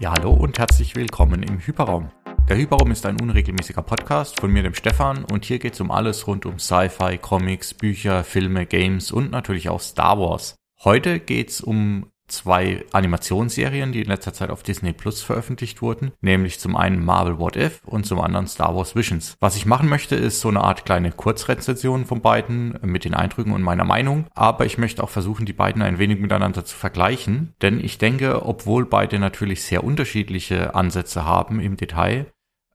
Ja, 0.00 0.12
hallo 0.16 0.32
und 0.32 0.60
herzlich 0.60 0.94
willkommen 0.94 1.42
im 1.42 1.58
Hyperraum. 1.58 2.12
Der 2.48 2.56
Hyperraum 2.56 2.92
ist 2.92 3.04
ein 3.04 3.20
unregelmäßiger 3.20 3.82
Podcast 3.82 4.38
von 4.38 4.52
mir, 4.52 4.62
dem 4.62 4.74
Stefan, 4.74 5.24
und 5.24 5.44
hier 5.44 5.58
geht 5.58 5.74
es 5.74 5.80
um 5.80 5.90
alles 5.90 6.28
rund 6.28 6.46
um 6.46 6.60
Sci-Fi, 6.60 7.18
Comics, 7.18 7.74
Bücher, 7.74 8.22
Filme, 8.22 8.64
Games 8.64 9.10
und 9.10 9.32
natürlich 9.32 9.68
auch 9.68 9.80
Star 9.80 10.20
Wars. 10.20 10.54
Heute 10.84 11.18
geht's 11.18 11.60
um 11.60 12.12
zwei 12.28 12.84
Animationsserien, 12.92 13.92
die 13.92 14.02
in 14.02 14.08
letzter 14.08 14.32
Zeit 14.32 14.50
auf 14.50 14.62
Disney 14.62 14.92
Plus 14.92 15.22
veröffentlicht 15.22 15.82
wurden, 15.82 16.12
nämlich 16.20 16.60
zum 16.60 16.76
einen 16.76 17.04
Marvel 17.04 17.38
What 17.38 17.56
If 17.56 17.80
und 17.84 18.06
zum 18.06 18.20
anderen 18.20 18.46
Star 18.46 18.76
Wars 18.76 18.94
Visions. 18.94 19.36
Was 19.40 19.56
ich 19.56 19.66
machen 19.66 19.88
möchte, 19.88 20.14
ist 20.14 20.40
so 20.40 20.48
eine 20.48 20.60
Art 20.60 20.84
kleine 20.84 21.12
Kurzrezension 21.12 22.04
von 22.04 22.20
beiden 22.20 22.78
mit 22.82 23.04
den 23.04 23.14
Eindrücken 23.14 23.52
und 23.52 23.62
meiner 23.62 23.84
Meinung, 23.84 24.26
aber 24.34 24.66
ich 24.66 24.78
möchte 24.78 25.02
auch 25.02 25.10
versuchen, 25.10 25.46
die 25.46 25.52
beiden 25.52 25.82
ein 25.82 25.98
wenig 25.98 26.20
miteinander 26.20 26.64
zu 26.64 26.76
vergleichen, 26.76 27.54
denn 27.62 27.82
ich 27.82 27.98
denke, 27.98 28.44
obwohl 28.44 28.86
beide 28.86 29.18
natürlich 29.18 29.62
sehr 29.62 29.84
unterschiedliche 29.84 30.74
Ansätze 30.74 31.24
haben 31.24 31.60
im 31.60 31.76
Detail, 31.76 32.26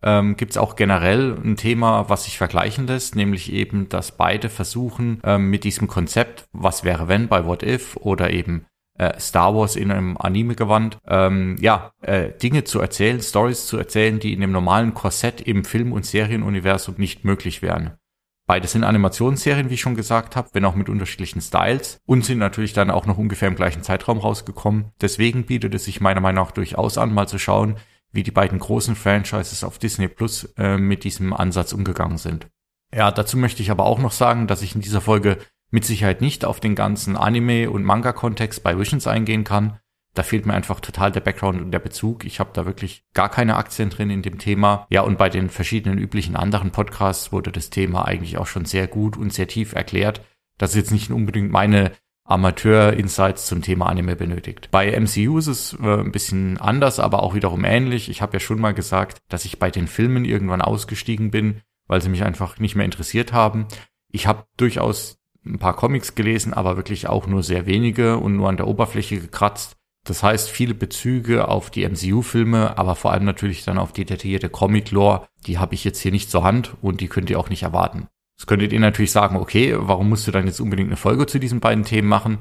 ähm, 0.04 0.36
gibt 0.36 0.52
es 0.52 0.58
auch 0.58 0.76
generell 0.76 1.38
ein 1.44 1.56
Thema, 1.56 2.10
was 2.10 2.26
sich 2.26 2.38
vergleichen 2.38 2.88
lässt, 2.88 3.16
nämlich 3.16 3.52
eben, 3.52 3.90
dass 3.90 4.18
beide 4.18 4.50
versuchen, 4.50 5.22
ähm, 5.24 5.50
mit 5.50 5.64
diesem 5.64 5.88
Konzept, 5.88 6.46
was 6.52 6.84
wäre 6.84 7.08
wenn 7.08 7.28
bei 7.28 7.46
What 7.46 7.64
If 7.64 7.96
oder 7.98 8.32
eben 8.32 8.66
äh, 8.98 9.20
Star 9.20 9.56
Wars 9.56 9.76
in 9.76 9.92
einem 9.92 10.18
Anime 10.18 10.56
gewandt, 10.56 11.00
ähm, 11.08 11.58
ja, 11.60 11.92
äh, 12.02 12.30
Dinge 12.32 12.64
zu 12.64 12.80
erzählen, 12.80 13.22
Stories 13.22 13.66
zu 13.66 13.78
erzählen, 13.78 14.20
die 14.20 14.34
in 14.34 14.42
dem 14.42 14.52
normalen 14.52 14.94
Korsett 14.94 15.42
im 15.42 15.66
Film- 15.66 15.94
und 15.94 16.06
Serienuniversum 16.06 16.96
nicht 16.98 17.26
möglich 17.26 17.62
wären. 17.62 17.98
Beide 18.46 18.68
sind 18.68 18.84
Animationsserien, 18.84 19.70
wie 19.70 19.76
ich 19.76 19.82
schon 19.82 19.96
gesagt 19.96 20.36
habe, 20.36 20.50
wenn 20.52 20.66
auch 20.66 20.76
mit 20.76 20.90
unterschiedlichen 20.90 21.40
Styles 21.40 22.00
und 22.06 22.26
sind 22.26 22.40
natürlich 22.40 22.74
dann 22.74 22.92
auch 22.92 23.06
noch 23.06 23.18
ungefähr 23.18 23.48
im 23.48 23.56
gleichen 23.56 23.84
Zeitraum 23.84 24.18
rausgekommen. 24.18 24.92
Deswegen 25.00 25.46
bietet 25.46 25.74
es 25.74 25.86
sich 25.86 26.02
meiner 26.02 26.20
Meinung 26.20 26.44
nach 26.44 26.52
durchaus 26.52 26.98
an, 26.98 27.14
mal 27.14 27.28
zu 27.28 27.40
schauen, 27.40 27.78
wie 28.12 28.24
die 28.24 28.32
beiden 28.32 28.60
großen 28.60 28.96
Franchises 28.96 29.64
auf 29.64 29.80
Disney 29.80 30.10
Plus 30.10 30.44
äh, 30.58 30.78
mit 30.78 31.06
diesem 31.06 31.34
Ansatz 31.34 31.72
umgegangen 31.72 32.18
sind. 32.18 32.48
Ja, 32.94 33.12
dazu 33.12 33.38
möchte 33.38 33.64
ich 33.64 33.72
aber 33.72 33.86
auch 33.86 33.98
noch 33.98 34.12
sagen, 34.12 34.46
dass 34.46 34.62
ich 34.62 34.76
in 34.76 34.82
dieser 34.82 35.02
Folge 35.02 35.38
mit 35.74 35.86
Sicherheit 35.86 36.22
nicht 36.22 36.46
auf 36.46 36.60
den 36.60 36.76
ganzen 36.76 37.18
Anime- 37.18 37.68
und 37.68 37.84
Manga-Kontext 37.84 38.62
bei 38.62 38.78
Visions 38.78 39.08
eingehen 39.08 39.44
kann. 39.44 39.80
Da 40.14 40.22
fehlt 40.22 40.46
mir 40.46 40.54
einfach 40.54 40.80
total 40.80 41.12
der 41.12 41.22
Background 41.22 41.60
und 41.60 41.72
der 41.72 41.80
Bezug. 41.80 42.26
Ich 42.26 42.40
habe 42.40 42.52
da 42.54 42.68
wirklich 42.68 43.04
gar 43.16 43.30
keine 43.30 43.56
Aktien 43.56 43.90
drin 43.90 44.12
in 44.12 44.22
dem 44.22 44.38
Thema. 44.38 44.86
Ja, 44.92 45.02
und 45.02 45.18
bei 45.18 45.30
den 45.30 45.50
verschiedenen 45.50 45.98
üblichen 45.98 46.36
anderen 46.36 46.70
Podcasts 46.70 47.32
wurde 47.32 47.52
das 47.52 47.72
Thema 47.72 48.06
eigentlich 48.06 48.38
auch 48.38 48.46
schon 48.46 48.66
sehr 48.66 48.86
gut 48.86 49.18
und 49.18 49.34
sehr 49.34 49.48
tief 49.48 49.74
erklärt. 49.74 50.22
Das 50.60 50.70
ist 50.70 50.76
jetzt 50.76 50.92
nicht 50.92 51.10
unbedingt 51.10 51.52
meine 51.52 51.92
Amateur-Insights 52.26 53.48
zum 53.48 53.64
Thema 53.64 53.88
Anime 53.88 54.16
benötigt. 54.16 54.70
Bei 54.70 54.92
MCU 54.92 55.40
ist 55.40 55.48
es 55.48 55.74
äh, 55.82 56.02
ein 56.02 56.12
bisschen 56.12 56.60
anders, 56.60 57.00
aber 57.00 57.24
auch 57.24 57.34
wiederum 57.34 57.66
ähnlich. 57.66 58.10
Ich 58.10 58.22
habe 58.22 58.34
ja 58.34 58.40
schon 58.40 58.62
mal 58.62 58.76
gesagt, 58.76 59.24
dass 59.28 59.44
ich 59.44 59.58
bei 59.58 59.72
den 59.72 59.88
Filmen 59.88 60.24
irgendwann 60.24 60.62
ausgestiegen 60.62 61.32
bin, 61.32 61.62
weil 61.88 62.00
sie 62.00 62.10
mich 62.10 62.24
einfach 62.24 62.60
nicht 62.60 62.76
mehr 62.76 62.86
interessiert 62.86 63.34
haben. 63.34 63.66
Ich 64.12 64.28
habe 64.28 64.46
durchaus 64.56 65.18
ein 65.46 65.60
paar 65.60 65.76
Comics 65.76 66.16
gelesen, 66.16 66.54
aber 66.54 66.78
wirklich 66.78 67.08
auch 67.08 67.28
nur 67.28 67.44
sehr 67.44 67.66
wenige 67.66 68.18
und 68.18 68.36
nur 68.36 68.50
an 68.50 68.58
der 68.58 68.68
Oberfläche 68.68 69.20
gekratzt. 69.20 69.76
Das 70.06 70.22
heißt, 70.22 70.50
viele 70.50 70.74
Bezüge 70.74 71.48
auf 71.48 71.70
die 71.70 71.88
MCU-Filme, 71.88 72.78
aber 72.78 72.96
vor 72.96 73.12
allem 73.12 73.24
natürlich 73.24 73.64
dann 73.64 73.78
auf 73.78 73.94
die 73.94 74.06
detaillierte 74.06 74.50
Comic-Lore, 74.50 75.28
die 75.48 75.60
habe 75.60 75.76
ich 75.76 75.84
jetzt 75.84 76.00
hier 76.00 76.12
nicht 76.12 76.30
zur 76.30 76.44
Hand 76.44 76.76
und 76.82 77.00
die 77.00 77.08
könnt 77.08 77.30
ihr 77.30 77.40
auch 77.40 77.50
nicht 77.50 77.64
erwarten. 77.64 78.08
Das 78.38 78.48
könntet 78.48 78.74
ihr 78.74 78.80
natürlich 78.80 79.12
sagen, 79.12 79.38
okay, 79.38 79.76
warum 79.78 80.10
musst 80.10 80.28
du 80.28 80.32
dann 80.32 80.48
jetzt 80.48 80.60
unbedingt 80.60 80.90
eine 80.90 80.98
Folge 80.98 81.26
zu 81.26 81.40
diesen 81.40 81.62
beiden 81.62 81.86
Themen 81.86 82.10
machen? 82.10 82.40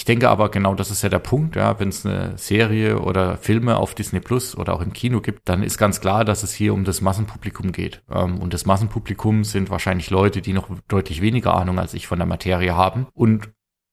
Ich 0.00 0.06
denke 0.06 0.30
aber 0.30 0.50
genau 0.50 0.74
das 0.74 0.90
ist 0.90 1.02
ja 1.02 1.10
der 1.10 1.18
Punkt, 1.18 1.56
ja, 1.56 1.78
wenn 1.78 1.90
es 1.90 2.06
eine 2.06 2.38
Serie 2.38 3.00
oder 3.00 3.36
Filme 3.36 3.76
auf 3.76 3.94
Disney 3.94 4.20
Plus 4.20 4.56
oder 4.56 4.72
auch 4.72 4.80
im 4.80 4.94
Kino 4.94 5.20
gibt, 5.20 5.46
dann 5.46 5.62
ist 5.62 5.76
ganz 5.76 6.00
klar, 6.00 6.24
dass 6.24 6.42
es 6.42 6.54
hier 6.54 6.72
um 6.72 6.84
das 6.84 7.02
Massenpublikum 7.02 7.70
geht. 7.70 8.02
Ähm, 8.10 8.38
und 8.38 8.54
das 8.54 8.64
Massenpublikum 8.64 9.44
sind 9.44 9.68
wahrscheinlich 9.68 10.08
Leute, 10.08 10.40
die 10.40 10.54
noch 10.54 10.70
deutlich 10.88 11.20
weniger 11.20 11.52
Ahnung 11.52 11.78
als 11.78 11.92
ich 11.92 12.06
von 12.06 12.18
der 12.18 12.24
Materie 12.24 12.74
haben. 12.74 13.08
Und 13.12 13.52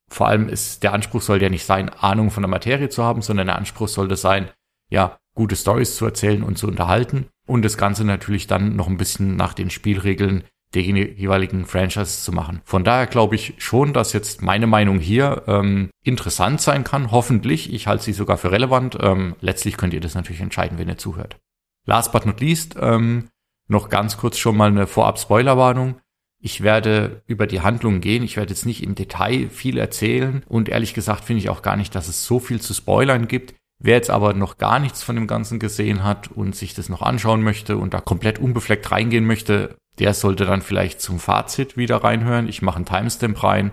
vor 0.09 0.29
allem 0.29 0.47
ist 0.47 0.83
der 0.83 0.93
Anspruch 0.93 1.21
soll 1.21 1.41
ja 1.41 1.49
nicht 1.49 1.65
sein, 1.65 1.89
Ahnung 1.89 2.31
von 2.31 2.41
der 2.41 2.49
Materie 2.49 2.87
zu 2.87 3.03
haben, 3.03 3.21
sondern 3.21 3.47
der 3.47 3.57
Anspruch 3.57 3.89
sollte 3.89 4.15
sein, 4.15 4.49
ja, 4.89 5.19
gute 5.35 5.57
Stories 5.57 5.97
zu 5.97 6.05
erzählen 6.05 6.41
und 6.41 6.57
zu 6.57 6.69
unterhalten 6.69 7.27
und 7.45 7.65
das 7.65 7.77
Ganze 7.77 8.05
natürlich 8.05 8.47
dann 8.47 8.77
noch 8.77 8.87
ein 8.87 8.97
bisschen 8.97 9.35
nach 9.35 9.53
den 9.53 9.69
Spielregeln 9.69 10.45
der 10.73 10.81
jeweiligen 10.81 11.65
Franchise 11.65 12.23
zu 12.23 12.31
machen. 12.31 12.61
Von 12.65 12.83
daher 12.83 13.07
glaube 13.07 13.35
ich 13.35 13.53
schon, 13.57 13.93
dass 13.93 14.13
jetzt 14.13 14.41
meine 14.41 14.67
Meinung 14.67 14.99
hier 14.99 15.43
ähm, 15.47 15.89
interessant 16.03 16.59
sein 16.61 16.83
kann. 16.83 17.11
Hoffentlich. 17.11 17.73
Ich 17.73 17.87
halte 17.87 18.03
sie 18.03 18.13
sogar 18.13 18.37
für 18.37 18.51
relevant. 18.51 18.97
Ähm, 19.01 19.35
letztlich 19.39 19.77
könnt 19.77 19.93
ihr 19.93 20.01
das 20.01 20.15
natürlich 20.15 20.41
entscheiden, 20.41 20.77
wenn 20.77 20.89
ihr 20.89 20.97
zuhört. 20.97 21.37
Last 21.85 22.11
but 22.11 22.25
not 22.25 22.41
least, 22.41 22.75
ähm, 22.79 23.29
noch 23.69 23.89
ganz 23.89 24.17
kurz 24.17 24.37
schon 24.37 24.57
mal 24.57 24.69
eine 24.69 24.87
Vorab-Spoilerwarnung. 24.87 25.99
Ich 26.39 26.61
werde 26.61 27.23
über 27.25 27.47
die 27.47 27.61
Handlung 27.61 28.01
gehen. 28.01 28.23
Ich 28.23 28.37
werde 28.37 28.51
jetzt 28.51 28.65
nicht 28.65 28.83
im 28.83 28.93
Detail 28.93 29.49
viel 29.49 29.77
erzählen. 29.77 30.43
Und 30.47 30.69
ehrlich 30.69 30.93
gesagt 30.93 31.23
finde 31.23 31.41
ich 31.41 31.49
auch 31.49 31.61
gar 31.61 31.77
nicht, 31.77 31.95
dass 31.95 32.07
es 32.07 32.25
so 32.25 32.39
viel 32.39 32.61
zu 32.61 32.73
spoilern 32.73 33.27
gibt. 33.27 33.55
Wer 33.79 33.95
jetzt 33.95 34.09
aber 34.09 34.33
noch 34.33 34.57
gar 34.57 34.79
nichts 34.79 35.03
von 35.03 35.15
dem 35.15 35.27
Ganzen 35.27 35.59
gesehen 35.59 36.03
hat 36.03 36.29
und 36.31 36.55
sich 36.55 36.73
das 36.73 36.89
noch 36.89 37.01
anschauen 37.01 37.41
möchte 37.41 37.77
und 37.77 37.93
da 37.93 38.01
komplett 38.01 38.39
unbefleckt 38.39 38.91
reingehen 38.91 39.25
möchte, 39.25 39.77
der 39.99 40.13
sollte 40.13 40.45
dann 40.45 40.61
vielleicht 40.61 41.01
zum 41.01 41.19
Fazit 41.19 41.77
wieder 41.77 42.03
reinhören. 42.03 42.47
Ich 42.47 42.61
mache 42.61 42.77
einen 42.77 42.85
Timestamp 42.85 43.43
rein. 43.43 43.71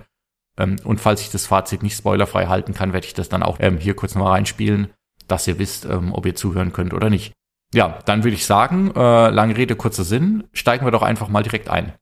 Ähm, 0.58 0.76
und 0.84 1.00
falls 1.00 1.20
ich 1.20 1.30
das 1.30 1.46
Fazit 1.46 1.82
nicht 1.82 1.96
spoilerfrei 1.96 2.46
halten 2.46 2.74
kann, 2.74 2.92
werde 2.92 3.06
ich 3.06 3.14
das 3.14 3.28
dann 3.28 3.42
auch 3.42 3.58
ähm, 3.60 3.78
hier 3.78 3.94
kurz 3.94 4.14
nochmal 4.14 4.32
reinspielen, 4.32 4.90
dass 5.28 5.46
ihr 5.46 5.58
wisst, 5.58 5.84
ähm, 5.84 6.12
ob 6.12 6.26
ihr 6.26 6.34
zuhören 6.34 6.72
könnt 6.72 6.94
oder 6.94 7.10
nicht. 7.10 7.32
Ja, 7.74 7.98
dann 8.04 8.22
würde 8.22 8.36
ich 8.36 8.46
sagen, 8.46 8.92
äh, 8.94 9.30
lange 9.30 9.56
Rede, 9.56 9.74
kurzer 9.74 10.04
Sinn, 10.04 10.44
steigen 10.52 10.86
wir 10.86 10.92
doch 10.92 11.02
einfach 11.02 11.28
mal 11.28 11.42
direkt 11.42 11.68
ein. 11.68 11.92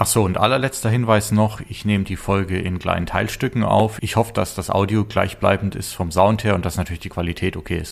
Ach 0.00 0.06
so, 0.06 0.22
und 0.22 0.38
allerletzter 0.38 0.90
Hinweis 0.90 1.32
noch, 1.32 1.60
ich 1.68 1.84
nehme 1.84 2.04
die 2.04 2.14
Folge 2.14 2.56
in 2.56 2.78
kleinen 2.78 3.06
Teilstücken 3.06 3.64
auf. 3.64 3.98
Ich 4.00 4.14
hoffe, 4.14 4.32
dass 4.32 4.54
das 4.54 4.70
Audio 4.70 5.04
gleichbleibend 5.04 5.74
ist 5.74 5.92
vom 5.92 6.12
Sound 6.12 6.44
her 6.44 6.54
und 6.54 6.64
dass 6.64 6.76
natürlich 6.76 7.00
die 7.00 7.08
Qualität 7.08 7.56
okay 7.56 7.78
ist. 7.78 7.90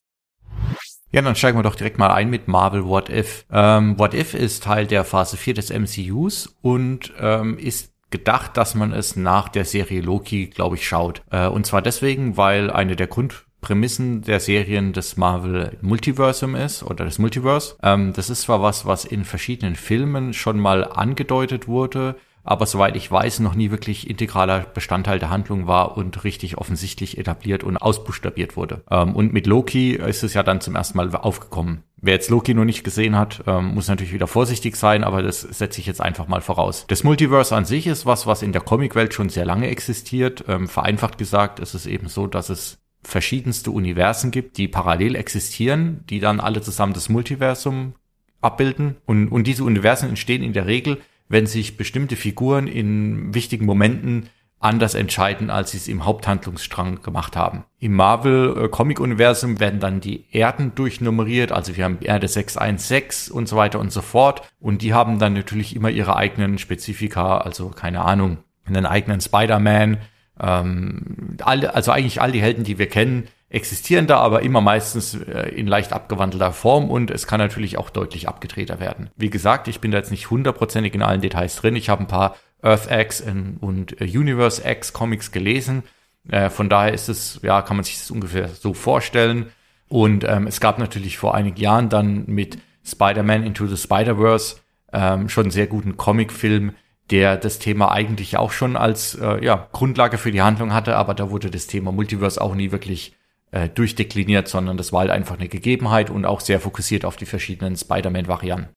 Ja, 1.17 1.23
dann 1.23 1.35
steigen 1.35 1.57
wir 1.57 1.63
doch 1.63 1.77
direkt 1.77 1.97
mal 1.97 2.11
ein 2.11 2.29
mit 2.29 2.47
Marvel 2.47 2.85
What 2.85 3.09
If. 3.09 3.47
Ähm, 3.51 3.99
What 3.99 4.13
If 4.13 4.35
ist 4.35 4.65
Teil 4.65 4.87
der 4.87 5.03
Phase 5.03 5.39
4 5.39 5.55
des 5.55 5.71
MCUs 5.71 6.55
und 6.61 7.11
ähm, 7.19 7.57
ist 7.57 7.95
gedacht, 8.11 8.59
dass 8.59 8.75
man 8.75 8.93
es 8.93 9.17
nach 9.17 9.49
der 9.49 9.65
Serie 9.65 10.03
Loki, 10.03 10.49
glaube 10.49 10.77
ich, 10.77 10.87
schaut. 10.87 11.23
Äh, 11.31 11.47
und 11.47 11.65
zwar 11.65 11.81
deswegen, 11.81 12.37
weil 12.37 12.71
eine 12.71 12.97
der 12.97 13.07
Grundprämissen 13.07 14.25
der 14.25 14.41
Serien 14.41 14.93
des 14.93 15.17
Marvel 15.17 15.79
Multiversum 15.81 16.55
ist 16.55 16.83
oder 16.83 17.07
des 17.07 17.19
Multiverse. 17.19 17.77
Ähm, 17.83 18.13
das 18.13 18.29
ist 18.29 18.43
zwar 18.43 18.61
was, 18.61 18.85
was 18.85 19.07
in 19.07 19.25
verschiedenen 19.25 19.75
Filmen 19.75 20.35
schon 20.35 20.61
mal 20.61 20.85
angedeutet 20.85 21.67
wurde, 21.67 22.17
aber 22.47 22.65
soweit 22.67 22.97
ich 22.97 23.11
weiß, 23.11 23.41
noch 23.41 23.55
nie 23.55 23.71
wirklich 23.71 24.09
integraler 24.09 24.61
Bestandteil 24.61 25.19
der 25.19 25.31
Handlung 25.31 25.67
war 25.67 25.97
und 25.97 26.25
richtig 26.25 26.59
offensichtlich 26.59 27.19
etabliert 27.19 27.65
und 27.65 27.77
ausbuchstabiert 27.77 28.57
wurde. 28.57 28.83
Ähm, 28.91 29.15
und 29.15 29.33
mit 29.33 29.47
Loki 29.47 29.95
ist 29.95 30.23
es 30.23 30.35
ja 30.35 30.43
dann 30.43 30.61
zum 30.61 30.77
ersten 30.77 30.97
Mal 30.97 31.15
aufgekommen. 31.15 31.83
Wer 32.01 32.15
jetzt 32.15 32.31
Loki 32.31 32.55
noch 32.55 32.65
nicht 32.65 32.85
gesehen 32.85 33.17
hat, 33.17 33.43
ähm, 33.47 33.75
muss 33.75 33.89
natürlich 33.89 34.13
wieder 34.13 34.29
vorsichtig 34.29 34.77
sein, 34.77 35.03
aber 35.03 35.23
das 35.23 35.41
setze 35.41 35.81
ich 35.81 35.87
jetzt 35.87 36.01
einfach 36.01 36.29
mal 36.29 36.41
voraus. 36.41 36.85
Das 36.89 37.05
Multiverse 37.05 37.57
an 37.57 37.65
sich 37.65 37.87
ist 37.87 38.07
was, 38.07 38.27
was 38.27 38.43
in 38.43 38.53
der 38.53 38.63
Comicwelt 38.63 39.13
schon 39.13 39.29
sehr 39.29 39.45
lange 39.45 39.69
existiert. 39.69 40.45
Ähm, 40.47 40.69
vereinfacht 40.69 41.19
gesagt 41.19 41.59
ist 41.59 41.75
es 41.75 41.87
eben 41.87 42.09
so, 42.09 42.27
dass 42.29 42.49
es 42.49 42.79
verschiedenste 43.03 43.71
Universen 43.71 44.31
gibt, 44.31 44.57
die 44.59 44.69
parallel 44.69 45.17
existieren, 45.17 46.05
die 46.11 46.21
dann 46.21 46.39
alle 46.41 46.61
zusammen 46.61 46.93
das 46.93 47.09
Multiversum 47.09 47.95
abbilden. 48.41 48.97
Und, 49.07 49.29
und 49.29 49.47
diese 49.47 49.65
Universen 49.65 50.09
entstehen 50.09 50.43
in 50.43 50.53
der 50.53 50.67
Regel 50.67 50.99
wenn 51.29 51.47
sich 51.47 51.77
bestimmte 51.77 52.17
Figuren 52.17 52.67
in 52.67 53.35
wichtigen 53.35 53.67
Momenten 53.67 54.29
anders 54.59 54.95
entscheiden, 54.95 55.51
als 55.51 55.73
sie 55.73 55.77
es 55.77 55.89
im 55.89 56.05
Haupthandlungsstrang 56.05 57.03
gemacht 57.03 57.37
haben. 57.37 57.65
Im 57.79 57.93
Marvel-Comic-Universum 57.95 59.61
werden 59.61 59.81
dann 59.81 60.01
die 60.01 60.25
Erden 60.33 60.75
durchnummeriert, 60.75 61.53
also 61.53 61.77
wir 61.77 61.85
haben 61.85 61.99
Erde 62.01 62.27
616 62.27 63.35
und 63.35 63.49
so 63.49 63.57
weiter 63.57 63.79
und 63.79 63.93
so 63.93 64.01
fort. 64.01 64.43
Und 64.59 64.83
die 64.83 64.95
haben 64.95 65.19
dann 65.19 65.35
natürlich 65.35 65.77
immer 65.77 65.91
ihre 65.91 66.17
eigenen 66.17 66.59
Spezifika, 66.59 67.39
also 67.39 67.69
keine 67.69 68.03
Ahnung, 68.03 68.39
einen 68.65 68.87
eigenen 68.87 69.21
Spider-Man, 69.21 69.99
ähm, 70.41 71.37
alle, 71.43 71.75
also 71.75 71.93
eigentlich 71.93 72.21
all 72.21 72.33
die 72.33 72.43
Helden, 72.43 72.65
die 72.65 72.79
wir 72.79 72.89
kennen, 72.89 73.29
existieren 73.49 74.07
da 74.07 74.19
aber 74.19 74.43
immer 74.43 74.61
meistens 74.61 75.15
äh, 75.15 75.49
in 75.51 75.67
leicht 75.67 75.93
abgewandelter 75.93 76.53
Form 76.53 76.91
und 76.91 77.11
es 77.11 77.27
kann 77.27 77.39
natürlich 77.39 77.79
auch 77.79 77.91
deutlich 77.91 78.29
abgedrehter 78.29 78.81
werden. 78.81 79.11
Wie 79.17 79.31
gesagt, 79.31 79.69
ich 79.69 79.81
bin 79.81 79.93
da 79.93 79.99
jetzt 79.99 80.11
nicht 80.11 80.31
hundertprozentig 80.31 80.95
in 80.95 81.03
allen 81.03 81.21
Details 81.21 81.57
drin. 81.57 81.77
Ich 81.77 81.89
habe 81.89 82.03
ein 82.03 82.09
paar 82.09 82.37
Earth 82.63 82.91
X 82.91 83.23
und 83.61 84.01
äh, 84.01 84.05
Universe 84.05 84.63
X 84.69 84.93
Comics 84.93 85.31
gelesen. 85.31 85.85
Äh, 86.29 86.51
von 86.51 86.69
daher 86.69 86.93
ist 86.93 87.09
es, 87.09 87.41
ja, 87.43 87.63
kann 87.63 87.77
man 87.77 87.85
sich 87.85 87.99
das 87.99 88.11
ungefähr 88.11 88.49
so 88.49 88.75
vorstellen. 88.75 89.47
Und 89.89 90.25
ähm, 90.25 90.49
es 90.49 90.61
gab 90.61 90.79
natürlich 90.79 91.17
vor 91.17 91.35
einigen 91.35 91.61
Jahren 91.61 91.89
dann 91.89 92.25
mit 92.27 92.59
Spider-Man 92.85 93.45
Into 93.45 93.67
the 93.67 93.77
Spider-Verse 93.77 94.57
ähm, 94.93 95.29
schon 95.29 95.45
einen 95.45 95.51
sehr 95.53 95.69
guten 95.69 95.97
Comicfilm, 95.97 96.75
der 97.11 97.37
das 97.37 97.61
Thema 97.61 97.93
eigentlich 97.93 98.37
auch 98.37 98.51
schon 98.51 98.77
als 98.77 99.15
äh, 99.15 99.45
ja, 99.45 99.69
Grundlage 99.73 100.19
für 100.19 100.33
die 100.33 100.43
Handlung 100.43 100.73
hatte, 100.73 100.97
aber 100.97 101.15
da 101.15 101.31
wurde 101.31 101.51
das 101.51 101.69
Thema 101.69 101.93
Multiverse 101.93 102.41
auch 102.41 102.55
nie 102.55 102.73
wirklich 102.73 103.15
äh, 103.57 103.69
durchdekliniert, 103.71 104.49
sondern 104.49 104.77
das 104.77 104.93
war 104.93 105.01
halt 105.01 105.11
einfach 105.11 105.39
eine 105.39 105.49
Gegebenheit 105.49 106.11
und 106.11 106.27
auch 106.27 106.41
sehr 106.41 106.61
fokussiert 106.61 107.07
auf 107.07 107.17
die 107.17 107.25
verschiedenen 107.25 107.75
Spider-Man-Varianten. 107.75 108.69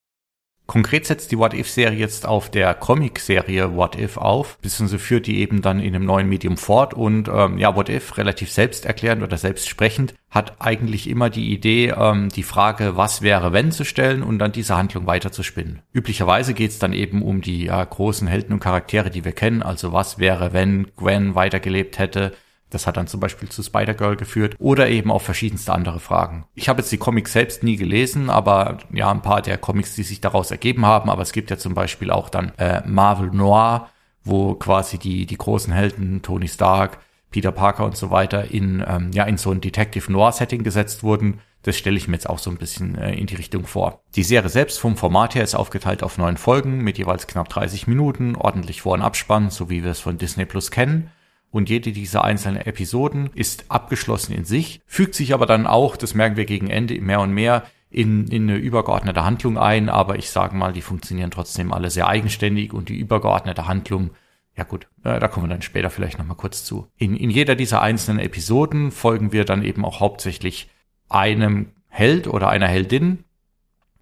Konkret 0.66 1.04
setzt 1.04 1.32
die 1.32 1.36
What 1.38 1.52
If-Serie 1.52 1.98
jetzt 1.98 2.26
auf 2.26 2.48
der 2.48 2.74
Comic-Serie 2.74 3.74
What 3.74 3.98
If 3.98 4.16
auf, 4.16 4.56
beziehungsweise 4.58 5.00
führt 5.00 5.26
die 5.26 5.40
eben 5.40 5.62
dann 5.62 5.80
in 5.80 5.94
einem 5.94 6.06
neuen 6.06 6.28
Medium 6.28 6.56
fort 6.56 6.94
und 6.94 7.28
ähm, 7.28 7.58
ja, 7.58 7.74
What 7.74 7.88
If, 7.88 8.16
relativ 8.16 8.52
selbsterklärend 8.52 9.22
oder 9.22 9.36
selbstsprechend, 9.36 10.14
hat 10.30 10.60
eigentlich 10.60 11.10
immer 11.10 11.28
die 11.28 11.52
Idee, 11.52 11.88
ähm, 11.88 12.28
die 12.28 12.44
Frage, 12.44 12.96
was 12.96 13.20
wäre, 13.20 13.52
wenn 13.52 13.72
zu 13.72 13.84
stellen 13.84 14.22
und 14.22 14.38
dann 14.38 14.52
diese 14.52 14.76
Handlung 14.76 15.06
weiterzuspinnen. 15.06 15.82
Üblicherweise 15.92 16.54
geht 16.54 16.70
es 16.70 16.78
dann 16.78 16.92
eben 16.92 17.22
um 17.22 17.40
die 17.40 17.64
ja, 17.64 17.84
großen 17.84 18.28
Helden 18.28 18.52
und 18.54 18.60
Charaktere, 18.60 19.10
die 19.10 19.24
wir 19.24 19.32
kennen, 19.32 19.62
also 19.62 19.92
was 19.92 20.20
wäre, 20.20 20.52
wenn 20.52 20.86
Gwen 20.96 21.34
weitergelebt 21.34 21.98
hätte, 21.98 22.32
das 22.70 22.86
hat 22.86 22.96
dann 22.96 23.08
zum 23.08 23.20
Beispiel 23.20 23.48
zu 23.48 23.62
Spider-Girl 23.62 24.16
geführt 24.16 24.54
oder 24.58 24.88
eben 24.88 25.10
auch 25.10 25.22
verschiedenste 25.22 25.72
andere 25.72 26.00
Fragen. 26.00 26.46
Ich 26.54 26.68
habe 26.68 26.80
jetzt 26.80 26.92
die 26.92 26.98
Comics 26.98 27.32
selbst 27.32 27.62
nie 27.62 27.76
gelesen, 27.76 28.30
aber 28.30 28.78
ja, 28.92 29.10
ein 29.10 29.22
paar 29.22 29.42
der 29.42 29.58
Comics, 29.58 29.94
die 29.94 30.04
sich 30.04 30.20
daraus 30.20 30.50
ergeben 30.50 30.86
haben, 30.86 31.10
aber 31.10 31.22
es 31.22 31.32
gibt 31.32 31.50
ja 31.50 31.58
zum 31.58 31.74
Beispiel 31.74 32.10
auch 32.10 32.28
dann 32.28 32.52
äh, 32.56 32.82
Marvel 32.86 33.30
Noir, 33.30 33.88
wo 34.24 34.54
quasi 34.54 34.98
die, 34.98 35.26
die 35.26 35.36
großen 35.36 35.72
Helden, 35.72 36.22
Tony 36.22 36.48
Stark, 36.48 36.98
Peter 37.30 37.52
Parker 37.52 37.84
und 37.84 37.96
so 37.96 38.10
weiter 38.10 38.50
in, 38.50 38.84
ähm, 38.86 39.10
ja, 39.12 39.24
in 39.24 39.36
so 39.36 39.50
ein 39.50 39.60
Detective 39.60 40.10
Noir 40.10 40.32
Setting 40.32 40.62
gesetzt 40.62 41.02
wurden. 41.02 41.40
Das 41.62 41.76
stelle 41.76 41.96
ich 41.96 42.08
mir 42.08 42.14
jetzt 42.14 42.28
auch 42.28 42.38
so 42.38 42.50
ein 42.50 42.56
bisschen 42.56 42.96
äh, 42.96 43.14
in 43.14 43.26
die 43.26 43.36
Richtung 43.36 43.66
vor. 43.66 44.00
Die 44.16 44.22
Serie 44.22 44.48
selbst 44.48 44.78
vom 44.78 44.96
Format 44.96 45.34
her 45.34 45.44
ist 45.44 45.54
aufgeteilt 45.54 46.02
auf 46.02 46.18
neun 46.18 46.36
Folgen 46.36 46.78
mit 46.82 46.98
jeweils 46.98 47.26
knapp 47.26 47.48
30 47.48 47.86
Minuten, 47.86 48.34
ordentlich 48.34 48.82
Vor- 48.82 48.94
und 48.94 49.02
Abspann, 49.02 49.50
so 49.50 49.70
wie 49.70 49.84
wir 49.84 49.90
es 49.90 50.00
von 50.00 50.18
Disney 50.18 50.44
Plus 50.44 50.70
kennen 50.70 51.10
und 51.50 51.68
jede 51.68 51.92
dieser 51.92 52.24
einzelnen 52.24 52.60
Episoden 52.60 53.30
ist 53.34 53.64
abgeschlossen 53.68 54.32
in 54.32 54.44
sich, 54.44 54.80
fügt 54.86 55.14
sich 55.14 55.34
aber 55.34 55.46
dann 55.46 55.66
auch, 55.66 55.96
das 55.96 56.14
merken 56.14 56.36
wir 56.36 56.44
gegen 56.44 56.70
Ende 56.70 57.00
mehr 57.00 57.20
und 57.20 57.32
mehr, 57.32 57.64
in, 57.90 58.28
in 58.28 58.48
eine 58.48 58.56
übergeordnete 58.56 59.24
Handlung 59.24 59.58
ein, 59.58 59.88
aber 59.88 60.16
ich 60.16 60.30
sage 60.30 60.54
mal, 60.54 60.72
die 60.72 60.80
funktionieren 60.80 61.32
trotzdem 61.32 61.72
alle 61.72 61.90
sehr 61.90 62.06
eigenständig 62.06 62.72
und 62.72 62.88
die 62.88 62.98
übergeordnete 62.98 63.66
Handlung, 63.66 64.10
ja 64.56 64.62
gut, 64.62 64.86
äh, 65.02 65.18
da 65.18 65.26
kommen 65.26 65.46
wir 65.46 65.54
dann 65.54 65.62
später 65.62 65.90
vielleicht 65.90 66.18
nochmal 66.18 66.36
kurz 66.36 66.64
zu. 66.64 66.86
In, 66.96 67.16
in 67.16 67.30
jeder 67.30 67.56
dieser 67.56 67.82
einzelnen 67.82 68.20
Episoden 68.20 68.92
folgen 68.92 69.32
wir 69.32 69.44
dann 69.44 69.64
eben 69.64 69.84
auch 69.84 69.98
hauptsächlich 69.98 70.70
einem 71.08 71.72
Held 71.88 72.28
oder 72.28 72.48
einer 72.48 72.68
Heldin, 72.68 73.24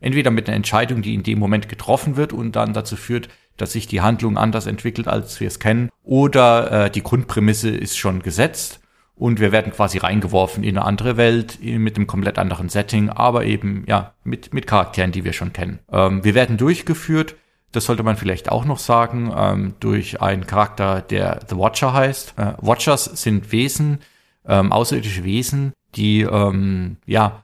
entweder 0.01 0.31
mit 0.31 0.49
einer 0.49 0.57
Entscheidung, 0.57 1.01
die 1.01 1.15
in 1.15 1.23
dem 1.23 1.39
Moment 1.39 1.71
getroffen 1.71 2.17
wird 2.17 2.35
und 2.35 2.57
dann 2.57 2.75
dazu 2.75 2.95
führt, 2.97 3.31
dass 3.59 3.73
sich 3.73 3.87
die 3.87 4.01
Handlung 4.01 4.39
anders 4.39 4.67
entwickelt, 4.67 5.09
als 5.09 5.39
wir 5.41 5.49
es 5.49 5.59
kennen, 5.59 5.91
oder 6.03 6.87
äh, 6.87 6.91
die 6.91 7.03
Grundprämisse 7.03 7.69
ist 7.69 7.99
schon 7.99 8.23
gesetzt 8.23 8.81
und 9.15 9.41
wir 9.41 9.53
werden 9.53 9.73
quasi 9.73 9.99
reingeworfen 9.99 10.63
in 10.63 10.79
eine 10.79 10.87
andere 10.87 11.17
Welt 11.17 11.59
mit 11.63 11.97
einem 11.97 12.07
komplett 12.07 12.39
anderen 12.39 12.69
Setting, 12.69 13.11
aber 13.11 13.45
eben 13.45 13.85
ja 13.87 14.15
mit 14.25 14.55
mit 14.55 14.67
Charakteren, 14.67 15.13
die 15.13 15.25
wir 15.25 15.33
schon 15.33 15.53
kennen. 15.53 15.81
Ähm, 15.93 16.25
wir 16.25 16.35
werden 16.35 16.57
durchgeführt. 16.57 17.37
Das 17.73 17.85
sollte 17.85 18.03
man 18.03 18.17
vielleicht 18.17 18.51
auch 18.51 18.65
noch 18.65 18.79
sagen, 18.79 19.31
ähm, 19.37 19.75
durch 19.81 20.23
einen 20.23 20.47
Charakter, 20.47 21.03
der 21.03 21.41
The 21.49 21.57
Watcher 21.57 21.93
heißt. 21.93 22.35
Äh, 22.39 22.53
Watchers 22.63 23.05
sind 23.05 23.53
Wesen, 23.53 23.99
ähm, 24.47 24.73
außerirdische 24.73 25.25
Wesen, 25.25 25.73
die 25.95 26.23
ähm, 26.23 26.97
ja 27.05 27.43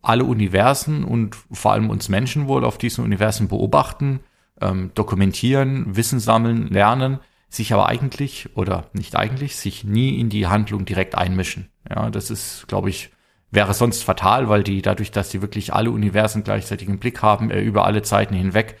alle 0.00 0.24
Universen 0.24 1.04
und 1.04 1.36
vor 1.52 1.72
allem 1.72 1.90
uns 1.90 2.08
Menschen 2.08 2.48
wohl 2.48 2.64
auf 2.64 2.78
diesen 2.78 3.04
Universen 3.04 3.48
beobachten 3.48 4.20
ähm, 4.60 4.90
dokumentieren, 4.94 5.96
Wissen 5.96 6.20
sammeln, 6.20 6.68
lernen, 6.68 7.18
sich 7.48 7.72
aber 7.72 7.88
eigentlich 7.88 8.50
oder 8.54 8.86
nicht 8.92 9.16
eigentlich, 9.16 9.56
sich 9.56 9.84
nie 9.84 10.18
in 10.20 10.28
die 10.28 10.46
Handlung 10.46 10.84
direkt 10.84 11.14
einmischen. 11.14 11.68
Ja, 11.88 12.10
das 12.10 12.30
ist, 12.30 12.66
glaube 12.68 12.90
ich, 12.90 13.10
wäre 13.50 13.72
sonst 13.72 14.04
fatal, 14.04 14.48
weil 14.48 14.62
die 14.62 14.82
dadurch, 14.82 15.10
dass 15.10 15.30
die 15.30 15.40
wirklich 15.40 15.72
alle 15.72 15.90
Universen 15.90 16.44
gleichzeitig 16.44 16.88
im 16.88 16.98
Blick 16.98 17.22
haben, 17.22 17.50
äh, 17.50 17.60
über 17.60 17.84
alle 17.84 18.02
Zeiten 18.02 18.34
hinweg, 18.34 18.78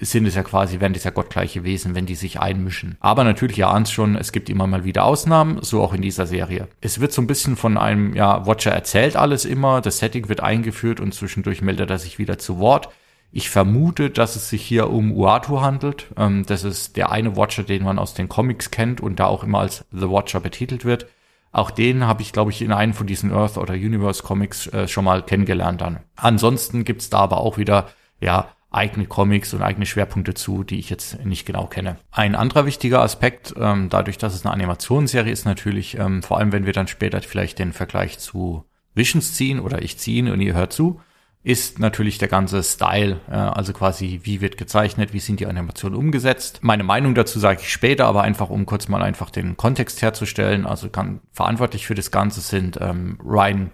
sind 0.00 0.26
es 0.26 0.34
ja 0.34 0.42
quasi, 0.42 0.80
werden 0.80 0.92
das 0.92 1.04
ja 1.04 1.10
gottgleiche 1.10 1.64
Wesen, 1.64 1.94
wenn 1.94 2.04
die 2.04 2.14
sich 2.14 2.40
einmischen. 2.40 2.96
Aber 3.00 3.24
natürlich, 3.24 3.58
ihr 3.58 3.68
ahnt 3.68 3.88
schon, 3.88 4.16
es 4.16 4.32
gibt 4.32 4.50
immer 4.50 4.66
mal 4.66 4.84
wieder 4.84 5.04
Ausnahmen, 5.04 5.62
so 5.62 5.82
auch 5.82 5.94
in 5.94 6.02
dieser 6.02 6.26
Serie. 6.26 6.68
Es 6.82 7.00
wird 7.00 7.12
so 7.12 7.22
ein 7.22 7.26
bisschen 7.26 7.56
von 7.56 7.78
einem, 7.78 8.14
ja, 8.14 8.46
Watcher 8.46 8.72
erzählt 8.72 9.16
alles 9.16 9.46
immer, 9.46 9.80
das 9.80 9.98
Setting 9.98 10.28
wird 10.28 10.40
eingeführt 10.40 11.00
und 11.00 11.14
zwischendurch 11.14 11.62
meldet 11.62 11.88
er 11.88 11.98
sich 11.98 12.18
wieder 12.18 12.36
zu 12.36 12.58
Wort. 12.58 12.90
Ich 13.30 13.50
vermute, 13.50 14.10
dass 14.10 14.36
es 14.36 14.48
sich 14.48 14.62
hier 14.62 14.90
um 14.90 15.12
Uatu 15.12 15.60
handelt. 15.60 16.06
Ähm, 16.16 16.44
das 16.46 16.64
ist 16.64 16.96
der 16.96 17.10
eine 17.12 17.36
Watcher, 17.36 17.62
den 17.62 17.84
man 17.84 17.98
aus 17.98 18.14
den 18.14 18.28
Comics 18.28 18.70
kennt 18.70 19.00
und 19.00 19.20
da 19.20 19.26
auch 19.26 19.44
immer 19.44 19.60
als 19.60 19.84
The 19.90 20.08
Watcher 20.08 20.40
betitelt 20.40 20.84
wird. 20.84 21.06
Auch 21.52 21.70
den 21.70 22.06
habe 22.06 22.22
ich, 22.22 22.32
glaube 22.32 22.50
ich, 22.50 22.62
in 22.62 22.72
einem 22.72 22.94
von 22.94 23.06
diesen 23.06 23.32
Earth 23.32 23.56
oder 23.56 23.74
Universe 23.74 24.22
Comics 24.22 24.66
äh, 24.68 24.88
schon 24.88 25.04
mal 25.04 25.22
kennengelernt 25.22 25.80
dann. 25.80 26.00
Ansonsten 26.16 26.84
gibt's 26.84 27.10
da 27.10 27.18
aber 27.18 27.38
auch 27.38 27.58
wieder, 27.58 27.88
ja, 28.20 28.48
eigene 28.70 29.06
Comics 29.06 29.54
und 29.54 29.62
eigene 29.62 29.86
Schwerpunkte 29.86 30.34
zu, 30.34 30.62
die 30.62 30.78
ich 30.78 30.90
jetzt 30.90 31.24
nicht 31.24 31.46
genau 31.46 31.66
kenne. 31.66 31.96
Ein 32.10 32.34
anderer 32.34 32.66
wichtiger 32.66 33.00
Aspekt, 33.00 33.54
ähm, 33.58 33.88
dadurch, 33.88 34.18
dass 34.18 34.34
es 34.34 34.44
eine 34.44 34.52
Animationsserie 34.52 35.32
ist, 35.32 35.46
natürlich, 35.46 35.98
ähm, 35.98 36.22
vor 36.22 36.38
allem 36.38 36.52
wenn 36.52 36.66
wir 36.66 36.74
dann 36.74 36.86
später 36.86 37.22
vielleicht 37.22 37.58
den 37.58 37.72
Vergleich 37.72 38.18
zu 38.18 38.64
Visions 38.94 39.34
ziehen 39.34 39.58
oder 39.60 39.80
ich 39.80 39.96
ziehen 39.96 40.30
und 40.30 40.40
ihr 40.40 40.54
hört 40.54 40.72
zu, 40.72 41.00
ist 41.48 41.78
natürlich 41.78 42.18
der 42.18 42.28
ganze 42.28 42.62
Style, 42.62 43.22
also 43.26 43.72
quasi 43.72 44.20
wie 44.24 44.42
wird 44.42 44.58
gezeichnet, 44.58 45.14
wie 45.14 45.18
sind 45.18 45.40
die 45.40 45.46
Animationen 45.46 45.98
umgesetzt. 45.98 46.58
Meine 46.60 46.84
Meinung 46.84 47.14
dazu 47.14 47.38
sage 47.38 47.60
ich 47.62 47.72
später, 47.72 48.04
aber 48.04 48.20
einfach 48.20 48.50
um 48.50 48.66
kurz 48.66 48.88
mal 48.88 49.02
einfach 49.02 49.30
den 49.30 49.56
Kontext 49.56 50.02
herzustellen. 50.02 50.66
Also 50.66 50.90
kann, 50.90 51.20
verantwortlich 51.32 51.86
für 51.86 51.94
das 51.94 52.10
Ganze 52.10 52.42
sind 52.42 52.78
ähm, 52.82 53.18
Ryan 53.24 53.70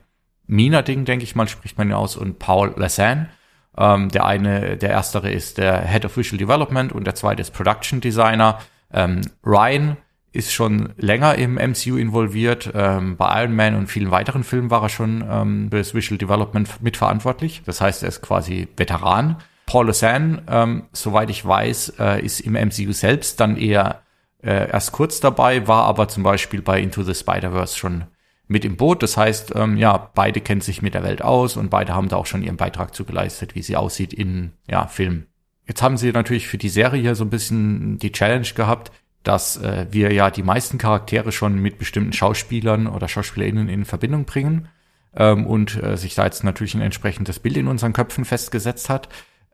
Minerding, 0.46 1.04
denke 1.04 1.24
ich 1.24 1.34
mal, 1.34 1.48
spricht 1.48 1.76
man 1.76 1.88
ihn 1.88 1.94
aus, 1.94 2.16
und 2.16 2.38
Paul 2.38 2.74
Lassan. 2.76 3.28
Ähm, 3.76 4.08
der 4.08 4.24
eine, 4.24 4.76
der 4.76 4.90
erstere 4.90 5.32
ist 5.32 5.58
der 5.58 5.84
Head 5.84 6.04
of 6.04 6.16
Visual 6.16 6.38
Development 6.38 6.92
und 6.92 7.08
der 7.08 7.16
zweite 7.16 7.42
ist 7.42 7.50
Production 7.50 8.00
Designer. 8.00 8.60
Ähm, 8.92 9.22
Ryan 9.44 9.96
ist 10.34 10.52
schon 10.52 10.92
länger 10.96 11.36
im 11.36 11.54
MCU 11.54 11.96
involviert. 11.96 12.70
Ähm, 12.74 13.16
bei 13.16 13.42
Iron 13.42 13.54
Man 13.54 13.76
und 13.76 13.86
vielen 13.86 14.10
weiteren 14.10 14.42
Filmen 14.42 14.70
war 14.70 14.82
er 14.82 14.88
schon 14.88 15.24
ähm, 15.28 15.68
für 15.70 15.78
das 15.78 15.94
Visual 15.94 16.18
Development 16.18 16.82
mitverantwortlich. 16.82 17.62
Das 17.64 17.80
heißt, 17.80 18.02
er 18.02 18.08
ist 18.08 18.20
quasi 18.20 18.66
Veteran. 18.76 19.36
Paul 19.66 19.86
Lassan, 19.86 20.42
ähm, 20.48 20.84
soweit 20.92 21.30
ich 21.30 21.44
weiß, 21.44 21.94
äh, 21.98 22.24
ist 22.24 22.40
im 22.40 22.54
MCU 22.54 22.92
selbst 22.92 23.40
dann 23.40 23.56
eher 23.56 24.02
äh, 24.42 24.70
erst 24.70 24.92
kurz 24.92 25.20
dabei, 25.20 25.66
war 25.68 25.84
aber 25.84 26.08
zum 26.08 26.22
Beispiel 26.22 26.60
bei 26.60 26.80
Into 26.80 27.02
the 27.02 27.14
Spider-Verse 27.14 27.78
schon 27.78 28.04
mit 28.46 28.64
im 28.64 28.76
Boot. 28.76 29.02
Das 29.02 29.16
heißt, 29.16 29.54
ähm, 29.54 29.76
ja, 29.76 30.10
beide 30.14 30.40
kennen 30.40 30.60
sich 30.60 30.82
mit 30.82 30.94
der 30.94 31.02
Welt 31.02 31.22
aus 31.22 31.56
und 31.56 31.70
beide 31.70 31.94
haben 31.94 32.08
da 32.08 32.16
auch 32.16 32.26
schon 32.26 32.42
ihren 32.42 32.56
Beitrag 32.56 32.94
zu 32.94 33.04
geleistet, 33.04 33.54
wie 33.54 33.62
sie 33.62 33.76
aussieht 33.76 34.12
in 34.12 34.52
ja, 34.68 34.86
Filmen. 34.86 35.26
Jetzt 35.66 35.80
haben 35.80 35.96
sie 35.96 36.12
natürlich 36.12 36.46
für 36.46 36.58
die 36.58 36.68
Serie 36.68 37.00
hier 37.00 37.14
so 37.14 37.24
ein 37.24 37.30
bisschen 37.30 37.98
die 37.98 38.12
Challenge 38.12 38.46
gehabt, 38.54 38.92
dass 39.24 39.56
äh, 39.56 39.86
wir 39.90 40.12
ja 40.12 40.30
die 40.30 40.42
meisten 40.42 40.78
Charaktere 40.78 41.32
schon 41.32 41.58
mit 41.58 41.78
bestimmten 41.78 42.12
Schauspielern 42.12 42.86
oder 42.86 43.08
SchauspielerInnen 43.08 43.68
in 43.68 43.84
Verbindung 43.84 44.24
bringen 44.24 44.68
ähm, 45.16 45.46
und 45.46 45.82
äh, 45.82 45.96
sich 45.96 46.14
da 46.14 46.24
jetzt 46.24 46.44
natürlich 46.44 46.74
ein 46.74 46.80
entsprechendes 46.80 47.40
Bild 47.40 47.56
in 47.56 47.66
unseren 47.66 47.92
Köpfen 47.92 48.24
festgesetzt 48.24 48.88
hat. 48.88 49.08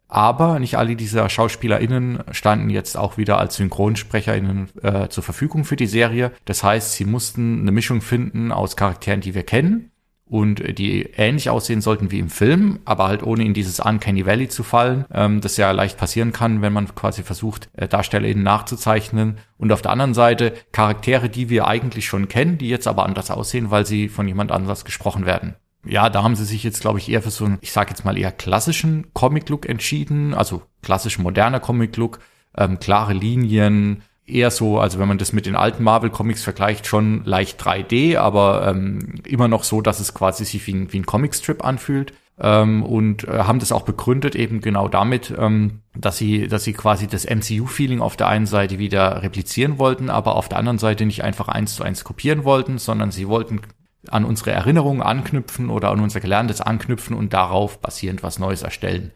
Aber 0.09 0.59
nicht 0.59 0.77
alle 0.77 0.97
dieser 0.97 1.29
SchauspielerInnen 1.29 2.25
standen 2.33 2.69
jetzt 2.69 2.97
auch 2.97 3.17
wieder 3.17 3.39
als 3.39 3.55
SynchronsprecherInnen 3.57 4.69
äh, 4.83 5.09
zur 5.09 5.23
Verfügung 5.23 5.65
für 5.65 5.77
die 5.77 5.87
Serie. 5.87 6.33
Das 6.45 6.65
heißt, 6.65 6.95
sie 6.95 7.05
mussten 7.05 7.61
eine 7.61 7.71
Mischung 7.71 8.01
finden 8.01 8.51
aus 8.51 8.77
Charakteren, 8.77 9.21
die 9.21 9.35
wir 9.35 9.45
kennen 9.45 9.93
und 10.31 10.79
die 10.79 11.03
ähnlich 11.17 11.51
aussehen 11.51 11.81
sollten 11.81 12.13
wie 12.13 12.21
im 12.21 12.31
Film, 12.31 12.79
aber 12.85 13.09
halt 13.09 13.25
ohne 13.25 13.45
in 13.45 13.53
dieses 13.53 13.81
Uncanny 13.81 14.25
Valley 14.25 14.49
zu 14.49 14.63
fallen, 14.63 15.05
ähm, 15.13 15.41
das 15.41 15.57
ja 15.57 15.73
leicht 15.73 15.99
passieren 15.99 16.33
kann, 16.33 16.63
wenn 16.63 16.73
man 16.73 16.95
quasi 16.95 17.25
versucht, 17.25 17.69
äh, 17.73 17.89
DarstellerInnen 17.89 18.45
nachzuzeichnen. 18.45 19.39
Und 19.59 19.73
auf 19.73 19.83
der 19.83 19.91
anderen 19.91 20.15
Seite 20.15 20.55
Charaktere, 20.71 21.29
die 21.29 21.51
wir 21.51 21.67
eigentlich 21.67 22.07
schon 22.07 22.29
kennen, 22.29 22.59
die 22.59 22.69
jetzt 22.69 22.87
aber 22.87 23.05
anders 23.05 23.31
aussehen, 23.33 23.73
weil 23.73 23.85
sie 23.85 24.09
von 24.09 24.29
jemand 24.29 24.53
anders 24.53 24.85
gesprochen 24.85 25.27
werden. 25.27 25.57
Ja, 25.85 26.11
da 26.11 26.23
haben 26.23 26.37
sie 26.37 26.45
sich 26.45 26.63
jetzt, 26.63 26.81
glaube 26.81 26.99
ich, 26.99 27.11
eher 27.11 27.23
für 27.23 27.31
so 27.31 27.47
einen, 27.47 27.59
ich 27.61 27.73
sage 27.73 27.91
jetzt 27.91 28.05
mal 28.05 28.17
eher 28.17 28.31
klassischen 28.31 29.13
Comic-Look 29.15 29.69
entschieden, 29.69 30.35
also 30.35 30.63
klassisch 30.83 31.19
moderner 31.19 31.59
Comic-Look, 31.59 32.21
ähm, 32.57 32.79
klare 32.79 33.15
Linien, 33.15 34.03
eher 34.27 34.51
so, 34.51 34.79
also 34.79 34.99
wenn 34.99 35.09
man 35.09 35.19
das 35.19 35.33
mit 35.33 35.47
den 35.47 35.57
alten 35.57 35.83
Marvel-Comics 35.83 36.43
vergleicht, 36.43 36.87
schon 36.87 37.25
leicht 37.25 37.61
3D, 37.63 38.17
aber 38.17 38.69
ähm, 38.69 39.15
immer 39.27 39.49
noch 39.49 39.65
so, 39.65 39.81
dass 39.81 40.01
es 40.01 40.15
quasi 40.15 40.45
sich 40.45 40.67
wie 40.67 40.75
ein, 40.75 40.93
wie 40.93 41.01
ein 41.01 41.07
Comic-Strip 41.07 41.65
anfühlt. 41.65 42.13
Ähm, 42.43 42.83
und 42.83 43.29
äh, 43.29 43.41
haben 43.41 43.59
das 43.59 43.71
auch 43.71 43.83
begründet 43.83 44.35
eben 44.35 44.63
genau 44.63 44.89
damit, 44.89 45.35
ähm, 45.37 45.83
dass 45.95 46.17
sie, 46.17 46.49
dass 46.49 46.65
sie 46.65 46.73
quasi 46.73 47.07
das 47.07 47.27
MCU-Feeling 47.27 48.01
auf 48.01 48.17
der 48.17 48.29
einen 48.29 48.47
Seite 48.47 48.79
wieder 48.79 49.23
replizieren 49.23 49.79
wollten, 49.79 50.09
aber 50.09 50.37
auf 50.37 50.49
der 50.49 50.59
anderen 50.59 50.79
Seite 50.79 51.05
nicht 51.05 51.23
einfach 51.23 51.49
eins 51.49 51.75
zu 51.75 51.83
eins 51.83 52.03
kopieren 52.03 52.45
wollten, 52.45 52.79
sondern 52.79 53.11
sie 53.11 53.29
wollten 53.29 53.61
an 54.09 54.25
unsere 54.25 54.53
Erinnerungen 54.53 55.03
anknüpfen 55.03 55.69
oder 55.69 55.91
an 55.91 56.01
unser 56.01 56.21
Gelerntes 56.21 56.63
anknüpfen 56.63 57.15
und 57.15 57.35
darauf 57.35 57.79
basierend 57.81 58.23
was 58.23 58.39
Neues 58.39 58.63
erstellen. 58.63 59.13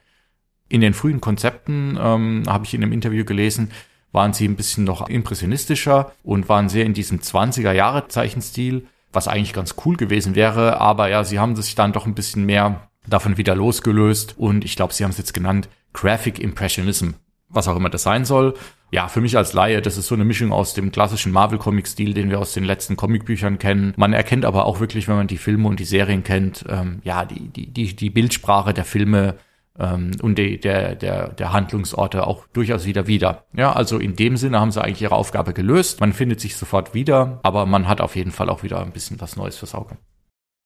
In 0.68 0.82
den 0.82 0.92
frühen 0.92 1.22
Konzepten 1.22 1.98
ähm, 1.98 2.42
habe 2.46 2.66
ich 2.66 2.74
in 2.74 2.82
einem 2.82 2.92
Interview 2.92 3.24
gelesen, 3.24 3.70
waren 4.14 4.32
sie 4.32 4.46
ein 4.46 4.56
bisschen 4.56 4.84
noch 4.84 5.08
impressionistischer 5.08 6.12
und 6.22 6.48
waren 6.48 6.68
sehr 6.68 6.86
in 6.86 6.94
diesem 6.94 7.18
20er 7.18 7.72
Jahre 7.72 8.08
Zeichenstil, 8.08 8.86
was 9.12 9.28
eigentlich 9.28 9.52
ganz 9.52 9.74
cool 9.84 9.96
gewesen 9.96 10.34
wäre. 10.34 10.80
Aber 10.80 11.08
ja, 11.10 11.24
sie 11.24 11.38
haben 11.38 11.56
sich 11.56 11.74
dann 11.74 11.92
doch 11.92 12.06
ein 12.06 12.14
bisschen 12.14 12.46
mehr 12.46 12.88
davon 13.06 13.36
wieder 13.36 13.54
losgelöst 13.54 14.36
und 14.38 14.64
ich 14.64 14.76
glaube, 14.76 14.94
sie 14.94 15.04
haben 15.04 15.10
es 15.10 15.18
jetzt 15.18 15.34
genannt 15.34 15.68
Graphic 15.92 16.38
Impressionism, 16.38 17.10
was 17.48 17.68
auch 17.68 17.76
immer 17.76 17.90
das 17.90 18.04
sein 18.04 18.24
soll. 18.24 18.54
Ja, 18.92 19.08
für 19.08 19.20
mich 19.20 19.36
als 19.36 19.52
Laie, 19.52 19.82
das 19.82 19.98
ist 19.98 20.06
so 20.06 20.14
eine 20.14 20.24
Mischung 20.24 20.52
aus 20.52 20.74
dem 20.74 20.92
klassischen 20.92 21.32
Marvel-Comic-Stil, 21.32 22.14
den 22.14 22.30
wir 22.30 22.38
aus 22.38 22.52
den 22.52 22.62
letzten 22.62 22.96
Comicbüchern 22.96 23.58
kennen. 23.58 23.92
Man 23.96 24.12
erkennt 24.12 24.44
aber 24.44 24.66
auch 24.66 24.78
wirklich, 24.78 25.08
wenn 25.08 25.16
man 25.16 25.26
die 25.26 25.38
Filme 25.38 25.66
und 25.66 25.80
die 25.80 25.84
Serien 25.84 26.22
kennt, 26.22 26.64
ähm, 26.68 27.00
ja, 27.02 27.24
die, 27.24 27.48
die, 27.48 27.66
die, 27.66 27.96
die 27.96 28.10
Bildsprache 28.10 28.72
der 28.72 28.84
Filme 28.84 29.34
und 29.76 30.38
die, 30.38 30.60
der, 30.60 30.94
der, 30.94 31.28
der 31.30 31.52
Handlungsorte 31.52 32.26
auch 32.26 32.46
durchaus 32.52 32.86
wieder 32.86 33.06
wieder. 33.06 33.44
Ja, 33.56 33.72
also 33.72 33.98
in 33.98 34.14
dem 34.14 34.36
Sinne 34.36 34.60
haben 34.60 34.70
sie 34.70 34.82
eigentlich 34.82 35.02
ihre 35.02 35.16
Aufgabe 35.16 35.52
gelöst. 35.52 36.00
Man 36.00 36.12
findet 36.12 36.40
sich 36.40 36.56
sofort 36.56 36.94
wieder, 36.94 37.40
aber 37.42 37.66
man 37.66 37.88
hat 37.88 38.00
auf 38.00 38.14
jeden 38.14 38.30
Fall 38.30 38.50
auch 38.50 38.62
wieder 38.62 38.80
ein 38.80 38.92
bisschen 38.92 39.20
was 39.20 39.36
Neues 39.36 39.56
fürs 39.56 39.74
Auge. 39.74 39.96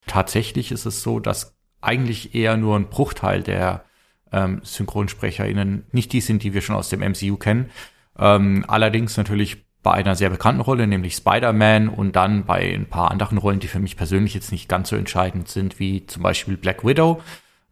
Tatsächlich 0.06 0.72
ist 0.72 0.84
es 0.84 1.02
so, 1.02 1.20
dass 1.20 1.56
eigentlich 1.80 2.34
eher 2.34 2.56
nur 2.56 2.76
ein 2.76 2.88
Bruchteil 2.88 3.42
der 3.42 3.84
ähm, 4.32 4.60
SynchronsprecherInnen 4.62 5.86
nicht 5.92 6.12
die 6.12 6.20
sind, 6.20 6.42
die 6.42 6.52
wir 6.52 6.60
schon 6.60 6.76
aus 6.76 6.88
dem 6.88 7.00
MCU 7.00 7.36
kennen. 7.36 7.70
Ähm, 8.18 8.64
allerdings 8.68 9.16
natürlich 9.16 9.64
bei 9.82 9.92
einer 9.92 10.16
sehr 10.16 10.28
bekannten 10.28 10.60
Rolle, 10.60 10.86
nämlich 10.86 11.14
Spider-Man 11.14 11.88
und 11.88 12.16
dann 12.16 12.44
bei 12.44 12.74
ein 12.74 12.86
paar 12.86 13.10
anderen 13.10 13.38
Rollen, 13.38 13.60
die 13.60 13.68
für 13.68 13.78
mich 13.78 13.96
persönlich 13.96 14.34
jetzt 14.34 14.52
nicht 14.52 14.68
ganz 14.68 14.90
so 14.90 14.96
entscheidend 14.96 15.48
sind, 15.48 15.78
wie 15.78 16.04
zum 16.06 16.22
Beispiel 16.22 16.56
Black 16.56 16.84
Widow. 16.84 17.22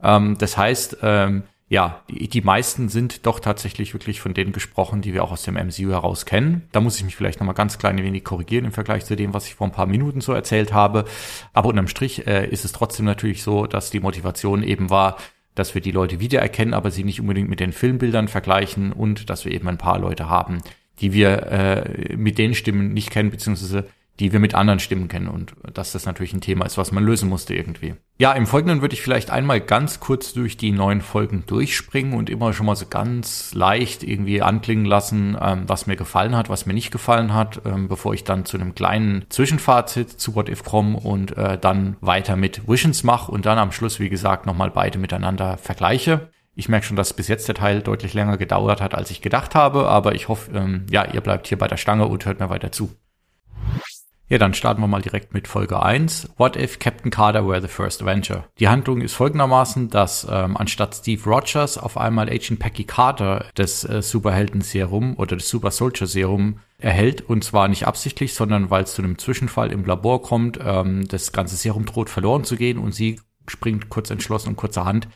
Ähm, 0.02 0.36
das 0.38 0.56
heißt, 0.56 0.98
ähm, 1.02 1.44
ja, 1.68 2.02
die, 2.08 2.28
die 2.28 2.42
meisten 2.42 2.88
sind 2.88 3.26
doch 3.26 3.40
tatsächlich 3.40 3.92
wirklich 3.92 4.20
von 4.20 4.34
denen 4.34 4.52
gesprochen, 4.52 5.02
die 5.02 5.14
wir 5.14 5.24
auch 5.24 5.32
aus 5.32 5.42
dem 5.42 5.54
MCU 5.54 5.90
heraus 5.90 6.24
kennen. 6.24 6.68
Da 6.72 6.80
muss 6.80 6.96
ich 6.96 7.04
mich 7.04 7.16
vielleicht 7.16 7.40
nochmal 7.40 7.56
ganz 7.56 7.78
klein 7.78 7.98
wenig 7.98 8.24
korrigieren 8.24 8.66
im 8.66 8.72
Vergleich 8.72 9.04
zu 9.04 9.16
dem, 9.16 9.34
was 9.34 9.48
ich 9.48 9.56
vor 9.56 9.66
ein 9.66 9.72
paar 9.72 9.86
Minuten 9.86 10.20
so 10.20 10.32
erzählt 10.32 10.72
habe. 10.72 11.04
Aber 11.52 11.68
unterm 11.68 11.88
Strich 11.88 12.26
äh, 12.26 12.46
ist 12.48 12.64
es 12.64 12.72
trotzdem 12.72 13.04
natürlich 13.04 13.42
so, 13.42 13.66
dass 13.66 13.90
die 13.90 14.00
Motivation 14.00 14.62
eben 14.62 14.90
war, 14.90 15.16
dass 15.56 15.74
wir 15.74 15.80
die 15.80 15.90
Leute 15.90 16.20
wiedererkennen, 16.20 16.74
aber 16.74 16.90
sie 16.90 17.02
nicht 17.02 17.20
unbedingt 17.20 17.48
mit 17.48 17.60
den 17.60 17.72
Filmbildern 17.72 18.28
vergleichen 18.28 18.92
und 18.92 19.28
dass 19.30 19.44
wir 19.44 19.52
eben 19.52 19.68
ein 19.68 19.78
paar 19.78 19.98
Leute 19.98 20.28
haben, 20.28 20.58
die 21.00 21.12
wir 21.12 21.46
äh, 21.50 22.16
mit 22.16 22.38
den 22.38 22.54
Stimmen 22.54 22.92
nicht 22.92 23.10
kennen, 23.10 23.30
beziehungsweise 23.30 23.88
die 24.20 24.32
wir 24.32 24.40
mit 24.40 24.54
anderen 24.54 24.78
Stimmen 24.78 25.08
kennen 25.08 25.28
und 25.28 25.54
dass 25.72 25.92
das 25.92 26.06
natürlich 26.06 26.32
ein 26.32 26.40
Thema 26.40 26.64
ist, 26.64 26.78
was 26.78 26.92
man 26.92 27.04
lösen 27.04 27.28
musste 27.28 27.54
irgendwie. 27.54 27.94
Ja, 28.18 28.32
im 28.32 28.46
Folgenden 28.46 28.80
würde 28.80 28.94
ich 28.94 29.02
vielleicht 29.02 29.30
einmal 29.30 29.60
ganz 29.60 30.00
kurz 30.00 30.32
durch 30.32 30.56
die 30.56 30.72
neuen 30.72 31.02
Folgen 31.02 31.44
durchspringen 31.46 32.14
und 32.14 32.30
immer 32.30 32.54
schon 32.54 32.64
mal 32.64 32.76
so 32.76 32.86
ganz 32.86 33.52
leicht 33.52 34.02
irgendwie 34.02 34.40
anklingen 34.40 34.86
lassen, 34.86 35.36
ähm, 35.38 35.64
was 35.66 35.86
mir 35.86 35.96
gefallen 35.96 36.34
hat, 36.34 36.48
was 36.48 36.64
mir 36.64 36.72
nicht 36.72 36.90
gefallen 36.90 37.34
hat, 37.34 37.60
ähm, 37.66 37.88
bevor 37.88 38.14
ich 38.14 38.24
dann 38.24 38.46
zu 38.46 38.56
einem 38.56 38.74
kleinen 38.74 39.26
Zwischenfazit 39.28 40.18
zu 40.18 40.34
What 40.34 40.48
If 40.48 40.64
komme 40.64 40.98
und 40.98 41.36
äh, 41.36 41.58
dann 41.58 41.96
weiter 42.00 42.36
mit 42.36 42.66
Visions 42.66 43.04
mache 43.04 43.30
und 43.30 43.44
dann 43.44 43.58
am 43.58 43.72
Schluss, 43.72 44.00
wie 44.00 44.08
gesagt, 44.08 44.46
nochmal 44.46 44.70
beide 44.70 44.98
miteinander 44.98 45.58
vergleiche. 45.58 46.30
Ich 46.54 46.70
merke 46.70 46.86
schon, 46.86 46.96
dass 46.96 47.12
bis 47.12 47.28
jetzt 47.28 47.48
der 47.48 47.54
Teil 47.54 47.82
deutlich 47.82 48.14
länger 48.14 48.38
gedauert 48.38 48.80
hat, 48.80 48.94
als 48.94 49.10
ich 49.10 49.20
gedacht 49.20 49.54
habe, 49.54 49.88
aber 49.88 50.14
ich 50.14 50.28
hoffe, 50.28 50.52
ähm, 50.56 50.86
ja, 50.90 51.04
ihr 51.04 51.20
bleibt 51.20 51.48
hier 51.48 51.58
bei 51.58 51.68
der 51.68 51.76
Stange 51.76 52.06
und 52.06 52.24
hört 52.24 52.40
mir 52.40 52.48
weiter 52.48 52.72
zu. 52.72 52.96
Ja, 54.28 54.38
dann 54.38 54.54
starten 54.54 54.80
wir 54.80 54.88
mal 54.88 55.02
direkt 55.02 55.34
mit 55.34 55.46
Folge 55.46 55.80
1. 55.80 56.30
What 56.36 56.56
if 56.56 56.80
Captain 56.80 57.12
Carter 57.12 57.46
were 57.46 57.60
the 57.62 57.68
first 57.68 58.02
Avenger? 58.02 58.44
Die 58.58 58.66
Handlung 58.66 59.00
ist 59.00 59.14
folgendermaßen, 59.14 59.88
dass 59.88 60.26
ähm, 60.28 60.56
anstatt 60.56 60.96
Steve 60.96 61.22
Rogers 61.30 61.78
auf 61.78 61.96
einmal 61.96 62.28
Agent 62.28 62.58
Peggy 62.58 62.82
Carter 62.82 63.44
das 63.54 63.84
äh, 63.84 64.02
Superhelden-Serum 64.02 65.16
oder 65.16 65.36
das 65.36 65.48
Super 65.48 65.70
Soldier-Serum 65.70 66.58
erhält 66.78 67.22
und 67.22 67.44
zwar 67.44 67.68
nicht 67.68 67.86
absichtlich, 67.86 68.34
sondern 68.34 68.68
weil 68.68 68.82
es 68.82 68.94
zu 68.94 69.02
einem 69.02 69.16
Zwischenfall 69.16 69.70
im 69.70 69.84
Labor 69.84 70.20
kommt. 70.22 70.58
Ähm, 70.60 71.06
das 71.06 71.30
ganze 71.30 71.54
Serum 71.54 71.86
droht 71.86 72.10
verloren 72.10 72.42
zu 72.42 72.56
gehen 72.56 72.78
und 72.78 72.96
sie 72.96 73.20
springt 73.46 73.90
kurz 73.90 74.10
entschlossen 74.10 74.48
und 74.48 74.56
kurzerhand 74.56 75.06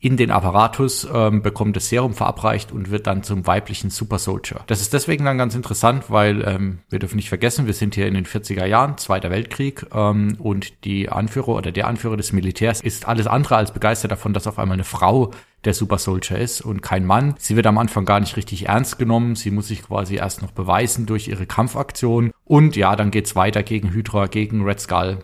in 0.00 0.16
den 0.16 0.30
Apparatus, 0.30 1.08
ähm, 1.12 1.42
bekommt 1.42 1.74
das 1.76 1.88
Serum 1.88 2.14
verabreicht 2.14 2.70
und 2.70 2.90
wird 2.90 3.08
dann 3.08 3.24
zum 3.24 3.46
weiblichen 3.48 3.90
Super 3.90 4.18
Soldier. 4.18 4.60
Das 4.68 4.80
ist 4.80 4.92
deswegen 4.92 5.24
dann 5.24 5.38
ganz 5.38 5.56
interessant, 5.56 6.04
weil 6.08 6.46
ähm, 6.46 6.78
wir 6.88 7.00
dürfen 7.00 7.16
nicht 7.16 7.28
vergessen, 7.28 7.66
wir 7.66 7.74
sind 7.74 7.96
hier 7.96 8.06
in 8.06 8.14
den 8.14 8.24
40er 8.24 8.64
Jahren, 8.64 8.96
Zweiter 8.96 9.30
Weltkrieg 9.30 9.86
ähm, 9.92 10.36
und 10.38 10.84
die 10.84 11.08
Anführer 11.08 11.48
oder 11.48 11.72
der 11.72 11.88
Anführer 11.88 12.16
des 12.16 12.32
Militärs 12.32 12.80
ist 12.80 13.08
alles 13.08 13.26
andere 13.26 13.56
als 13.56 13.72
begeistert 13.72 14.12
davon, 14.12 14.32
dass 14.32 14.46
auf 14.46 14.60
einmal 14.60 14.76
eine 14.76 14.84
Frau 14.84 15.32
der 15.64 15.74
Super 15.74 15.98
Soldier 15.98 16.38
ist 16.38 16.60
und 16.60 16.80
kein 16.80 17.04
Mann. 17.04 17.34
Sie 17.38 17.56
wird 17.56 17.66
am 17.66 17.78
Anfang 17.78 18.04
gar 18.04 18.20
nicht 18.20 18.36
richtig 18.36 18.68
ernst 18.68 19.00
genommen. 19.00 19.34
Sie 19.34 19.50
muss 19.50 19.66
sich 19.66 19.82
quasi 19.82 20.14
erst 20.14 20.42
noch 20.42 20.52
beweisen 20.52 21.06
durch 21.06 21.26
ihre 21.26 21.46
Kampfaktion. 21.46 22.30
Und 22.44 22.76
ja, 22.76 22.94
dann 22.94 23.10
geht's 23.10 23.34
weiter 23.34 23.64
gegen 23.64 23.92
Hydra, 23.92 24.26
gegen 24.26 24.62
Red 24.62 24.80
Skull 24.80 25.18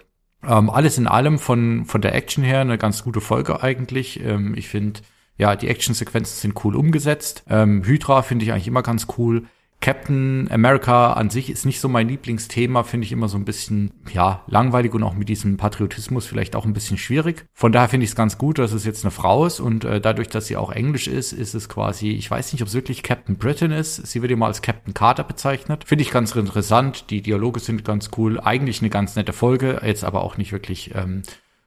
ähm, 0.48 0.70
alles 0.70 0.98
in 0.98 1.06
allem 1.06 1.38
von, 1.38 1.84
von 1.84 2.00
der 2.00 2.14
Action 2.14 2.44
her 2.44 2.60
eine 2.60 2.78
ganz 2.78 3.02
gute 3.04 3.20
Folge 3.20 3.62
eigentlich. 3.62 4.24
Ähm, 4.24 4.54
ich 4.56 4.68
finde, 4.68 5.00
ja, 5.36 5.56
die 5.56 5.68
Actionsequenzen 5.68 6.40
sind 6.40 6.64
cool 6.64 6.76
umgesetzt. 6.76 7.44
Ähm, 7.48 7.84
Hydra 7.84 8.22
finde 8.22 8.44
ich 8.44 8.52
eigentlich 8.52 8.68
immer 8.68 8.82
ganz 8.82 9.06
cool. 9.18 9.44
Captain 9.84 10.50
America 10.50 11.12
an 11.12 11.28
sich 11.28 11.50
ist 11.50 11.66
nicht 11.66 11.78
so 11.78 11.90
mein 11.90 12.08
Lieblingsthema, 12.08 12.84
finde 12.84 13.04
ich 13.04 13.12
immer 13.12 13.28
so 13.28 13.36
ein 13.36 13.44
bisschen, 13.44 13.90
ja, 14.14 14.42
langweilig 14.46 14.94
und 14.94 15.02
auch 15.02 15.12
mit 15.12 15.28
diesem 15.28 15.58
Patriotismus 15.58 16.24
vielleicht 16.24 16.56
auch 16.56 16.64
ein 16.64 16.72
bisschen 16.72 16.96
schwierig. 16.96 17.44
Von 17.52 17.70
daher 17.70 17.90
finde 17.90 18.04
ich 18.04 18.12
es 18.12 18.16
ganz 18.16 18.38
gut, 18.38 18.58
dass 18.58 18.72
es 18.72 18.86
jetzt 18.86 19.04
eine 19.04 19.10
Frau 19.10 19.44
ist 19.44 19.60
und 19.60 19.84
äh, 19.84 20.00
dadurch, 20.00 20.28
dass 20.28 20.46
sie 20.46 20.56
auch 20.56 20.72
Englisch 20.72 21.06
ist, 21.06 21.34
ist 21.34 21.52
es 21.52 21.68
quasi, 21.68 22.12
ich 22.12 22.30
weiß 22.30 22.54
nicht, 22.54 22.62
ob 22.62 22.68
es 22.68 22.74
wirklich 22.74 23.02
Captain 23.02 23.36
Britain 23.36 23.72
ist. 23.72 24.06
Sie 24.06 24.22
wird 24.22 24.32
immer 24.32 24.46
als 24.46 24.62
Captain 24.62 24.94
Carter 24.94 25.22
bezeichnet. 25.22 25.84
Finde 25.84 26.00
ich 26.00 26.10
ganz 26.10 26.34
interessant. 26.34 27.10
Die 27.10 27.20
Dialoge 27.20 27.60
sind 27.60 27.84
ganz 27.84 28.08
cool. 28.16 28.40
Eigentlich 28.40 28.80
eine 28.80 28.88
ganz 28.88 29.16
nette 29.16 29.34
Folge, 29.34 29.82
jetzt 29.84 30.02
aber 30.02 30.24
auch 30.24 30.38
nicht 30.38 30.52
wirklich 30.52 30.94
ähm, 30.94 31.24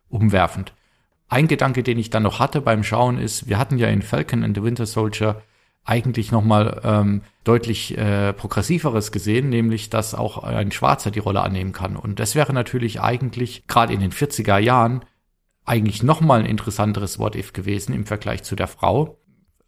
umwerfend. 0.09 0.73
Ein 1.29 1.47
Gedanke, 1.47 1.83
den 1.83 1.99
ich 1.99 2.09
dann 2.09 2.23
noch 2.23 2.39
hatte 2.39 2.61
beim 2.61 2.83
Schauen 2.83 3.19
ist, 3.19 3.47
wir 3.47 3.59
hatten 3.59 3.77
ja 3.77 3.89
in 3.89 4.01
Falcon 4.01 4.43
and 4.43 4.57
the 4.57 4.63
Winter 4.63 4.87
Soldier 4.87 5.43
eigentlich 5.87 6.31
nochmal 6.31 6.81
ähm, 6.83 7.21
deutlich 7.43 7.97
äh, 7.97 8.33
progressiveres 8.33 9.11
gesehen, 9.11 9.49
nämlich 9.49 9.89
dass 9.89 10.13
auch 10.13 10.43
ein 10.43 10.71
Schwarzer 10.71 11.11
die 11.11 11.19
Rolle 11.19 11.41
annehmen 11.41 11.71
kann. 11.71 11.95
Und 11.95 12.19
das 12.19 12.35
wäre 12.35 12.53
natürlich 12.53 13.01
eigentlich 13.01 13.65
gerade 13.67 13.93
in 13.93 14.01
den 14.01 14.11
40er 14.11 14.57
Jahren 14.57 15.05
eigentlich 15.65 16.03
nochmal 16.03 16.41
ein 16.41 16.45
interessanteres 16.45 17.19
What-If 17.19 17.53
gewesen 17.53 17.93
im 17.93 18.05
Vergleich 18.05 18.43
zu 18.43 18.55
der 18.55 18.67
Frau. 18.67 19.17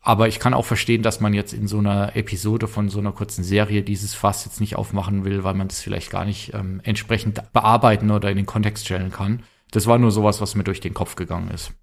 Aber 0.01 0.27
ich 0.27 0.39
kann 0.39 0.53
auch 0.53 0.65
verstehen, 0.65 1.03
dass 1.03 1.19
man 1.19 1.33
jetzt 1.33 1.53
in 1.53 1.67
so 1.67 1.79
einer 1.79 2.15
Episode 2.15 2.67
von 2.67 2.89
so 2.89 2.99
einer 2.99 3.11
kurzen 3.11 3.43
Serie 3.43 3.83
dieses 3.83 4.13
Fass 4.13 4.45
jetzt 4.45 4.61
nicht 4.61 4.75
aufmachen 4.75 5.25
will, 5.25 5.43
weil 5.43 5.55
man 5.55 5.67
das 5.67 5.81
vielleicht 5.81 6.09
gar 6.09 6.25
nicht 6.25 6.53
ähm, 6.53 6.79
entsprechend 6.83 7.41
bearbeiten 7.51 8.11
oder 8.11 8.29
in 8.29 8.37
den 8.37 8.45
Kontext 8.45 8.85
stellen 8.85 9.11
kann. 9.11 9.43
Das 9.71 9.87
war 9.87 9.97
nur 9.97 10.11
sowas, 10.11 10.41
was 10.41 10.55
mir 10.55 10.63
durch 10.63 10.79
den 10.79 10.93
Kopf 10.93 11.15
gegangen 11.15 11.51
ist. 11.51 11.73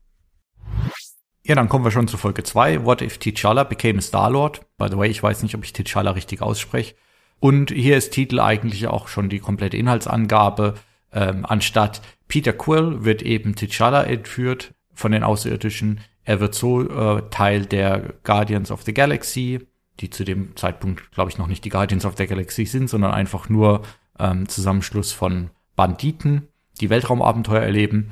Ja, 1.49 1.55
dann 1.55 1.69
kommen 1.69 1.85
wir 1.85 1.93
schon 1.93 2.09
zu 2.09 2.17
Folge 2.17 2.43
2. 2.43 2.85
What 2.85 3.03
if 3.03 3.19
T'Challa 3.19 3.63
became 3.63 4.01
a 4.01 4.03
Star-Lord? 4.03 4.63
By 4.79 4.89
the 4.91 4.99
way, 4.99 5.09
ich 5.09 5.23
weiß 5.23 5.45
nicht, 5.45 5.55
ob 5.55 5.63
ich 5.63 5.71
T'Challa 5.71 6.13
richtig 6.17 6.43
ausspreche. 6.43 6.97
Und 7.39 7.71
hier 7.71 7.97
ist 7.97 8.13
Titel 8.13 8.41
eigentlich 8.41 8.89
auch 8.89 9.07
schon 9.07 9.29
die 9.29 9.39
komplette 9.39 9.77
Inhaltsangabe. 9.77 10.75
Ähm, 11.13 11.47
anstatt 11.47 12.03
Peter 12.27 12.53
Quill 12.53 13.05
wird 13.05 13.23
eben 13.23 13.55
T'Challa 13.55 14.03
entführt 14.03 14.75
von 14.93 15.13
den 15.13 15.23
Außerirdischen. 15.23 16.01
Er 16.25 16.41
wird 16.41 16.57
so 16.57 16.83
äh, 16.83 17.23
Teil 17.31 17.65
der 17.65 18.15
Guardians 18.25 18.73
of 18.73 18.83
the 18.83 18.93
Galaxy, 18.93 19.61
die 20.01 20.11
zu 20.11 20.25
dem 20.25 20.57
Zeitpunkt, 20.57 21.13
glaube 21.13 21.31
ich, 21.31 21.39
noch 21.39 21.47
nicht 21.47 21.65
die 21.65 21.71
Guardians 21.71 22.05
of 22.05 22.17
the 22.17 22.27
Galaxy 22.27 22.67
sind, 22.67 22.91
sondern 22.91 23.13
einfach 23.13 23.49
nur 23.49 23.83
ähm, 24.19 24.49
Zusammenschluss 24.49 25.13
von 25.13 25.51
Banditen, 25.77 26.49
die 26.81 26.91
Weltraumabenteuer 26.91 27.63
erleben. 27.63 28.11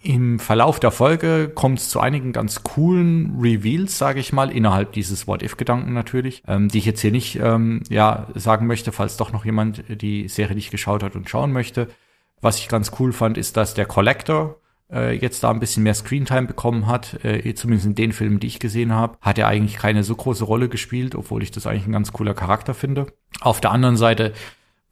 Im 0.00 0.38
Verlauf 0.38 0.78
der 0.78 0.92
Folge 0.92 1.50
kommt 1.52 1.80
es 1.80 1.90
zu 1.90 1.98
einigen 1.98 2.32
ganz 2.32 2.62
coolen 2.62 3.36
Reveals, 3.40 3.98
sage 3.98 4.20
ich 4.20 4.32
mal, 4.32 4.50
innerhalb 4.50 4.92
dieses 4.92 5.26
What-If-Gedanken 5.26 5.92
natürlich, 5.92 6.42
ähm, 6.46 6.68
die 6.68 6.78
ich 6.78 6.86
jetzt 6.86 7.00
hier 7.00 7.10
nicht 7.10 7.36
ähm, 7.40 7.82
ja, 7.88 8.28
sagen 8.34 8.68
möchte, 8.68 8.92
falls 8.92 9.16
doch 9.16 9.32
noch 9.32 9.44
jemand 9.44 9.82
die 9.88 10.28
Serie 10.28 10.54
nicht 10.54 10.70
geschaut 10.70 11.02
hat 11.02 11.16
und 11.16 11.28
schauen 11.28 11.52
möchte. 11.52 11.88
Was 12.40 12.58
ich 12.58 12.68
ganz 12.68 12.92
cool 13.00 13.12
fand, 13.12 13.36
ist, 13.36 13.56
dass 13.56 13.74
der 13.74 13.86
Collector 13.86 14.60
äh, 14.92 15.16
jetzt 15.16 15.42
da 15.42 15.50
ein 15.50 15.58
bisschen 15.58 15.82
mehr 15.82 15.94
Screentime 15.94 16.46
bekommen 16.46 16.86
hat, 16.86 17.24
äh, 17.24 17.52
zumindest 17.54 17.86
in 17.86 17.94
den 17.96 18.12
Filmen, 18.12 18.38
die 18.38 18.46
ich 18.46 18.60
gesehen 18.60 18.92
habe, 18.92 19.18
hat 19.20 19.38
er 19.38 19.48
eigentlich 19.48 19.78
keine 19.78 20.04
so 20.04 20.14
große 20.14 20.44
Rolle 20.44 20.68
gespielt, 20.68 21.16
obwohl 21.16 21.42
ich 21.42 21.50
das 21.50 21.66
eigentlich 21.66 21.86
ein 21.86 21.92
ganz 21.92 22.12
cooler 22.12 22.34
Charakter 22.34 22.72
finde. 22.72 23.08
Auf 23.40 23.60
der 23.60 23.72
anderen 23.72 23.96
Seite 23.96 24.32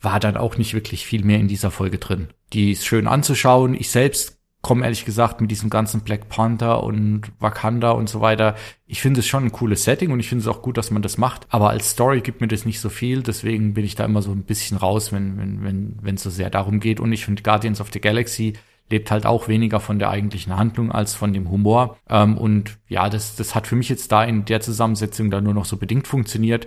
war 0.00 0.20
dann 0.20 0.36
auch 0.36 0.58
nicht 0.58 0.74
wirklich 0.74 1.06
viel 1.06 1.24
mehr 1.24 1.38
in 1.38 1.48
dieser 1.48 1.70
Folge 1.70 1.98
drin. 1.98 2.28
Die 2.52 2.72
ist 2.72 2.84
schön 2.84 3.06
anzuschauen. 3.06 3.74
Ich 3.74 3.90
selbst 3.90 4.35
komme 4.66 4.82
ehrlich 4.82 5.04
gesagt 5.04 5.40
mit 5.40 5.52
diesem 5.52 5.70
ganzen 5.70 6.00
Black 6.00 6.28
Panther 6.28 6.82
und 6.82 7.22
Wakanda 7.38 7.92
und 7.92 8.08
so 8.08 8.20
weiter. 8.20 8.56
Ich 8.88 9.00
finde 9.00 9.20
es 9.20 9.26
schon 9.28 9.44
ein 9.44 9.52
cooles 9.52 9.84
Setting 9.84 10.10
und 10.10 10.18
ich 10.18 10.28
finde 10.28 10.42
es 10.42 10.48
auch 10.48 10.60
gut, 10.60 10.76
dass 10.76 10.90
man 10.90 11.02
das 11.02 11.18
macht. 11.18 11.46
Aber 11.50 11.70
als 11.70 11.90
Story 11.90 12.20
gibt 12.20 12.40
mir 12.40 12.48
das 12.48 12.64
nicht 12.64 12.80
so 12.80 12.88
viel. 12.88 13.22
Deswegen 13.22 13.74
bin 13.74 13.84
ich 13.84 13.94
da 13.94 14.04
immer 14.04 14.22
so 14.22 14.32
ein 14.32 14.42
bisschen 14.42 14.76
raus, 14.76 15.12
wenn 15.12 15.38
wenn 15.38 15.62
wenn 15.62 15.96
wenn 16.02 16.16
es 16.16 16.24
so 16.24 16.30
sehr 16.30 16.50
darum 16.50 16.80
geht. 16.80 16.98
Und 16.98 17.12
ich 17.12 17.24
finde 17.24 17.44
Guardians 17.44 17.80
of 17.80 17.90
the 17.92 18.00
Galaxy 18.00 18.54
lebt 18.90 19.12
halt 19.12 19.24
auch 19.24 19.46
weniger 19.46 19.78
von 19.78 20.00
der 20.00 20.10
eigentlichen 20.10 20.56
Handlung 20.56 20.90
als 20.90 21.14
von 21.14 21.32
dem 21.32 21.48
Humor. 21.48 21.96
Ähm, 22.10 22.36
und 22.36 22.78
ja, 22.88 23.08
das 23.08 23.36
das 23.36 23.54
hat 23.54 23.68
für 23.68 23.76
mich 23.76 23.88
jetzt 23.88 24.10
da 24.10 24.24
in 24.24 24.46
der 24.46 24.60
Zusammensetzung 24.60 25.30
da 25.30 25.40
nur 25.40 25.54
noch 25.54 25.64
so 25.64 25.76
bedingt 25.76 26.08
funktioniert. 26.08 26.66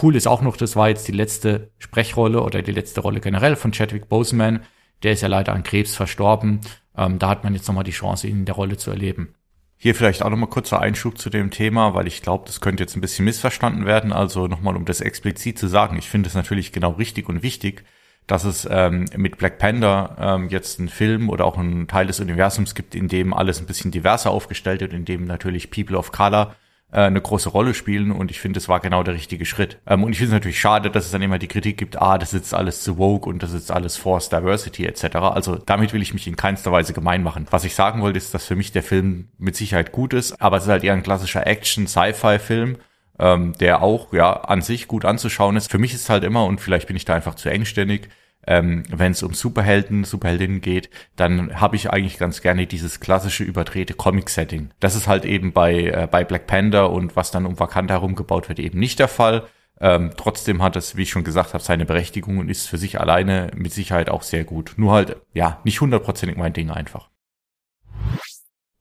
Cool 0.00 0.14
ist 0.14 0.28
auch 0.28 0.42
noch, 0.42 0.56
das 0.56 0.76
war 0.76 0.88
jetzt 0.88 1.08
die 1.08 1.12
letzte 1.12 1.72
Sprechrolle 1.78 2.42
oder 2.42 2.62
die 2.62 2.70
letzte 2.70 3.00
Rolle 3.00 3.18
generell 3.18 3.56
von 3.56 3.72
Chadwick 3.72 4.08
Boseman 4.08 4.60
Der 5.02 5.14
ist 5.14 5.22
ja 5.22 5.28
leider 5.28 5.52
an 5.52 5.64
Krebs 5.64 5.96
verstorben. 5.96 6.60
Ähm, 6.98 7.18
da 7.18 7.30
hat 7.30 7.44
man 7.44 7.54
jetzt 7.54 7.68
nochmal 7.68 7.84
die 7.84 7.92
Chance, 7.92 8.26
ihn 8.26 8.40
in 8.40 8.44
der 8.44 8.56
Rolle 8.56 8.76
zu 8.76 8.90
erleben. 8.90 9.34
Hier 9.76 9.94
vielleicht 9.94 10.22
auch 10.22 10.30
nochmal 10.30 10.48
kurzer 10.48 10.80
Einschub 10.80 11.18
zu 11.18 11.30
dem 11.30 11.52
Thema, 11.52 11.94
weil 11.94 12.08
ich 12.08 12.20
glaube, 12.20 12.44
das 12.46 12.60
könnte 12.60 12.82
jetzt 12.82 12.96
ein 12.96 13.00
bisschen 13.00 13.24
missverstanden 13.24 13.86
werden. 13.86 14.12
Also 14.12 14.48
nochmal, 14.48 14.76
um 14.76 14.84
das 14.84 15.00
explizit 15.00 15.56
zu 15.56 15.68
sagen, 15.68 15.96
ich 15.96 16.10
finde 16.10 16.28
es 16.28 16.34
natürlich 16.34 16.72
genau 16.72 16.90
richtig 16.90 17.28
und 17.28 17.44
wichtig, 17.44 17.84
dass 18.26 18.42
es 18.42 18.66
ähm, 18.68 19.06
mit 19.16 19.38
Black 19.38 19.58
Panther 19.58 20.16
ähm, 20.18 20.48
jetzt 20.48 20.80
einen 20.80 20.88
Film 20.88 21.30
oder 21.30 21.44
auch 21.44 21.56
einen 21.56 21.86
Teil 21.86 22.08
des 22.08 22.18
Universums 22.18 22.74
gibt, 22.74 22.96
in 22.96 23.06
dem 23.06 23.32
alles 23.32 23.60
ein 23.60 23.66
bisschen 23.66 23.92
diverser 23.92 24.32
aufgestellt 24.32 24.80
wird, 24.80 24.92
in 24.92 25.04
dem 25.04 25.24
natürlich 25.24 25.70
People 25.70 25.96
of 25.96 26.10
Color 26.10 26.56
eine 26.90 27.20
große 27.20 27.50
Rolle 27.50 27.74
spielen 27.74 28.10
und 28.10 28.30
ich 28.30 28.40
finde, 28.40 28.58
es 28.58 28.68
war 28.68 28.80
genau 28.80 29.02
der 29.02 29.14
richtige 29.14 29.44
Schritt. 29.44 29.78
Ähm, 29.86 30.04
und 30.04 30.12
ich 30.12 30.18
finde 30.18 30.30
es 30.30 30.40
natürlich 30.40 30.60
schade, 30.60 30.90
dass 30.90 31.04
es 31.04 31.10
dann 31.10 31.20
immer 31.20 31.38
die 31.38 31.48
Kritik 31.48 31.76
gibt, 31.76 32.00
ah, 32.00 32.16
das 32.16 32.32
ist 32.32 32.54
alles 32.54 32.82
zu 32.82 32.96
woke 32.96 33.28
und 33.28 33.42
das 33.42 33.52
ist 33.52 33.70
alles 33.70 33.96
Forced 33.96 34.32
Diversity 34.32 34.86
etc. 34.86 35.16
Also 35.16 35.56
damit 35.56 35.92
will 35.92 36.00
ich 36.00 36.14
mich 36.14 36.26
in 36.26 36.36
keinster 36.36 36.72
Weise 36.72 36.94
gemein 36.94 37.22
machen. 37.22 37.46
Was 37.50 37.64
ich 37.64 37.74
sagen 37.74 38.00
wollte, 38.00 38.16
ist, 38.16 38.32
dass 38.32 38.46
für 38.46 38.56
mich 38.56 38.72
der 38.72 38.82
Film 38.82 39.28
mit 39.36 39.54
Sicherheit 39.54 39.92
gut 39.92 40.14
ist, 40.14 40.40
aber 40.40 40.56
es 40.56 40.64
ist 40.64 40.70
halt 40.70 40.84
eher 40.84 40.94
ein 40.94 41.02
klassischer 41.02 41.46
Action-Sci-Fi-Film, 41.46 42.78
ähm, 43.18 43.52
der 43.60 43.82
auch 43.82 44.12
ja 44.14 44.32
an 44.32 44.62
sich 44.62 44.88
gut 44.88 45.04
anzuschauen 45.04 45.56
ist. 45.56 45.70
Für 45.70 45.78
mich 45.78 45.92
ist 45.92 46.02
es 46.02 46.10
halt 46.10 46.24
immer, 46.24 46.46
und 46.46 46.60
vielleicht 46.60 46.86
bin 46.86 46.96
ich 46.96 47.04
da 47.04 47.14
einfach 47.14 47.34
zu 47.34 47.50
engständig, 47.50 48.08
ähm, 48.46 48.82
wenn 48.88 49.12
es 49.12 49.22
um 49.22 49.34
Superhelden, 49.34 50.04
Superheldinnen 50.04 50.60
geht, 50.60 50.90
dann 51.16 51.60
habe 51.60 51.76
ich 51.76 51.90
eigentlich 51.90 52.18
ganz 52.18 52.40
gerne 52.40 52.66
dieses 52.66 53.00
klassische 53.00 53.44
überdrehte 53.44 53.94
Comic-Setting. 53.94 54.70
Das 54.80 54.94
ist 54.94 55.06
halt 55.06 55.24
eben 55.24 55.52
bei, 55.52 55.84
äh, 55.84 56.08
bei 56.10 56.24
Black 56.24 56.46
Panther 56.46 56.90
und 56.90 57.16
was 57.16 57.30
dann 57.30 57.46
um 57.46 57.58
Wakanda 57.60 57.94
herumgebaut 57.94 58.48
wird, 58.48 58.58
eben 58.58 58.78
nicht 58.78 58.98
der 58.98 59.08
Fall. 59.08 59.46
Ähm, 59.80 60.10
trotzdem 60.16 60.62
hat 60.62 60.76
es, 60.76 60.96
wie 60.96 61.02
ich 61.02 61.10
schon 61.10 61.24
gesagt 61.24 61.54
habe, 61.54 61.62
seine 61.62 61.86
Berechtigung 61.86 62.38
und 62.38 62.48
ist 62.48 62.66
für 62.66 62.78
sich 62.78 63.00
alleine 63.00 63.50
mit 63.54 63.72
Sicherheit 63.72 64.08
auch 64.08 64.22
sehr 64.22 64.44
gut. 64.44 64.74
Nur 64.76 64.92
halt, 64.92 65.16
ja, 65.34 65.60
nicht 65.64 65.80
hundertprozentig 65.80 66.36
mein 66.36 66.52
Ding 66.52 66.70
einfach. 66.70 67.10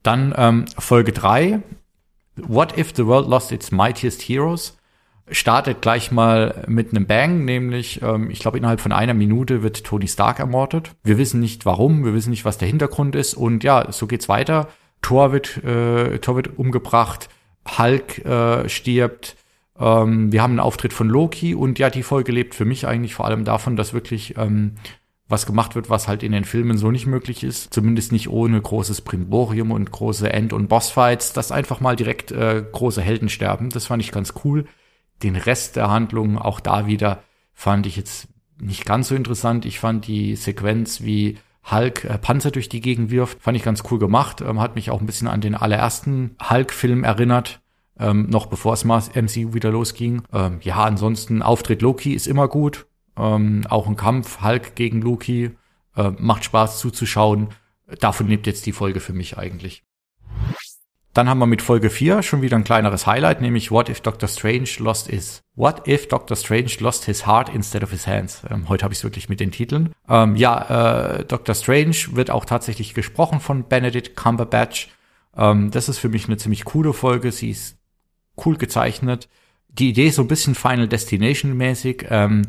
Dann 0.02 0.34
ähm, 0.38 0.66
Folge 0.78 1.12
drei. 1.12 1.62
What 2.36 2.78
if 2.78 2.94
the 2.96 3.06
world 3.06 3.28
lost 3.28 3.52
its 3.52 3.72
mightiest 3.72 4.22
heroes? 4.22 4.77
Startet 5.30 5.82
gleich 5.82 6.12
mal 6.12 6.64
mit 6.68 6.92
einem 6.92 7.06
Bang, 7.06 7.46
nämlich, 7.46 8.02
ähm, 8.02 8.30
ich 8.30 8.40
glaube, 8.40 8.58
innerhalb 8.58 8.80
von 8.80 8.92
einer 8.92 9.14
Minute 9.14 9.64
wird 9.64 9.84
Tony 9.84 10.08
Stark 10.08 10.40
ermordet. 10.40 10.92
Wir 11.04 11.18
wissen 11.18 11.40
nicht 11.40 11.66
warum, 11.66 12.06
wir 12.06 12.14
wissen 12.14 12.30
nicht, 12.30 12.46
was 12.46 12.58
der 12.58 12.68
Hintergrund 12.68 13.16
ist 13.16 13.34
und 13.34 13.64
ja, 13.64 13.92
so 13.92 14.08
geht's 14.08 14.30
weiter. 14.30 14.68
Thor 15.02 15.32
wird, 15.32 15.64
äh, 15.64 16.20
Thor 16.20 16.36
wird 16.36 16.58
umgebracht, 16.58 17.30
Hulk 17.78 18.26
äh, 18.26 18.70
stirbt, 18.70 19.36
ähm, 19.80 20.32
wir 20.32 20.42
haben 20.42 20.52
einen 20.52 20.60
Auftritt 20.60 20.94
von 20.94 21.10
Loki 21.10 21.54
und 21.54 21.80
ja, 21.80 21.90
die 21.90 22.04
Folge 22.04 22.32
lebt 22.32 22.56
für 22.56 22.66
mich 22.66 22.88
eigentlich 22.88 23.16
vor 23.16 23.26
allem 23.26 23.44
davon, 23.46 23.76
dass 23.76 23.94
wirklich 23.94 24.36
ähm, 24.38 24.74
was 25.30 25.46
gemacht 25.46 25.76
wird, 25.76 25.90
was 25.90 26.08
halt 26.08 26.24
in 26.24 26.32
den 26.32 26.46
Filmen 26.46 26.78
so 26.78 26.90
nicht 26.90 27.06
möglich 27.06 27.44
ist. 27.44 27.74
Zumindest 27.74 28.12
nicht 28.12 28.30
ohne 28.30 28.62
großes 28.62 29.02
Primborium 29.02 29.72
und 29.72 29.92
große 29.92 30.32
End- 30.32 30.54
und 30.54 30.68
Bossfights, 30.68 31.34
dass 31.34 31.52
einfach 31.52 31.80
mal 31.80 31.96
direkt 31.96 32.32
äh, 32.32 32.64
große 32.72 33.02
Helden 33.02 33.30
sterben. 33.30 33.70
Das 33.70 33.88
fand 33.88 34.02
ich 34.02 34.12
ganz 34.12 34.34
cool. 34.44 34.66
Den 35.24 35.36
Rest 35.36 35.76
der 35.76 35.90
Handlung, 35.90 36.38
auch 36.38 36.60
da 36.60 36.88
wieder, 36.88 37.24
fand 37.54 37.86
ich 37.86 37.96
jetzt 37.96 38.28
nicht 38.60 38.86
ganz 38.86 39.10
so 39.10 39.16
interessant. 39.16 39.66
Ich 39.66 39.80
fand 39.80 40.08
die 40.08 40.36
Sequenz, 40.36 41.02
wie 41.02 41.38
Hulk 41.70 42.06
äh, 42.06 42.18
Panzer 42.18 42.52
durch 42.52 42.70
die 42.70 42.82
Gegend 42.82 43.12
wirft, 43.12 43.42
fand 43.42 43.58
ich 43.58 43.64
ganz 43.64 43.84
cool 43.92 44.00
gemacht. 44.00 44.42
Ähm, 44.42 44.62
hat 44.62 44.76
mich 44.76 44.90
auch 44.90 45.00
ein 45.00 45.06
bisschen 45.06 45.28
an 45.28 45.42
den 45.42 45.56
allerersten 45.56 46.36
Hulk-Film 46.50 47.04
erinnert. 47.04 47.62
Ähm, 48.00 48.30
noch 48.30 48.46
bevor 48.46 48.74
es 48.74 48.86
MCU 48.86 49.54
wieder 49.54 49.72
losging. 49.72 50.22
Ähm, 50.32 50.60
ja, 50.62 50.84
ansonsten 50.84 51.42
Auftritt 51.42 51.82
Loki 51.82 52.14
ist 52.14 52.28
immer 52.28 52.48
gut. 52.48 52.86
Ähm, 53.18 53.64
auch 53.70 53.88
ein 53.88 53.96
Kampf 53.96 54.42
Hulk 54.42 54.76
gegen 54.76 55.02
Loki 55.02 55.52
äh, 55.96 56.12
macht 56.20 56.46
Spaß 56.46 56.80
zuzuschauen. 56.80 57.50
Davon 58.00 58.28
lebt 58.28 58.46
jetzt 58.48 58.66
die 58.66 58.72
Folge 58.72 59.00
für 59.00 59.14
mich 59.14 59.38
eigentlich. 59.38 59.84
Dann 61.18 61.30
haben 61.30 61.40
wir 61.40 61.48
mit 61.48 61.64
Folge 61.64 61.90
4 61.90 62.22
schon 62.22 62.44
wieder 62.44 62.58
ein 62.58 62.64
kleineres 62.64 63.08
Highlight, 63.08 63.42
nämlich 63.42 63.72
What 63.72 63.90
if 63.90 64.02
Doctor 64.02 64.30
Strange 64.30 64.70
lost 64.78 65.10
his 65.10 65.42
What 65.56 65.88
if 65.88 66.08
Doctor 66.08 66.38
Strange 66.38 66.74
lost 66.78 67.06
his 67.06 67.26
heart 67.26 67.50
instead 67.50 67.82
of 67.82 67.90
his 67.90 68.06
hands? 68.06 68.44
Ähm, 68.52 68.70
heute 68.70 68.84
habe 68.84 68.94
ich 68.94 69.00
es 69.00 69.04
wirklich 69.04 69.28
mit 69.28 69.40
den 69.40 69.50
Titeln. 69.50 69.94
Ähm, 70.08 70.36
ja, 70.36 71.16
äh, 71.18 71.26
Doctor 71.26 71.56
Strange 71.56 71.96
wird 72.12 72.30
auch 72.30 72.46
tatsächlich 72.46 72.94
gesprochen 72.94 73.40
von 73.40 73.64
Benedict 73.64 74.16
Cumberbatch. 74.16 74.90
Ähm, 75.36 75.72
das 75.72 75.90
ist 75.90 75.98
für 75.98 76.10
mich 76.10 76.28
eine 76.28 76.38
ziemlich 76.38 76.66
coole 76.66 76.94
Folge. 76.94 77.32
Sie 77.32 77.50
ist 77.50 77.80
cool 78.46 78.56
gezeichnet. 78.56 79.28
Die 79.70 79.90
Idee 79.90 80.10
ist 80.10 80.18
so 80.18 80.22
ein 80.22 80.28
bisschen 80.28 80.54
Final 80.54 80.88
Destination 80.88 81.58
mäßig. 81.58 82.06
Ähm, 82.12 82.44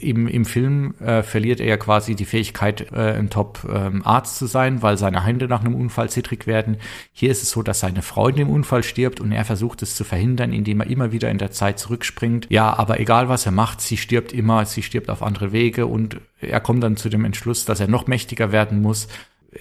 im, 0.00 0.26
im 0.26 0.44
Film 0.44 0.94
äh, 1.00 1.22
verliert 1.22 1.60
er 1.60 1.66
ja 1.66 1.76
quasi 1.76 2.14
die 2.14 2.24
Fähigkeit, 2.24 2.92
äh, 2.92 3.12
ein 3.12 3.30
Top-Arzt 3.30 4.32
ähm, 4.34 4.38
zu 4.38 4.46
sein, 4.46 4.82
weil 4.82 4.98
seine 4.98 5.24
Hände 5.24 5.48
nach 5.48 5.60
einem 5.60 5.74
Unfall 5.74 6.10
zittrig 6.10 6.46
werden. 6.46 6.76
Hier 7.12 7.30
ist 7.30 7.42
es 7.42 7.50
so, 7.50 7.62
dass 7.62 7.80
seine 7.80 8.02
Freundin 8.02 8.48
im 8.48 8.52
Unfall 8.52 8.82
stirbt 8.82 9.20
und 9.20 9.32
er 9.32 9.44
versucht 9.44 9.82
es 9.82 9.94
zu 9.94 10.04
verhindern, 10.04 10.52
indem 10.52 10.80
er 10.80 10.88
immer 10.88 11.12
wieder 11.12 11.30
in 11.30 11.38
der 11.38 11.50
Zeit 11.50 11.78
zurückspringt. 11.78 12.46
Ja, 12.50 12.76
aber 12.76 13.00
egal 13.00 13.28
was 13.28 13.46
er 13.46 13.52
macht, 13.52 13.80
sie 13.80 13.96
stirbt 13.96 14.32
immer, 14.32 14.64
sie 14.66 14.82
stirbt 14.82 15.10
auf 15.10 15.22
andere 15.22 15.52
Wege 15.52 15.86
und 15.86 16.20
er 16.40 16.60
kommt 16.60 16.82
dann 16.82 16.96
zu 16.96 17.08
dem 17.08 17.24
Entschluss, 17.24 17.64
dass 17.64 17.80
er 17.80 17.88
noch 17.88 18.06
mächtiger 18.06 18.52
werden 18.52 18.82
muss 18.82 19.08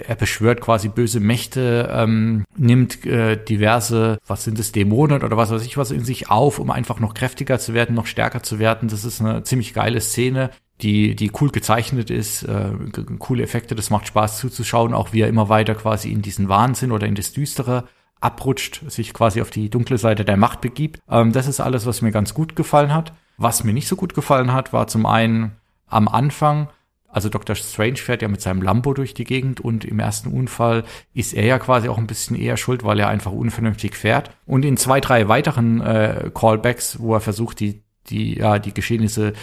er 0.05 0.15
beschwört 0.15 0.61
quasi 0.61 0.89
böse 0.89 1.19
Mächte, 1.19 1.89
ähm, 1.91 2.45
nimmt 2.55 3.05
äh, 3.05 3.43
diverse, 3.43 4.19
was 4.25 4.43
sind 4.43 4.59
es, 4.59 4.71
Dämonen 4.71 5.23
oder 5.23 5.37
was 5.37 5.51
weiß 5.51 5.65
ich 5.65 5.77
was 5.77 5.91
in 5.91 6.03
sich 6.03 6.29
auf, 6.29 6.59
um 6.59 6.71
einfach 6.71 6.99
noch 6.99 7.13
kräftiger 7.13 7.59
zu 7.59 7.73
werden, 7.73 7.95
noch 7.95 8.05
stärker 8.05 8.43
zu 8.43 8.59
werden. 8.59 8.89
Das 8.89 9.05
ist 9.05 9.21
eine 9.21 9.43
ziemlich 9.43 9.73
geile 9.73 10.01
Szene, 10.01 10.51
die, 10.81 11.15
die 11.15 11.31
cool 11.41 11.49
gezeichnet 11.49 12.09
ist, 12.09 12.43
äh, 12.43 12.71
coole 13.19 13.43
Effekte, 13.43 13.75
das 13.75 13.89
macht 13.89 14.07
Spaß 14.07 14.37
zuzuschauen, 14.37 14.93
auch 14.93 15.13
wie 15.13 15.21
er 15.21 15.27
immer 15.27 15.49
weiter 15.49 15.75
quasi 15.75 16.11
in 16.11 16.21
diesen 16.21 16.49
Wahnsinn 16.49 16.91
oder 16.91 17.07
in 17.07 17.15
das 17.15 17.33
Düstere 17.33 17.85
abrutscht, 18.19 18.81
sich 18.89 19.13
quasi 19.13 19.41
auf 19.41 19.49
die 19.49 19.69
dunkle 19.69 19.97
Seite 19.97 20.25
der 20.25 20.37
Macht 20.37 20.61
begibt. 20.61 20.99
Ähm, 21.09 21.31
das 21.31 21.47
ist 21.47 21.59
alles, 21.59 21.85
was 21.85 22.01
mir 22.01 22.11
ganz 22.11 22.33
gut 22.33 22.55
gefallen 22.55 22.93
hat. 22.93 23.13
Was 23.37 23.63
mir 23.63 23.73
nicht 23.73 23.87
so 23.87 23.95
gut 23.95 24.13
gefallen 24.13 24.53
hat, 24.53 24.73
war 24.73 24.87
zum 24.87 25.05
einen 25.05 25.55
am 25.87 26.07
Anfang, 26.07 26.69
also 27.17 27.29
Dr. 27.29 27.55
Strange 27.55 27.95
fährt 27.95 28.21
ja 28.21 28.27
mit 28.27 28.41
seinem 28.41 28.61
Lambo 28.61 28.93
durch 28.93 29.15
die 29.15 29.23
Gegend 29.23 29.59
und 29.59 29.83
im 29.83 29.97
ersten 29.97 30.31
Unfall 30.31 30.83
ist 31.15 31.33
er 31.33 31.47
ja 31.47 31.57
quasi 31.57 31.89
auch 31.89 31.97
ein 31.97 32.05
bisschen 32.05 32.35
eher 32.35 32.57
schuld, 32.57 32.83
weil 32.83 32.99
er 32.99 33.07
einfach 33.07 33.31
unvernünftig 33.31 33.95
fährt. 33.95 34.29
Und 34.45 34.63
in 34.63 34.77
zwei, 34.77 35.01
drei 35.01 35.27
weiteren 35.27 35.81
äh, 35.81 36.29
Callbacks, 36.31 36.99
wo 36.99 37.15
er 37.15 37.19
versucht, 37.19 37.59
die, 37.59 37.81
die, 38.11 38.37
ja, 38.37 38.59
die 38.59 38.71
Geschehnisse 38.71 39.33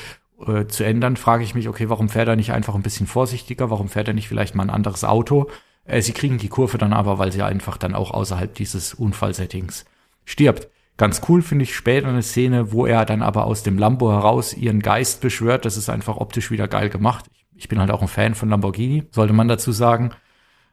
äh, 0.46 0.66
zu 0.66 0.84
ändern, 0.84 1.16
frage 1.16 1.42
ich 1.42 1.56
mich, 1.56 1.68
okay, 1.68 1.88
warum 1.88 2.08
fährt 2.08 2.28
er 2.28 2.37
nicht 2.37 2.52
einfach 2.52 2.76
ein 2.76 2.82
bisschen 2.82 3.08
vorsichtiger? 3.08 3.70
Warum 3.70 3.88
fährt 3.88 4.06
er 4.06 4.14
nicht 4.14 4.28
vielleicht 4.28 4.54
mal 4.54 4.62
ein 4.62 4.70
anderes 4.70 5.02
Auto? 5.02 5.50
Äh, 5.84 6.00
sie 6.00 6.12
kriegen 6.12 6.38
die 6.38 6.48
Kurve 6.48 6.78
dann 6.78 6.92
aber, 6.92 7.18
weil 7.18 7.32
sie 7.32 7.42
einfach 7.42 7.76
dann 7.76 7.96
auch 7.96 8.12
außerhalb 8.12 8.54
dieses 8.54 8.94
Unfallsettings 8.94 9.84
stirbt. 10.24 10.68
Ganz 10.96 11.22
cool 11.28 11.42
finde 11.42 11.64
ich 11.64 11.74
später 11.74 12.06
eine 12.06 12.22
Szene, 12.22 12.70
wo 12.70 12.87
er 12.87 13.04
dann 13.04 13.20
aber 13.20 13.46
aus 13.46 13.64
dem 13.64 13.78
Lambo 13.78 14.12
heraus 14.12 14.54
ihren 14.54 14.78
Geist 14.78 15.20
beschwört. 15.20 15.64
Das 15.64 15.76
ist 15.76 15.90
einfach 15.90 16.18
optisch 16.18 16.52
wieder 16.52 16.68
geil 16.68 16.88
gemacht. 16.88 17.24
Ich 17.34 17.43
bin 17.68 17.78
halt 17.80 17.90
auch 17.90 18.02
ein 18.02 18.08
Fan 18.08 18.34
von 18.34 18.48
Lamborghini, 18.48 19.04
sollte 19.10 19.32
man 19.32 19.48
dazu 19.48 19.72
sagen. 19.72 20.10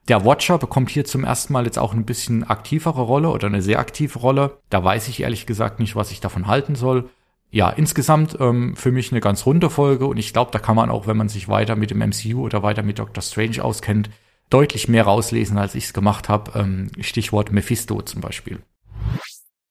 Der 0.07 0.25
Watcher 0.25 0.57
bekommt 0.57 0.89
hier 0.89 1.05
zum 1.05 1.23
ersten 1.23 1.53
Mal 1.53 1.65
jetzt 1.65 1.77
auch 1.77 1.93
ein 1.93 2.05
bisschen 2.05 2.43
aktivere 2.43 3.01
Rolle 3.01 3.29
oder 3.29 3.47
eine 3.47 3.61
sehr 3.61 3.79
aktive 3.79 4.17
Rolle. 4.19 4.57
Da 4.69 4.83
weiß 4.83 5.07
ich 5.07 5.21
ehrlich 5.21 5.45
gesagt 5.45 5.79
nicht, 5.79 5.95
was 5.95 6.11
ich 6.11 6.21
davon 6.21 6.47
halten 6.47 6.75
soll. 6.75 7.09
Ja, 7.51 7.69
insgesamt 7.69 8.37
ähm, 8.39 8.75
für 8.75 8.91
mich 8.91 9.11
eine 9.11 9.21
ganz 9.21 9.45
runde 9.45 9.69
Folge 9.69 10.07
und 10.07 10.17
ich 10.17 10.33
glaube, 10.33 10.51
da 10.51 10.59
kann 10.59 10.75
man 10.75 10.89
auch, 10.89 11.05
wenn 11.05 11.17
man 11.17 11.29
sich 11.29 11.49
weiter 11.49 11.75
mit 11.75 11.91
dem 11.91 11.99
MCU 11.99 12.41
oder 12.45 12.63
weiter 12.63 12.81
mit 12.81 12.97
Doctor 12.97 13.21
Strange 13.21 13.63
auskennt, 13.63 14.09
deutlich 14.49 14.87
mehr 14.87 15.03
rauslesen, 15.03 15.57
als 15.57 15.75
ich 15.75 15.85
es 15.85 15.93
gemacht 15.93 16.29
habe. 16.29 16.57
Ähm, 16.57 16.91
Stichwort 17.01 17.51
Mephisto 17.51 18.01
zum 18.01 18.21
Beispiel. 18.21 18.59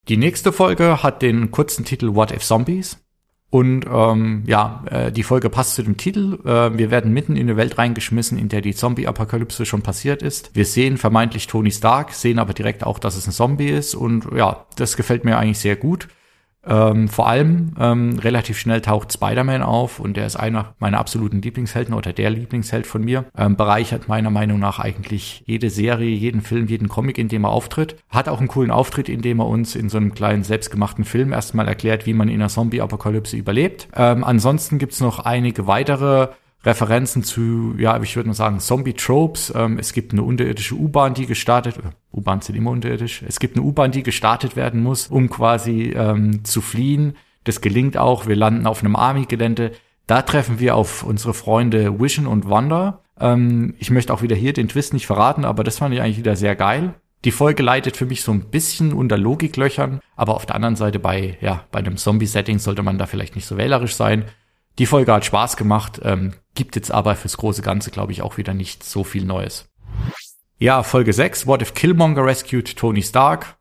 Die 0.08 0.16
nächste 0.16 0.52
Folge 0.52 1.02
hat 1.02 1.22
den 1.22 1.50
kurzen 1.50 1.84
Titel 1.84 2.14
What 2.14 2.32
If 2.32 2.42
Zombies? 2.42 2.98
Und 3.50 3.84
ähm, 3.92 4.44
ja, 4.46 4.84
äh, 4.88 5.12
die 5.12 5.24
Folge 5.24 5.50
passt 5.50 5.74
zu 5.74 5.82
dem 5.82 5.96
Titel. 5.96 6.38
Äh, 6.44 6.78
wir 6.78 6.92
werden 6.92 7.12
mitten 7.12 7.34
in 7.34 7.48
eine 7.48 7.56
Welt 7.56 7.78
reingeschmissen, 7.78 8.38
in 8.38 8.48
der 8.48 8.60
die 8.60 8.74
Zombie-Apokalypse 8.74 9.66
schon 9.66 9.82
passiert 9.82 10.22
ist. 10.22 10.54
Wir 10.54 10.64
sehen 10.64 10.96
vermeintlich 10.96 11.48
Tony 11.48 11.72
Stark, 11.72 12.12
sehen 12.12 12.38
aber 12.38 12.54
direkt 12.54 12.84
auch, 12.84 13.00
dass 13.00 13.16
es 13.16 13.26
ein 13.26 13.32
Zombie 13.32 13.68
ist. 13.68 13.96
Und 13.96 14.28
ja, 14.36 14.66
das 14.76 14.96
gefällt 14.96 15.24
mir 15.24 15.36
eigentlich 15.36 15.58
sehr 15.58 15.74
gut. 15.74 16.06
Ähm, 16.66 17.08
vor 17.08 17.28
allem 17.28 17.72
ähm, 17.78 18.18
relativ 18.18 18.58
schnell 18.58 18.80
taucht 18.80 19.12
Spider-Man 19.12 19.62
auf 19.62 19.98
und 19.98 20.16
der 20.16 20.26
ist 20.26 20.36
einer 20.36 20.74
meiner 20.78 20.98
absoluten 20.98 21.40
Lieblingshelden 21.40 21.94
oder 21.94 22.12
der 22.12 22.30
Lieblingsheld 22.30 22.86
von 22.86 23.02
mir. 23.02 23.24
Ähm, 23.36 23.56
bereichert 23.56 24.08
meiner 24.08 24.30
Meinung 24.30 24.58
nach 24.58 24.78
eigentlich 24.78 25.42
jede 25.46 25.70
Serie, 25.70 26.14
jeden 26.14 26.42
Film, 26.42 26.66
jeden 26.66 26.88
Comic, 26.88 27.18
in 27.18 27.28
dem 27.28 27.44
er 27.44 27.50
auftritt. 27.50 27.96
Hat 28.10 28.28
auch 28.28 28.38
einen 28.38 28.48
coolen 28.48 28.70
Auftritt, 28.70 29.08
in 29.08 29.22
dem 29.22 29.40
er 29.40 29.46
uns 29.46 29.74
in 29.74 29.88
so 29.88 29.96
einem 29.96 30.14
kleinen 30.14 30.42
selbstgemachten 30.42 31.04
Film 31.04 31.32
erstmal 31.32 31.66
erklärt, 31.66 32.06
wie 32.06 32.14
man 32.14 32.28
in 32.28 32.40
einer 32.40 32.48
Zombie-Apokalypse 32.48 33.36
überlebt. 33.36 33.88
Ähm, 33.96 34.22
ansonsten 34.24 34.78
gibt's 34.78 35.00
noch 35.00 35.20
einige 35.20 35.66
weitere 35.66 36.28
Referenzen 36.64 37.22
zu, 37.22 37.74
ja, 37.78 38.00
ich 38.02 38.16
würde 38.16 38.28
mal 38.28 38.34
sagen, 38.34 38.60
Zombie-Tropes. 38.60 39.52
Ähm, 39.56 39.78
es 39.78 39.92
gibt 39.92 40.12
eine 40.12 40.22
unterirdische 40.22 40.74
U-Bahn, 40.74 41.14
die 41.14 41.26
gestartet, 41.26 41.78
äh, 41.78 42.16
U-Bahn 42.16 42.42
sind 42.42 42.56
immer 42.56 42.70
unterirdisch. 42.70 43.22
Es 43.26 43.40
gibt 43.40 43.56
eine 43.56 43.64
U-Bahn, 43.64 43.92
die 43.92 44.02
gestartet 44.02 44.56
werden 44.56 44.82
muss, 44.82 45.06
um 45.06 45.30
quasi 45.30 45.92
ähm, 45.96 46.44
zu 46.44 46.60
fliehen. 46.60 47.16
Das 47.44 47.62
gelingt 47.62 47.96
auch. 47.96 48.26
Wir 48.26 48.36
landen 48.36 48.66
auf 48.66 48.82
einem 48.82 48.96
Army-Gelände. 48.96 49.72
Da 50.06 50.22
treffen 50.22 50.58
wir 50.58 50.76
auf 50.76 51.02
unsere 51.02 51.32
Freunde 51.32 51.98
Vision 51.98 52.26
und 52.26 52.50
Wanda. 52.50 53.00
Ähm, 53.18 53.74
ich 53.78 53.90
möchte 53.90 54.12
auch 54.12 54.20
wieder 54.20 54.36
hier 54.36 54.52
den 54.52 54.68
Twist 54.68 54.92
nicht 54.92 55.06
verraten, 55.06 55.46
aber 55.46 55.64
das 55.64 55.78
fand 55.78 55.94
ich 55.94 56.02
eigentlich 56.02 56.18
wieder 56.18 56.36
sehr 56.36 56.56
geil. 56.56 56.94
Die 57.24 57.32
Folge 57.32 57.62
leidet 57.62 57.96
für 57.96 58.06
mich 58.06 58.22
so 58.22 58.32
ein 58.32 58.50
bisschen 58.50 58.94
unter 58.94 59.18
Logiklöchern, 59.18 60.00
aber 60.16 60.34
auf 60.34 60.46
der 60.46 60.56
anderen 60.56 60.76
Seite 60.76 60.98
bei, 60.98 61.36
ja, 61.42 61.64
bei 61.70 61.78
einem 61.78 61.98
Zombie-Setting 61.98 62.58
sollte 62.58 62.82
man 62.82 62.96
da 62.96 63.04
vielleicht 63.06 63.34
nicht 63.34 63.46
so 63.46 63.58
wählerisch 63.58 63.94
sein. 63.94 64.24
Die 64.80 64.86
Folge 64.86 65.12
hat 65.12 65.26
Spaß 65.26 65.58
gemacht, 65.58 66.00
ähm, 66.04 66.32
gibt 66.54 66.74
jetzt 66.74 66.90
aber 66.90 67.14
fürs 67.14 67.36
große 67.36 67.60
Ganze, 67.60 67.90
glaube 67.90 68.12
ich, 68.12 68.22
auch 68.22 68.38
wieder 68.38 68.54
nicht 68.54 68.82
so 68.82 69.04
viel 69.04 69.26
Neues. 69.26 69.68
Ja, 70.56 70.82
Folge 70.82 71.12
6, 71.12 71.46
What 71.46 71.60
if 71.60 71.74
Killmonger 71.74 72.24
rescued 72.24 72.78
Tony 72.78 73.02
Stark? 73.02 73.58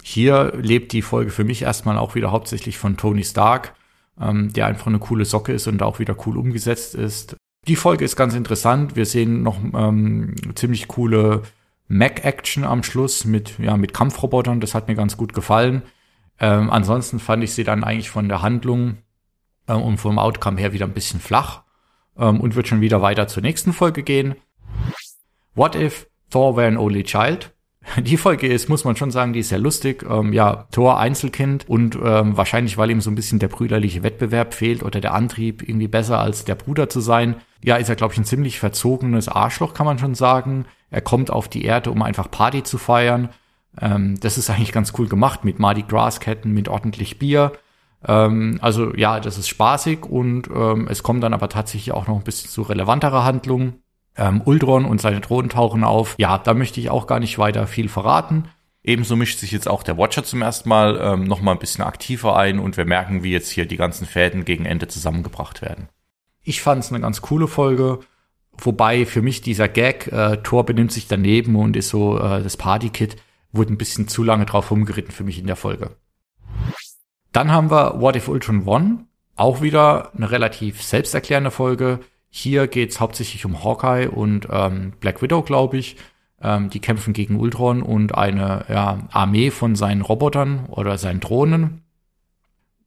Hier 0.00 0.52
lebt 0.54 0.92
die 0.92 1.02
Folge 1.02 1.32
für 1.32 1.42
mich 1.42 1.62
erstmal 1.62 1.98
auch 1.98 2.14
wieder 2.14 2.30
hauptsächlich 2.30 2.78
von 2.78 2.96
Tony 2.96 3.24
Stark, 3.24 3.74
ähm, 4.20 4.52
der 4.52 4.66
einfach 4.66 4.86
eine 4.86 5.00
coole 5.00 5.24
Socke 5.24 5.52
ist 5.52 5.66
und 5.66 5.82
auch 5.82 5.98
wieder 5.98 6.14
cool 6.24 6.38
umgesetzt 6.38 6.94
ist. 6.94 7.34
Die 7.66 7.74
Folge 7.74 8.04
ist 8.04 8.14
ganz 8.14 8.36
interessant. 8.36 8.94
Wir 8.94 9.06
sehen 9.06 9.42
noch 9.42 9.58
ähm, 9.74 10.36
ziemlich 10.54 10.86
coole 10.86 11.42
Mac-Action 11.88 12.62
am 12.62 12.84
Schluss 12.84 13.24
mit, 13.24 13.58
ja, 13.58 13.76
mit 13.76 13.92
Kampfrobotern. 13.92 14.60
Das 14.60 14.76
hat 14.76 14.86
mir 14.86 14.94
ganz 14.94 15.16
gut 15.16 15.32
gefallen. 15.32 15.82
Ähm, 16.38 16.70
ansonsten 16.70 17.18
fand 17.18 17.42
ich 17.42 17.54
sie 17.54 17.64
dann 17.64 17.82
eigentlich 17.82 18.10
von 18.10 18.28
der 18.28 18.42
Handlung 18.42 18.98
äh, 19.70 19.74
und 19.74 19.98
vom 19.98 20.18
Outcome 20.18 20.60
her 20.60 20.72
wieder 20.72 20.86
ein 20.86 20.92
bisschen 20.92 21.20
flach 21.20 21.62
ähm, 22.18 22.40
und 22.40 22.56
wird 22.56 22.68
schon 22.68 22.80
wieder 22.80 23.02
weiter 23.02 23.28
zur 23.28 23.42
nächsten 23.42 23.72
Folge 23.72 24.02
gehen. 24.02 24.34
What 25.54 25.74
if 25.74 26.08
Thor 26.30 26.56
were 26.56 26.66
an 26.66 26.76
only 26.76 27.04
child? 27.04 27.52
Die 28.02 28.16
Folge 28.16 28.46
ist, 28.46 28.68
muss 28.68 28.84
man 28.84 28.96
schon 28.96 29.10
sagen, 29.10 29.32
die 29.32 29.40
ist 29.40 29.48
sehr 29.48 29.58
lustig. 29.58 30.04
Ähm, 30.08 30.32
ja, 30.32 30.66
Thor 30.70 30.98
Einzelkind 31.00 31.68
und 31.68 31.96
ähm, 31.96 32.36
wahrscheinlich, 32.36 32.76
weil 32.76 32.90
ihm 32.90 33.00
so 33.00 33.10
ein 33.10 33.14
bisschen 33.14 33.38
der 33.38 33.48
brüderliche 33.48 34.02
Wettbewerb 34.02 34.52
fehlt 34.52 34.82
oder 34.82 35.00
der 35.00 35.14
Antrieb, 35.14 35.66
irgendwie 35.66 35.88
besser 35.88 36.18
als 36.18 36.44
der 36.44 36.56
Bruder 36.56 36.88
zu 36.88 37.00
sein. 37.00 37.36
Ja, 37.64 37.76
ist 37.76 37.88
er, 37.88 37.96
glaube 37.96 38.12
ich, 38.12 38.18
ein 38.18 38.24
ziemlich 38.24 38.58
verzogenes 38.58 39.28
Arschloch, 39.28 39.72
kann 39.72 39.86
man 39.86 39.98
schon 39.98 40.14
sagen. 40.14 40.66
Er 40.90 41.00
kommt 41.00 41.30
auf 41.30 41.48
die 41.48 41.64
Erde, 41.64 41.90
um 41.90 42.02
einfach 42.02 42.30
Party 42.30 42.62
zu 42.62 42.76
feiern. 42.76 43.30
Ähm, 43.80 44.20
das 44.20 44.36
ist 44.36 44.50
eigentlich 44.50 44.72
ganz 44.72 44.92
cool 44.98 45.08
gemacht 45.08 45.44
mit 45.44 45.58
Mardi 45.58 45.82
Gras 45.82 46.20
Ketten, 46.20 46.52
mit 46.52 46.68
ordentlich 46.68 47.18
Bier. 47.18 47.52
Ähm, 48.06 48.58
also 48.62 48.94
ja, 48.94 49.20
das 49.20 49.38
ist 49.38 49.48
spaßig 49.48 50.04
und 50.04 50.48
ähm, 50.54 50.88
es 50.88 51.02
kommt 51.02 51.22
dann 51.22 51.34
aber 51.34 51.48
tatsächlich 51.48 51.92
auch 51.92 52.06
noch 52.06 52.16
ein 52.16 52.24
bisschen 52.24 52.50
zu 52.50 52.62
relevanterer 52.62 53.24
Handlungen 53.24 53.82
ähm, 54.16 54.42
Uldron 54.44 54.84
und 54.84 55.00
seine 55.00 55.20
Drohnen 55.20 55.50
tauchen 55.50 55.84
auf. 55.84 56.14
Ja, 56.18 56.38
da 56.38 56.54
möchte 56.54 56.80
ich 56.80 56.90
auch 56.90 57.06
gar 57.06 57.20
nicht 57.20 57.38
weiter 57.38 57.66
viel 57.66 57.88
verraten. 57.88 58.48
Ebenso 58.82 59.14
mischt 59.16 59.38
sich 59.38 59.52
jetzt 59.52 59.68
auch 59.68 59.82
der 59.82 59.98
Watcher 59.98 60.24
zum 60.24 60.40
ersten 60.40 60.68
Mal 60.68 60.98
ähm, 61.02 61.24
noch 61.24 61.42
mal 61.42 61.52
ein 61.52 61.58
bisschen 61.58 61.84
aktiver 61.84 62.36
ein 62.36 62.58
und 62.58 62.76
wir 62.76 62.86
merken, 62.86 63.22
wie 63.22 63.32
jetzt 63.32 63.50
hier 63.50 63.66
die 63.66 63.76
ganzen 63.76 64.06
Fäden 64.06 64.44
gegen 64.44 64.64
Ende 64.64 64.88
zusammengebracht 64.88 65.60
werden. 65.60 65.88
Ich 66.42 66.62
fand 66.62 66.82
es 66.82 66.90
eine 66.90 67.00
ganz 67.00 67.20
coole 67.20 67.46
Folge, 67.46 68.00
wobei 68.56 69.04
für 69.04 69.20
mich 69.20 69.42
dieser 69.42 69.68
Gag, 69.68 70.06
äh, 70.08 70.38
Thor 70.38 70.64
benimmt 70.64 70.92
sich 70.92 71.08
daneben 71.08 71.56
und 71.56 71.76
ist 71.76 71.90
so 71.90 72.18
äh, 72.18 72.42
das 72.42 72.56
Partykit, 72.56 73.16
wurde 73.52 73.72
ein 73.72 73.78
bisschen 73.78 74.08
zu 74.08 74.22
lange 74.22 74.46
drauf 74.46 74.70
rumgeritten 74.70 75.12
für 75.12 75.24
mich 75.24 75.38
in 75.38 75.46
der 75.46 75.56
Folge. 75.56 75.90
Dann 77.32 77.52
haben 77.52 77.70
wir 77.70 78.00
What 78.00 78.16
If 78.16 78.28
Ultron 78.28 78.66
One, 78.66 79.06
auch 79.36 79.62
wieder 79.62 80.12
eine 80.14 80.30
relativ 80.30 80.82
selbsterklärende 80.82 81.50
Folge. 81.50 82.00
Hier 82.28 82.66
geht's 82.66 83.00
hauptsächlich 83.00 83.44
um 83.44 83.64
Hawkeye 83.64 84.08
und 84.08 84.48
ähm, 84.50 84.92
Black 85.00 85.22
Widow, 85.22 85.42
glaube 85.42 85.78
ich. 85.78 85.96
Ähm, 86.42 86.70
die 86.70 86.80
kämpfen 86.80 87.12
gegen 87.12 87.38
Ultron 87.38 87.82
und 87.82 88.14
eine 88.16 88.64
ja, 88.68 89.00
Armee 89.10 89.50
von 89.50 89.76
seinen 89.76 90.00
Robotern 90.00 90.66
oder 90.68 90.96
seinen 90.96 91.20
Drohnen. 91.20 91.82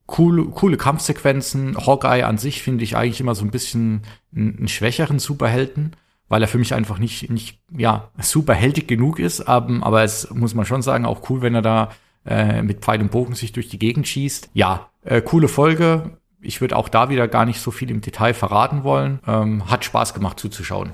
Coole, 0.06 0.46
coole 0.46 0.78
Kampfsequenzen. 0.78 1.78
Hawkeye 1.78 2.24
an 2.24 2.38
sich 2.38 2.62
finde 2.62 2.84
ich 2.84 2.98
eigentlich 2.98 3.22
immer 3.22 3.36
so 3.36 3.46
ein 3.46 3.52
bisschen 3.52 4.02
einen, 4.36 4.68
schwächeren 4.68 5.20
Superhelden, 5.20 5.96
weil 6.28 6.42
er 6.42 6.48
für 6.48 6.58
mich 6.58 6.74
einfach 6.74 7.00
nicht, 7.00 7.30
nicht 7.30 7.60
ja, 7.76 8.10
superheldig 8.18 8.88
genug 8.88 9.20
ist. 9.20 9.42
Aber, 9.42 9.86
aber 9.86 10.04
es 10.04 10.30
muss 10.32 10.56
man 10.56 10.66
schon 10.66 10.82
sagen, 10.82 11.06
auch 11.06 11.30
cool, 11.30 11.42
wenn 11.42 11.56
er 11.56 11.62
da 11.62 11.90
äh, 12.26 12.62
mit 12.62 12.80
Pfeil 12.80 13.02
und 13.02 13.12
Bogen 13.12 13.36
sich 13.36 13.52
durch 13.52 13.70
die 13.70 13.80
Gegend 13.80 14.08
schießt. 14.08 14.50
Ja, 14.54 14.90
äh, 15.04 15.22
coole 15.22 15.48
Folge 15.48 16.18
ich 16.44 16.62
würde 16.62 16.76
auch 16.76 16.90
da 16.90 17.10
wieder 17.10 17.28
gar 17.28 17.46
nicht 17.46 17.60
so 17.60 17.72
viel 17.72 17.90
im 17.90 18.02
Detail 18.02 18.34
verraten 18.34 18.84
wollen. 18.84 19.20
Ähm, 19.26 19.70
hat 19.70 19.86
Spaß 19.86 20.14
gemacht 20.14 20.40
zuzuschauen. 20.40 20.94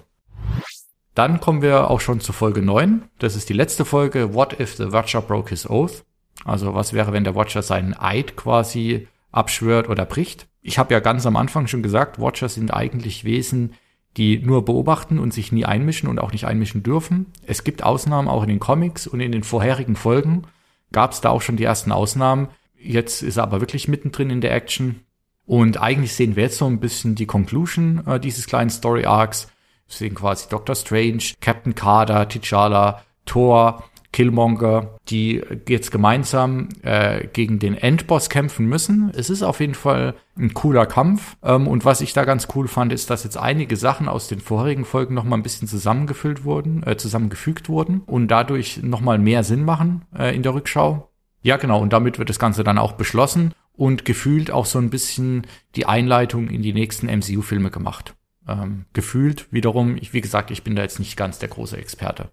Dann 1.15 1.41
kommen 1.41 1.61
wir 1.61 1.89
auch 1.89 1.99
schon 1.99 2.21
zur 2.21 2.35
Folge 2.35 2.61
9. 2.61 3.03
Das 3.17 3.35
ist 3.35 3.49
die 3.49 3.53
letzte 3.53 3.83
Folge. 3.83 4.33
What 4.33 4.59
if 4.59 4.75
the 4.75 4.91
Watcher 4.91 5.21
broke 5.21 5.49
his 5.49 5.69
oath? 5.69 6.05
Also 6.45 6.73
was 6.75 6.93
wäre, 6.93 7.11
wenn 7.11 7.25
der 7.25 7.35
Watcher 7.35 7.61
seinen 7.61 7.93
Eid 7.93 8.37
quasi 8.37 9.07
abschwört 9.31 9.89
oder 9.89 10.05
bricht? 10.05 10.47
Ich 10.61 10.77
habe 10.77 10.93
ja 10.93 10.99
ganz 10.99 11.25
am 11.25 11.35
Anfang 11.35 11.67
schon 11.67 11.83
gesagt, 11.83 12.21
Watcher 12.21 12.47
sind 12.47 12.73
eigentlich 12.73 13.25
Wesen, 13.25 13.73
die 14.17 14.39
nur 14.39 14.63
beobachten 14.65 15.19
und 15.19 15.33
sich 15.33 15.51
nie 15.51 15.65
einmischen 15.65 16.09
und 16.09 16.19
auch 16.19 16.31
nicht 16.31 16.45
einmischen 16.45 16.83
dürfen. 16.83 17.27
Es 17.45 17.63
gibt 17.63 17.83
Ausnahmen 17.83 18.27
auch 18.27 18.43
in 18.43 18.49
den 18.49 18.59
Comics 18.59 19.07
und 19.07 19.19
in 19.19 19.31
den 19.31 19.43
vorherigen 19.43 19.95
Folgen 19.95 20.43
gab 20.91 21.11
es 21.11 21.21
da 21.21 21.29
auch 21.29 21.41
schon 21.41 21.57
die 21.57 21.63
ersten 21.63 21.91
Ausnahmen. 21.91 22.49
Jetzt 22.77 23.21
ist 23.21 23.37
er 23.37 23.43
aber 23.43 23.61
wirklich 23.61 23.87
mittendrin 23.87 24.29
in 24.29 24.41
der 24.41 24.53
Action. 24.53 25.01
Und 25.45 25.81
eigentlich 25.81 26.13
sehen 26.13 26.35
wir 26.35 26.43
jetzt 26.43 26.57
so 26.57 26.67
ein 26.67 26.79
bisschen 26.79 27.15
die 27.15 27.25
Conclusion 27.25 28.05
äh, 28.05 28.19
dieses 28.19 28.45
kleinen 28.45 28.69
Story 28.69 29.05
Arcs. 29.05 29.47
Wir 29.87 29.95
sehen 29.95 30.15
quasi 30.15 30.47
Doctor 30.47 30.75
Strange, 30.75 31.23
Captain 31.41 31.73
Carter, 31.73 32.21
T'Challa, 32.21 32.99
Thor, 33.25 33.88
Killmonger, 34.11 34.97
die 35.09 35.41
jetzt 35.67 35.91
gemeinsam 35.91 36.69
äh, 36.81 37.27
gegen 37.27 37.59
den 37.59 37.75
Endboss 37.75 38.29
kämpfen 38.29 38.65
müssen. 38.65 39.11
Es 39.15 39.29
ist 39.29 39.43
auf 39.43 39.59
jeden 39.59 39.75
Fall 39.75 40.15
ein 40.37 40.53
cooler 40.53 40.85
Kampf. 40.85 41.37
Ähm, 41.43 41.67
und 41.67 41.85
was 41.85 42.01
ich 42.01 42.13
da 42.13 42.25
ganz 42.25 42.47
cool 42.55 42.67
fand, 42.67 42.91
ist, 42.91 43.09
dass 43.09 43.23
jetzt 43.23 43.37
einige 43.37 43.75
Sachen 43.75 44.07
aus 44.07 44.27
den 44.27 44.39
vorherigen 44.39 44.85
Folgen 44.85 45.13
noch 45.13 45.23
mal 45.23 45.37
ein 45.37 45.43
bisschen 45.43 45.67
zusammengefüllt 45.67 46.43
wurden, 46.43 46.83
äh, 46.83 46.97
zusammengefügt 46.97 47.69
wurden 47.69 48.01
und 48.01 48.29
dadurch 48.29 48.81
noch 48.81 49.01
mal 49.01 49.19
mehr 49.19 49.43
Sinn 49.43 49.63
machen 49.63 50.05
äh, 50.17 50.35
in 50.35 50.43
der 50.43 50.55
Rückschau. 50.55 51.09
Ja, 51.41 51.57
genau. 51.57 51.79
Und 51.79 51.93
damit 51.93 52.19
wird 52.19 52.29
das 52.29 52.39
Ganze 52.39 52.63
dann 52.63 52.77
auch 52.77 52.93
beschlossen 52.93 53.53
und 53.73 54.05
gefühlt 54.05 54.51
auch 54.51 54.65
so 54.65 54.79
ein 54.79 54.89
bisschen 54.89 55.47
die 55.75 55.85
Einleitung 55.85 56.49
in 56.49 56.61
die 56.61 56.73
nächsten 56.73 57.07
MCU-Filme 57.07 57.69
gemacht. 57.69 58.15
Ähm, 58.47 58.85
gefühlt 58.93 59.51
wiederum, 59.53 59.95
ich, 59.97 60.13
wie 60.13 60.21
gesagt, 60.21 60.51
ich 60.51 60.63
bin 60.63 60.75
da 60.75 60.81
jetzt 60.81 60.99
nicht 60.99 61.15
ganz 61.15 61.39
der 61.39 61.49
große 61.49 61.77
Experte. 61.77 62.31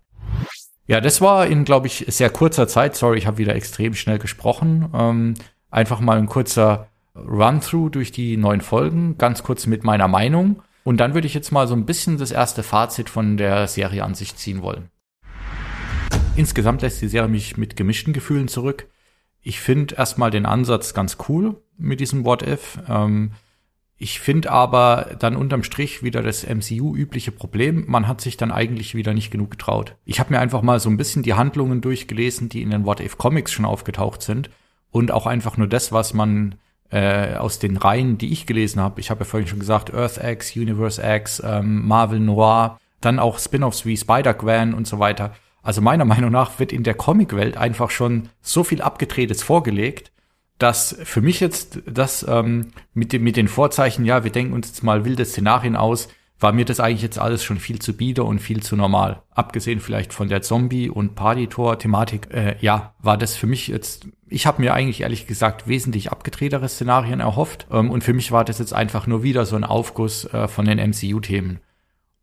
Ja, 0.86 1.00
das 1.00 1.20
war 1.20 1.46
in, 1.46 1.64
glaube 1.64 1.88
ich, 1.88 2.04
sehr 2.08 2.30
kurzer 2.30 2.68
Zeit. 2.68 2.94
Sorry, 2.94 3.18
ich 3.18 3.26
habe 3.26 3.38
wieder 3.38 3.54
extrem 3.54 3.94
schnell 3.94 4.18
gesprochen. 4.18 4.88
Ähm, 4.94 5.34
einfach 5.70 6.00
mal 6.00 6.18
ein 6.18 6.26
kurzer 6.26 6.88
Run-through 7.16 7.90
durch 7.90 8.12
die 8.12 8.36
neuen 8.36 8.60
Folgen, 8.60 9.18
ganz 9.18 9.42
kurz 9.42 9.66
mit 9.66 9.84
meiner 9.84 10.08
Meinung. 10.08 10.62
Und 10.84 10.98
dann 10.98 11.14
würde 11.14 11.26
ich 11.26 11.34
jetzt 11.34 11.50
mal 11.50 11.66
so 11.66 11.74
ein 11.74 11.86
bisschen 11.86 12.18
das 12.18 12.30
erste 12.30 12.62
Fazit 12.62 13.10
von 13.10 13.36
der 13.36 13.66
Serie 13.66 14.04
an 14.04 14.14
sich 14.14 14.36
ziehen 14.36 14.62
wollen. 14.62 14.90
Insgesamt 16.36 16.82
lässt 16.82 17.02
die 17.02 17.08
Serie 17.08 17.28
mich 17.28 17.56
mit 17.56 17.76
gemischten 17.76 18.12
Gefühlen 18.12 18.46
zurück. 18.46 18.86
Ich 19.40 19.60
finde 19.60 19.96
erstmal 19.96 20.30
den 20.30 20.46
Ansatz 20.46 20.94
ganz 20.94 21.16
cool 21.28 21.56
mit 21.78 21.98
diesem 21.98 22.24
What 22.24 22.46
If. 22.46 22.78
Ähm, 22.88 23.32
ich 23.98 24.20
finde 24.20 24.50
aber 24.50 25.16
dann 25.18 25.36
unterm 25.36 25.62
Strich 25.62 26.02
wieder 26.02 26.22
das 26.22 26.46
MCU-übliche 26.46 27.32
Problem, 27.32 27.84
man 27.86 28.06
hat 28.06 28.20
sich 28.20 28.36
dann 28.36 28.52
eigentlich 28.52 28.94
wieder 28.94 29.14
nicht 29.14 29.30
genug 29.30 29.50
getraut. 29.50 29.96
Ich 30.04 30.20
habe 30.20 30.34
mir 30.34 30.40
einfach 30.40 30.60
mal 30.60 30.80
so 30.80 30.90
ein 30.90 30.98
bisschen 30.98 31.22
die 31.22 31.34
Handlungen 31.34 31.80
durchgelesen, 31.80 32.50
die 32.50 32.60
in 32.60 32.70
den 32.70 32.84
What 32.84 33.00
If 33.00 33.16
Comics 33.16 33.52
schon 33.52 33.64
aufgetaucht 33.64 34.22
sind 34.22 34.50
und 34.90 35.12
auch 35.12 35.26
einfach 35.26 35.56
nur 35.56 35.66
das, 35.66 35.92
was 35.92 36.12
man 36.12 36.56
äh, 36.90 37.36
aus 37.36 37.58
den 37.58 37.78
Reihen, 37.78 38.18
die 38.18 38.32
ich 38.32 38.46
gelesen 38.46 38.80
habe. 38.80 39.00
Ich 39.00 39.10
habe 39.10 39.20
ja 39.20 39.24
vorhin 39.24 39.48
schon 39.48 39.60
gesagt, 39.60 39.92
Earth 39.94 40.22
X, 40.22 40.54
Universe 40.54 41.02
X, 41.02 41.42
ähm, 41.44 41.86
Marvel 41.86 42.20
Noir, 42.20 42.78
dann 43.00 43.18
auch 43.18 43.38
Spin-offs 43.38 43.86
wie 43.86 43.96
Spider-Gwen 43.96 44.74
und 44.74 44.86
so 44.86 44.98
weiter. 44.98 45.34
Also 45.62 45.80
meiner 45.80 46.04
Meinung 46.04 46.30
nach 46.30 46.58
wird 46.58 46.72
in 46.72 46.84
der 46.84 46.94
Comicwelt 46.94 47.56
einfach 47.56 47.90
schon 47.90 48.28
so 48.40 48.62
viel 48.62 48.82
Abgedrehtes 48.82 49.42
vorgelegt, 49.42 50.12
dass 50.58 50.96
für 51.04 51.20
mich 51.20 51.40
jetzt 51.40 51.82
das 51.86 52.24
ähm, 52.28 52.68
mit, 52.94 53.12
dem, 53.12 53.22
mit 53.22 53.36
den 53.36 53.48
Vorzeichen, 53.48 54.04
ja, 54.04 54.24
wir 54.24 54.32
denken 54.32 54.54
uns 54.54 54.68
jetzt 54.68 54.82
mal 54.82 55.04
wilde 55.04 55.24
Szenarien 55.24 55.76
aus, 55.76 56.08
war 56.38 56.52
mir 56.52 56.64
das 56.64 56.80
eigentlich 56.80 57.02
jetzt 57.02 57.18
alles 57.18 57.42
schon 57.42 57.58
viel 57.58 57.78
zu 57.78 57.96
bieder 57.96 58.24
und 58.24 58.40
viel 58.40 58.62
zu 58.62 58.76
normal. 58.76 59.22
Abgesehen 59.30 59.80
vielleicht 59.80 60.12
von 60.12 60.28
der 60.28 60.42
Zombie- 60.42 60.90
und 60.90 61.14
Party-Tor-Thematik, 61.14 62.28
äh, 62.32 62.56
ja, 62.60 62.94
war 63.00 63.16
das 63.16 63.36
für 63.36 63.46
mich 63.46 63.68
jetzt, 63.68 64.08
ich 64.28 64.46
habe 64.46 64.60
mir 64.60 64.74
eigentlich 64.74 65.00
ehrlich 65.00 65.26
gesagt 65.26 65.66
wesentlich 65.66 66.12
abgedrehtere 66.12 66.68
Szenarien 66.68 67.20
erhofft. 67.20 67.66
Ähm, 67.70 67.90
und 67.90 68.04
für 68.04 68.12
mich 68.12 68.32
war 68.32 68.44
das 68.44 68.58
jetzt 68.58 68.74
einfach 68.74 69.06
nur 69.06 69.22
wieder 69.22 69.46
so 69.46 69.56
ein 69.56 69.64
Aufguss 69.64 70.26
äh, 70.26 70.46
von 70.46 70.66
den 70.66 70.78
MCU-Themen. 70.78 71.60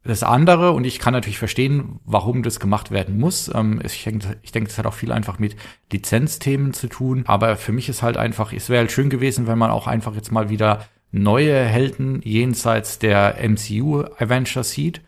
Das 0.06 0.22
andere, 0.22 0.74
und 0.74 0.84
ich 0.84 1.00
kann 1.00 1.14
natürlich 1.14 1.40
verstehen, 1.40 2.00
warum 2.04 2.44
das 2.44 2.60
gemacht 2.60 2.92
werden 2.92 3.18
muss. 3.18 3.50
Ähm, 3.54 3.82
ich 3.86 4.04
denke, 4.04 4.38
ich 4.42 4.52
denke, 4.52 4.68
das 4.68 4.78
hat 4.78 4.86
auch 4.86 4.94
viel 4.94 5.14
einfach 5.14 5.40
mit 5.40 5.56
Lizenzthemen 5.92 6.74
zu 6.74 6.88
tun. 6.88 7.24
Aber 7.26 7.56
für 7.56 7.72
mich 7.72 7.88
ist 7.88 8.04
halt 8.04 8.18
einfach, 8.18 8.52
es 8.52 8.70
wäre 8.70 8.80
halt 8.80 8.92
schön 8.92 9.10
gewesen, 9.10 9.48
wenn 9.48 9.58
man 9.58 9.72
auch 9.72 9.88
einfach 9.88 10.16
jetzt 10.16 10.32
mal 10.32 10.50
wieder 10.50 10.86
neue 11.12 11.64
Helden 11.64 12.22
jenseits 12.24 13.00
der 13.00 13.38
MCU 13.48 14.04
Avengers 14.18 14.72
sieht 14.72 15.02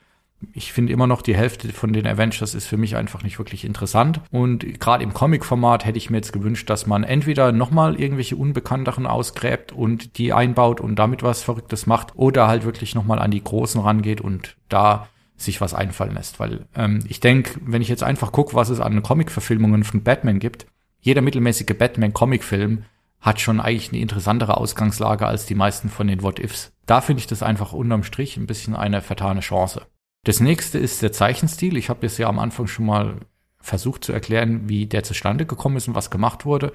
ich 0.53 0.73
finde 0.73 0.93
immer 0.93 1.07
noch, 1.07 1.21
die 1.21 1.35
Hälfte 1.35 1.71
von 1.71 1.93
den 1.93 2.05
Avengers 2.05 2.53
ist 2.53 2.67
für 2.67 2.77
mich 2.77 2.95
einfach 2.95 3.23
nicht 3.23 3.39
wirklich 3.39 3.65
interessant. 3.65 4.21
Und 4.31 4.79
gerade 4.79 5.03
im 5.03 5.13
Comic-Format 5.13 5.85
hätte 5.85 5.97
ich 5.97 6.09
mir 6.09 6.17
jetzt 6.17 6.33
gewünscht, 6.33 6.69
dass 6.69 6.85
man 6.85 7.03
entweder 7.03 7.51
nochmal 7.51 7.99
irgendwelche 7.99 8.35
Unbekannteren 8.35 9.07
ausgräbt 9.07 9.71
und 9.71 10.17
die 10.17 10.33
einbaut 10.33 10.81
und 10.81 10.97
damit 10.97 11.23
was 11.23 11.43
Verrücktes 11.43 11.87
macht, 11.87 12.15
oder 12.15 12.47
halt 12.47 12.65
wirklich 12.65 12.95
nochmal 12.95 13.19
an 13.19 13.31
die 13.31 13.43
Großen 13.43 13.81
rangeht 13.81 14.21
und 14.21 14.57
da 14.69 15.07
sich 15.37 15.61
was 15.61 15.73
einfallen 15.73 16.13
lässt. 16.13 16.39
Weil 16.39 16.65
ähm, 16.75 16.99
ich 17.07 17.19
denke, 17.19 17.59
wenn 17.63 17.81
ich 17.81 17.89
jetzt 17.89 18.03
einfach 18.03 18.31
gucke, 18.31 18.55
was 18.55 18.69
es 18.69 18.79
an 18.79 19.03
Comic-Verfilmungen 19.03 19.83
von 19.83 20.03
Batman 20.03 20.39
gibt, 20.39 20.67
jeder 21.01 21.21
mittelmäßige 21.21 21.77
Batman-Comic-Film 21.77 22.85
hat 23.21 23.41
schon 23.41 23.59
eigentlich 23.59 23.91
eine 23.91 24.01
interessantere 24.01 24.57
Ausgangslage 24.57 25.25
als 25.25 25.45
die 25.45 25.55
meisten 25.55 25.89
von 25.89 26.07
den 26.07 26.21
What-Ifs. 26.21 26.71
Da 26.85 27.01
finde 27.01 27.21
ich 27.21 27.27
das 27.27 27.41
einfach 27.41 27.73
unterm 27.73 28.03
Strich 28.03 28.37
ein 28.37 28.45
bisschen 28.45 28.75
eine 28.75 29.01
vertane 29.01 29.39
Chance. 29.39 29.81
Das 30.25 30.39
nächste 30.39 30.79
ist 30.79 31.03
der 31.03 31.11
Zeichenstil. 31.11 31.77
Ich 31.77 31.89
habe 31.89 32.05
es 32.05 32.17
ja 32.17 32.27
am 32.27 32.39
Anfang 32.39 32.65
schon 32.65 32.87
mal 32.87 33.17
versucht 33.61 34.03
zu 34.03 34.11
erklären, 34.11 34.67
wie 34.67 34.87
der 34.87 35.03
zustande 35.03 35.45
gekommen 35.45 35.77
ist 35.77 35.87
und 35.87 35.93
was 35.93 36.09
gemacht 36.09 36.45
wurde. 36.45 36.73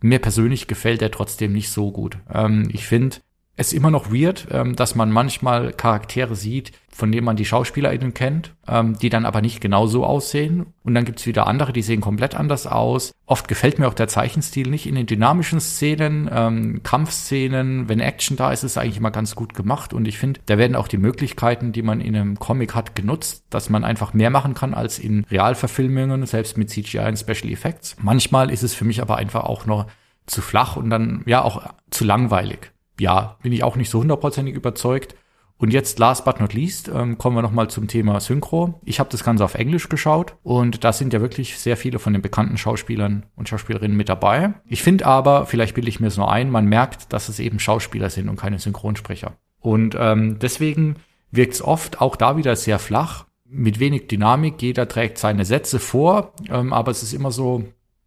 Mir 0.00 0.20
persönlich 0.20 0.68
gefällt 0.68 1.00
der 1.00 1.10
trotzdem 1.10 1.52
nicht 1.52 1.70
so 1.70 1.90
gut. 1.90 2.18
Ähm, 2.32 2.68
ich 2.72 2.86
finde, 2.86 3.16
es 3.54 3.68
ist 3.68 3.74
immer 3.74 3.90
noch 3.90 4.10
weird, 4.10 4.48
ähm, 4.50 4.76
dass 4.76 4.94
man 4.94 5.10
manchmal 5.10 5.72
Charaktere 5.72 6.34
sieht, 6.34 6.72
von 6.88 7.12
denen 7.12 7.24
man 7.24 7.36
die 7.36 7.44
SchauspielerInnen 7.44 8.14
kennt, 8.14 8.54
ähm, 8.66 8.98
die 8.98 9.10
dann 9.10 9.26
aber 9.26 9.42
nicht 9.42 9.60
genau 9.60 9.86
so 9.86 10.04
aussehen. 10.06 10.66
Und 10.82 10.94
dann 10.94 11.04
gibt's 11.04 11.26
wieder 11.26 11.46
andere, 11.46 11.72
die 11.72 11.82
sehen 11.82 12.00
komplett 12.00 12.34
anders 12.34 12.66
aus. 12.66 13.12
Oft 13.26 13.48
gefällt 13.48 13.78
mir 13.78 13.88
auch 13.88 13.94
der 13.94 14.08
Zeichenstil 14.08 14.68
nicht 14.68 14.86
in 14.86 14.94
den 14.94 15.06
dynamischen 15.06 15.60
Szenen, 15.60 16.30
ähm, 16.32 16.82
Kampfszenen. 16.82 17.88
Wenn 17.88 18.00
Action 18.00 18.36
da 18.36 18.52
ist, 18.52 18.62
ist 18.64 18.72
es 18.72 18.78
eigentlich 18.78 18.98
immer 18.98 19.10
ganz 19.10 19.34
gut 19.34 19.54
gemacht. 19.54 19.92
Und 19.92 20.08
ich 20.08 20.18
finde, 20.18 20.40
da 20.46 20.56
werden 20.56 20.76
auch 20.76 20.88
die 20.88 20.98
Möglichkeiten, 20.98 21.72
die 21.72 21.82
man 21.82 22.00
in 22.00 22.16
einem 22.16 22.38
Comic 22.38 22.74
hat, 22.74 22.94
genutzt, 22.94 23.44
dass 23.50 23.68
man 23.68 23.84
einfach 23.84 24.14
mehr 24.14 24.30
machen 24.30 24.54
kann 24.54 24.72
als 24.72 24.98
in 24.98 25.24
Realverfilmungen, 25.30 26.24
selbst 26.26 26.56
mit 26.56 26.70
CGI 26.70 27.00
und 27.00 27.18
Special 27.18 27.52
Effects. 27.52 27.96
Manchmal 28.00 28.50
ist 28.50 28.62
es 28.62 28.74
für 28.74 28.84
mich 28.86 29.02
aber 29.02 29.16
einfach 29.16 29.44
auch 29.44 29.66
noch 29.66 29.86
zu 30.26 30.40
flach 30.40 30.76
und 30.76 30.88
dann 30.88 31.22
ja 31.26 31.42
auch 31.42 31.74
zu 31.90 32.04
langweilig 32.04 32.71
ja, 32.98 33.36
bin 33.42 33.52
ich 33.52 33.64
auch 33.64 33.76
nicht 33.76 33.90
so 33.90 34.00
hundertprozentig 34.00 34.54
überzeugt. 34.54 35.14
Und 35.62 35.72
jetzt, 35.72 36.00
last 36.00 36.24
but 36.24 36.40
not 36.40 36.54
least, 36.54 36.90
ähm, 36.92 37.18
kommen 37.18 37.36
wir 37.36 37.42
nochmal 37.42 37.68
zum 37.68 37.86
Thema 37.86 38.18
Synchro. 38.18 38.80
Ich 38.84 38.98
habe 38.98 39.10
das 39.10 39.22
Ganze 39.22 39.44
auf 39.44 39.54
Englisch 39.54 39.88
geschaut 39.88 40.34
und 40.42 40.82
da 40.82 40.92
sind 40.92 41.12
ja 41.12 41.20
wirklich 41.20 41.56
sehr 41.56 41.76
viele 41.76 42.00
von 42.00 42.12
den 42.12 42.20
bekannten 42.20 42.58
Schauspielern 42.58 43.26
und 43.36 43.48
Schauspielerinnen 43.48 43.96
mit 43.96 44.08
dabei. 44.08 44.54
Ich 44.66 44.82
finde 44.82 45.06
aber, 45.06 45.46
vielleicht 45.46 45.74
bilde 45.74 45.88
ich 45.88 46.00
mir 46.00 46.08
es 46.08 46.16
nur 46.16 46.32
ein, 46.32 46.50
man 46.50 46.66
merkt, 46.66 47.12
dass 47.12 47.28
es 47.28 47.38
eben 47.38 47.60
Schauspieler 47.60 48.10
sind 48.10 48.28
und 48.28 48.40
keine 48.40 48.58
Synchronsprecher. 48.58 49.34
Und 49.60 49.96
ähm, 49.96 50.40
deswegen 50.40 50.96
wirkt 51.30 51.54
es 51.54 51.62
oft 51.62 52.00
auch 52.00 52.16
da 52.16 52.36
wieder 52.36 52.56
sehr 52.56 52.80
flach, 52.80 53.26
mit 53.44 53.78
wenig 53.78 54.08
Dynamik. 54.08 54.60
Jeder 54.60 54.88
trägt 54.88 55.18
seine 55.18 55.44
Sätze 55.44 55.78
vor, 55.78 56.32
ähm, 56.50 56.72
aber 56.72 56.90
es 56.90 57.04
ist 57.04 57.12
immer 57.12 57.30
so, 57.30 57.64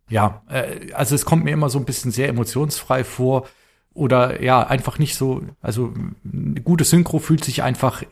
ja, 0.09 0.41
äh, 0.49 0.91
also 0.91 1.15
es 1.15 1.23
kommt 1.23 1.45
mir 1.45 1.51
immer 1.51 1.69
so 1.69 1.79
ein 1.79 1.85
bisschen 1.85 2.11
sehr 2.11 2.27
emotionsfrei 2.27 3.03
vor 3.03 3.47
oder 3.95 4.43
ja, 4.43 4.61
einfach 4.61 4.99
nicht 4.99 5.15
so, 5.15 5.41
also 5.61 5.93
eine 6.23 6.61
gute 6.61 6.83
Synchro 6.83 7.17
fühlt 7.17 7.43
sich 7.43 7.63
einfach 7.63 8.03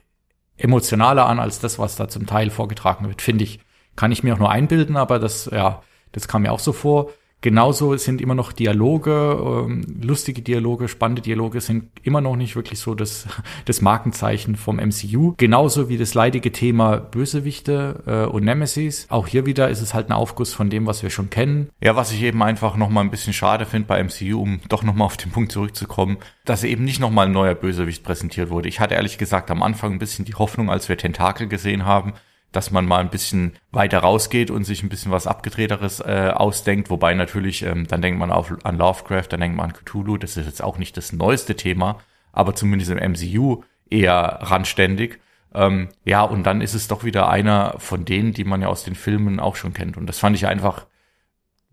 emotionaler 0.58 1.28
an 1.28 1.39
als 1.39 1.60
das, 1.60 1.78
was 1.78 1.96
da 1.96 2.08
zum 2.08 2.26
Teil 2.26 2.50
vorgetragen 2.50 3.08
wird, 3.08 3.22
finde 3.22 3.43
ich. 3.43 3.60
Kann 3.96 4.12
ich 4.12 4.24
mir 4.24 4.34
auch 4.34 4.39
nur 4.39 4.50
einbilden, 4.50 4.98
aber 4.98 5.19
das, 5.19 5.46
ja, 5.52 5.84
das 6.12 6.28
kam 6.28 6.43
mir 6.43 6.52
auch 6.52 6.60
so 6.60 6.74
vor. 6.74 7.12
Genauso 7.44 7.98
sind 7.98 8.22
immer 8.22 8.36
noch 8.36 8.54
Dialoge, 8.54 9.66
ähm, 9.68 9.86
lustige 10.02 10.42
Dialoge, 10.42 10.88
spannende 10.88 11.22
Dialoge 11.22 11.60
sind 11.60 11.90
immer 12.02 12.22
noch 12.22 12.38
nicht 12.38 12.56
wirklich 12.56 12.80
so 12.80 12.96
das, 12.96 13.28
das 13.66 13.82
Markenzeichen 13.82 14.56
vom 14.56 14.78
MCU. 14.78 15.34
Genauso 15.36 15.90
wie 15.90 15.98
das 15.98 16.14
leidige 16.14 16.54
Thema 16.54 16.96
Bösewichte 16.96 18.02
äh, 18.08 18.32
und 18.32 18.46
Nemesis. 18.46 19.08
Auch 19.10 19.28
hier 19.28 19.46
wieder 19.46 19.70
ist 19.70 19.82
es 19.82 19.94
halt 19.94 20.10
ein 20.10 20.14
Aufguss 20.14 20.54
von 20.54 20.70
dem, 20.70 20.86
was 20.88 21.04
wir 21.04 21.10
schon 21.10 21.30
kennen. 21.30 21.68
Ja, 21.82 21.98
was 21.98 22.14
ich 22.14 22.22
eben 22.22 22.42
einfach 22.42 22.78
nochmal 22.78 23.04
ein 23.04 23.12
bisschen 23.12 23.34
schade 23.34 23.66
finde 23.66 23.90
bei 23.90 24.02
MCU, 24.02 24.42
um 24.42 24.62
doch 24.70 24.84
nochmal 24.84 25.08
auf 25.08 25.18
den 25.18 25.32
Punkt 25.34 25.52
zurückzukommen, 25.52 26.20
dass 26.46 26.64
eben 26.64 26.86
nicht 26.86 27.02
nochmal 27.02 27.26
ein 27.26 27.34
neuer 27.34 27.56
Bösewicht 27.56 28.06
präsentiert 28.06 28.52
wurde. 28.52 28.70
Ich 28.70 28.80
hatte 28.80 28.96
ehrlich 28.96 29.18
gesagt 29.18 29.52
am 29.52 29.64
Anfang 29.64 29.92
ein 29.92 30.00
bisschen 30.00 30.24
die 30.24 30.36
Hoffnung, 30.36 30.70
als 30.70 30.88
wir 30.88 30.98
Tentakel 30.98 31.50
gesehen 31.50 31.84
haben, 31.84 32.14
dass 32.54 32.72
man 32.72 32.86
mal 32.86 33.00
ein 33.00 33.10
bisschen 33.10 33.54
weiter 33.72 34.00
rausgeht 34.00 34.52
und 34.52 34.63
sich 34.63 34.84
ein 34.84 34.89
bisschen 34.89 35.12
was 35.12 35.28
abgedrehteres 35.28 36.00
äh, 36.00 36.32
ausdenkt. 36.34 36.89
Wobei 36.89 37.16
natürlich, 37.16 37.63
ähm, 37.63 37.88
dann 37.88 38.02
denkt 38.02 38.20
man 38.20 38.32
auf, 38.32 38.54
an 38.63 38.78
Lovecraft, 38.78 39.28
dann 39.30 39.42
denkt 39.42 39.58
man 39.58 39.72
an 39.72 39.74
Cthulhu. 39.74 40.18
Das 40.18 40.38
ist 40.38 40.46
jetzt 40.46 40.63
auch 40.63 40.78
nicht 40.78 40.96
das 40.96 41.12
neueste 41.12 41.56
Thema, 41.56 42.00
aber 42.32 42.56
zumindest 42.56 42.92
im 42.92 43.12
MCU 43.12 43.63
eher 43.89 44.39
randständig. 44.42 45.20
Ähm, 45.56 45.89
ja, 46.06 46.22
und 46.22 46.44
dann 46.44 46.62
ist 46.62 46.76
es 46.76 46.88
doch 46.88 47.04
wieder 47.04 47.28
einer 47.28 47.76
von 47.80 48.06
denen, 48.06 48.34
die 48.34 48.44
man 48.44 48.62
ja 48.62 48.68
aus 48.68 48.84
den 48.84 48.96
Filmen 48.96 49.39
auch 49.39 49.56
schon 49.56 49.74
kennt. 49.74 49.98
Und 49.98 50.06
das 50.06 50.20
fand 50.20 50.36
ich 50.36 50.46
einfach, 50.46 50.86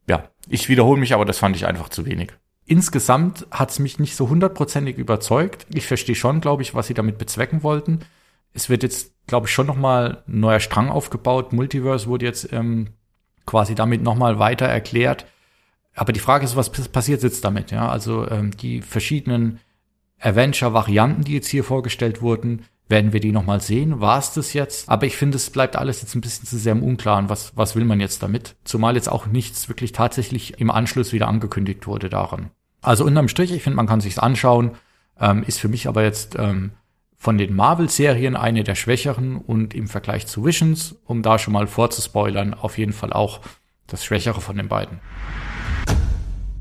ja, 0.08 0.24
ich 0.48 0.70
wiederhole 0.70 0.98
mich, 0.98 1.12
aber 1.12 1.26
das 1.26 1.38
fand 1.38 1.56
ich 1.56 1.66
einfach 1.66 1.90
zu 1.90 2.06
wenig. 2.06 2.32
Insgesamt 2.64 3.46
hat 3.50 3.70
es 3.70 3.78
mich 3.80 3.98
nicht 3.98 4.16
so 4.16 4.30
hundertprozentig 4.30 4.96
überzeugt. 4.96 5.66
Ich 5.74 5.86
verstehe 5.86 6.14
schon, 6.14 6.40
glaube 6.40 6.62
ich, 6.62 6.74
was 6.74 6.86
sie 6.86 6.94
damit 6.94 7.18
bezwecken 7.18 7.62
wollten 7.62 8.00
es 8.52 8.68
wird 8.68 8.82
jetzt, 8.82 9.14
glaube 9.26 9.46
ich, 9.46 9.52
schon 9.52 9.66
nochmal 9.66 10.22
ein 10.26 10.40
neuer 10.40 10.60
Strang 10.60 10.88
aufgebaut. 10.88 11.52
Multiverse 11.52 12.06
wurde 12.06 12.26
jetzt 12.26 12.52
ähm, 12.52 12.90
quasi 13.46 13.74
damit 13.74 14.02
nochmal 14.02 14.38
weiter 14.38 14.66
erklärt. 14.66 15.26
Aber 15.94 16.12
die 16.12 16.20
Frage 16.20 16.44
ist, 16.44 16.56
was 16.56 16.70
passiert 16.70 17.22
jetzt 17.22 17.44
damit? 17.44 17.70
Ja, 17.70 17.88
also 17.88 18.28
ähm, 18.28 18.56
die 18.56 18.80
verschiedenen 18.80 19.60
Avenger-Varianten, 20.20 21.22
die 21.22 21.34
jetzt 21.34 21.48
hier 21.48 21.64
vorgestellt 21.64 22.22
wurden, 22.22 22.64
werden 22.88 23.12
wir 23.12 23.20
die 23.20 23.32
nochmal 23.32 23.60
sehen? 23.60 24.00
War 24.00 24.18
es 24.18 24.32
das 24.32 24.52
jetzt? 24.52 24.88
Aber 24.88 25.06
ich 25.06 25.16
finde, 25.16 25.36
es 25.36 25.50
bleibt 25.50 25.76
alles 25.76 26.02
jetzt 26.02 26.14
ein 26.14 26.20
bisschen 26.20 26.46
zu 26.46 26.58
sehr 26.58 26.72
im 26.72 26.82
Unklaren. 26.82 27.28
Was, 27.28 27.56
was 27.56 27.76
will 27.76 27.84
man 27.84 28.00
jetzt 28.00 28.22
damit? 28.22 28.56
Zumal 28.64 28.96
jetzt 28.96 29.08
auch 29.08 29.26
nichts 29.26 29.68
wirklich 29.68 29.92
tatsächlich 29.92 30.60
im 30.60 30.70
Anschluss 30.70 31.12
wieder 31.12 31.28
angekündigt 31.28 31.86
wurde 31.86 32.08
daran. 32.08 32.50
Also 32.82 33.04
unterm 33.04 33.28
Strich, 33.28 33.52
ich 33.52 33.62
finde, 33.62 33.76
man 33.76 33.86
kann 33.86 34.00
sich's 34.00 34.18
anschauen. 34.18 34.72
Ähm, 35.18 35.44
ist 35.44 35.60
für 35.60 35.68
mich 35.68 35.86
aber 35.86 36.02
jetzt 36.02 36.36
ähm, 36.38 36.72
von 37.20 37.36
den 37.36 37.54
Marvel-Serien 37.54 38.34
eine 38.34 38.64
der 38.64 38.74
schwächeren 38.74 39.36
und 39.36 39.74
im 39.74 39.88
Vergleich 39.88 40.26
zu 40.26 40.42
Visions, 40.42 40.96
um 41.04 41.20
da 41.20 41.38
schon 41.38 41.52
mal 41.52 41.66
vorzuspoilern, 41.66 42.54
auf 42.54 42.78
jeden 42.78 42.94
Fall 42.94 43.12
auch 43.12 43.40
das 43.86 44.06
Schwächere 44.06 44.40
von 44.40 44.56
den 44.56 44.68
beiden. 44.68 45.00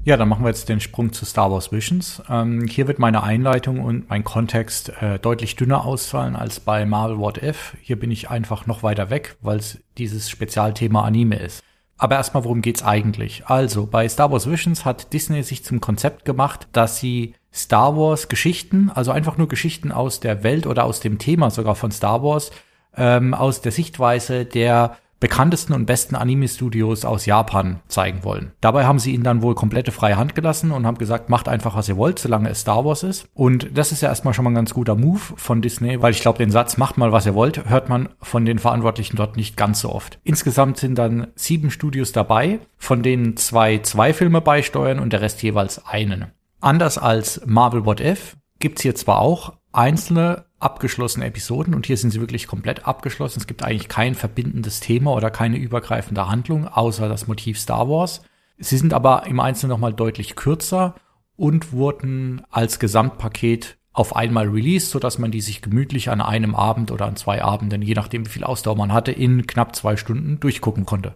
Ja, 0.04 0.18
dann 0.18 0.28
machen 0.28 0.44
wir 0.44 0.50
jetzt 0.50 0.68
den 0.68 0.82
Sprung 0.82 1.14
zu 1.14 1.24
Star 1.24 1.50
Wars 1.50 1.72
Visions. 1.72 2.22
Ähm, 2.30 2.68
hier 2.68 2.88
wird 2.88 3.00
meine 3.00 3.24
Einleitung 3.24 3.80
und 3.80 4.10
mein 4.10 4.26
Kontext 4.26 4.90
äh, 5.02 5.18
deutlich 5.18 5.56
dünner 5.56 5.86
ausfallen 5.86 6.36
als 6.36 6.60
bei 6.60 6.86
Marvel 6.86 7.20
What 7.20 7.42
If. 7.42 7.78
Hier 7.80 7.98
bin 7.98 8.12
ich 8.12 8.30
einfach 8.30 8.66
noch 8.66 8.84
weiter 8.84 9.10
weg, 9.10 9.38
weil 9.40 9.60
es 9.60 9.80
dieses 9.98 10.30
Spezialthema 10.30 11.06
Anime 11.06 11.38
ist. 11.38 11.64
Aber 11.98 12.16
erstmal, 12.16 12.44
worum 12.44 12.62
geht's 12.62 12.84
eigentlich? 12.84 13.46
Also, 13.48 13.86
bei 13.86 14.10
Star 14.10 14.30
Wars 14.30 14.50
Visions 14.50 14.84
hat 14.84 15.14
Disney 15.14 15.42
sich 15.42 15.64
zum 15.64 15.80
Konzept 15.80 16.26
gemacht, 16.26 16.68
dass 16.74 16.98
sie 16.98 17.36
Star 17.54 17.98
Wars 17.98 18.30
Geschichten, 18.30 18.92
also 18.94 19.12
einfach 19.12 19.38
nur 19.38 19.48
Geschichten 19.48 19.92
aus 19.92 20.20
der 20.20 20.44
Welt 20.44 20.68
oder 20.68 20.86
aus 20.86 21.00
dem 21.00 21.18
Thema 21.18 21.50
sogar 21.50 21.76
von 21.76 21.92
Star 21.92 22.24
Wars, 22.24 22.52
ähm, 22.96 23.34
aus 23.34 23.62
der 23.62 23.72
Sichtweise 23.72 24.46
der 24.46 24.98
bekanntesten 25.20 25.74
und 25.74 25.86
besten 25.86 26.16
Anime-Studios 26.16 27.04
aus 27.04 27.26
Japan 27.26 27.82
zeigen 27.88 28.24
wollen. 28.24 28.52
Dabei 28.62 28.86
haben 28.86 29.00
sie 29.00 29.14
ihnen 29.14 29.24
dann 29.24 29.42
wohl 29.42 29.56
komplette 29.56 29.92
freie 29.92 30.18
Hand 30.18 30.34
gelassen 30.34 30.72
und 30.72 30.86
haben 30.86 30.98
gesagt, 30.98 31.30
macht 31.30 31.50
einfach, 31.50 31.76
was 31.76 31.90
ihr 31.90 31.98
wollt, 31.98 32.20
solange 32.20 32.50
es 32.50 32.62
Star 32.62 32.86
Wars 32.86 33.04
ist. 33.04 33.28
Und 33.34 33.78
das 33.78 33.92
ist 33.92 34.02
ja 34.02 34.10
erstmal 34.10 34.34
schon 34.34 34.46
mal 34.46 34.52
ein 34.52 34.56
ganz 34.56 34.74
guter 34.74 34.96
Move 34.96 35.20
von 35.36 35.62
Disney, 35.62 36.02
weil 36.02 36.12
ich 36.12 36.22
glaube, 36.22 36.38
den 36.38 36.52
Satz, 36.52 36.78
macht 36.78 36.98
mal, 36.98 37.12
was 37.12 37.26
ihr 37.26 37.36
wollt, 37.36 37.70
hört 37.70 37.90
man 37.90 38.10
von 38.22 38.46
den 38.46 38.60
Verantwortlichen 38.60 39.18
dort 39.18 39.36
nicht 39.36 39.58
ganz 39.58 39.82
so 39.82 39.92
oft. 39.92 40.20
Insgesamt 40.24 40.78
sind 40.78 40.96
dann 40.96 41.28
sieben 41.36 41.70
Studios 41.70 42.12
dabei, 42.12 42.60
von 42.78 43.04
denen 43.04 43.36
zwei 43.36 43.80
zwei 43.80 44.14
Filme 44.14 44.40
beisteuern 44.40 45.00
und 45.00 45.12
der 45.12 45.22
Rest 45.22 45.44
jeweils 45.44 45.86
einen. 45.86 46.28
Anders 46.62 46.98
als 46.98 47.42
Marvel 47.46 47.86
What 47.86 48.02
If 48.02 48.36
gibt's 48.60 48.82
hier 48.82 48.96
zwar 48.96 49.20
auch 49.20 49.54
einzelne 49.72 50.46
abgeschlossene 50.60 51.26
Episoden 51.26 51.74
und 51.74 51.86
hier 51.86 51.96
sind 51.96 52.12
sie 52.12 52.20
wirklich 52.20 52.48
komplett 52.48 52.86
abgeschlossen. 52.86 53.40
Es 53.40 53.48
gibt 53.48 53.64
eigentlich 53.64 53.88
kein 53.88 54.14
verbindendes 54.14 54.82
Thema 54.82 55.14
oder 55.14 55.32
keine 55.32 55.58
übergreifende 55.58 56.28
Handlung, 56.28 56.68
außer 56.68 57.08
das 57.08 57.28
Motiv 57.28 57.58
Star 57.58 57.88
Wars. 57.88 58.22
Sie 58.58 58.78
sind 58.78 58.94
aber 58.94 59.26
im 59.26 59.40
Einzelnen 59.40 59.70
nochmal 59.70 59.94
deutlich 59.94 60.36
kürzer 60.36 60.96
und 61.38 61.72
wurden 61.72 62.42
als 62.50 62.80
Gesamtpaket 62.80 63.78
auf 63.94 64.16
einmal 64.16 64.50
released, 64.50 64.92
sodass 64.92 65.18
man 65.18 65.32
die 65.32 65.42
sich 65.42 65.62
gemütlich 65.62 66.10
an 66.10 66.20
einem 66.20 66.56
Abend 66.56 66.92
oder 66.92 67.06
an 67.06 67.16
zwei 67.16 67.42
Abenden, 67.42 67.82
je 67.82 67.94
nachdem 67.94 68.26
wie 68.26 68.30
viel 68.30 68.44
Ausdauer 68.44 68.76
man 68.76 68.92
hatte, 68.92 69.14
in 69.14 69.48
knapp 69.48 69.76
zwei 69.78 69.96
Stunden 69.96 70.42
durchgucken 70.42 70.86
konnte. 70.86 71.16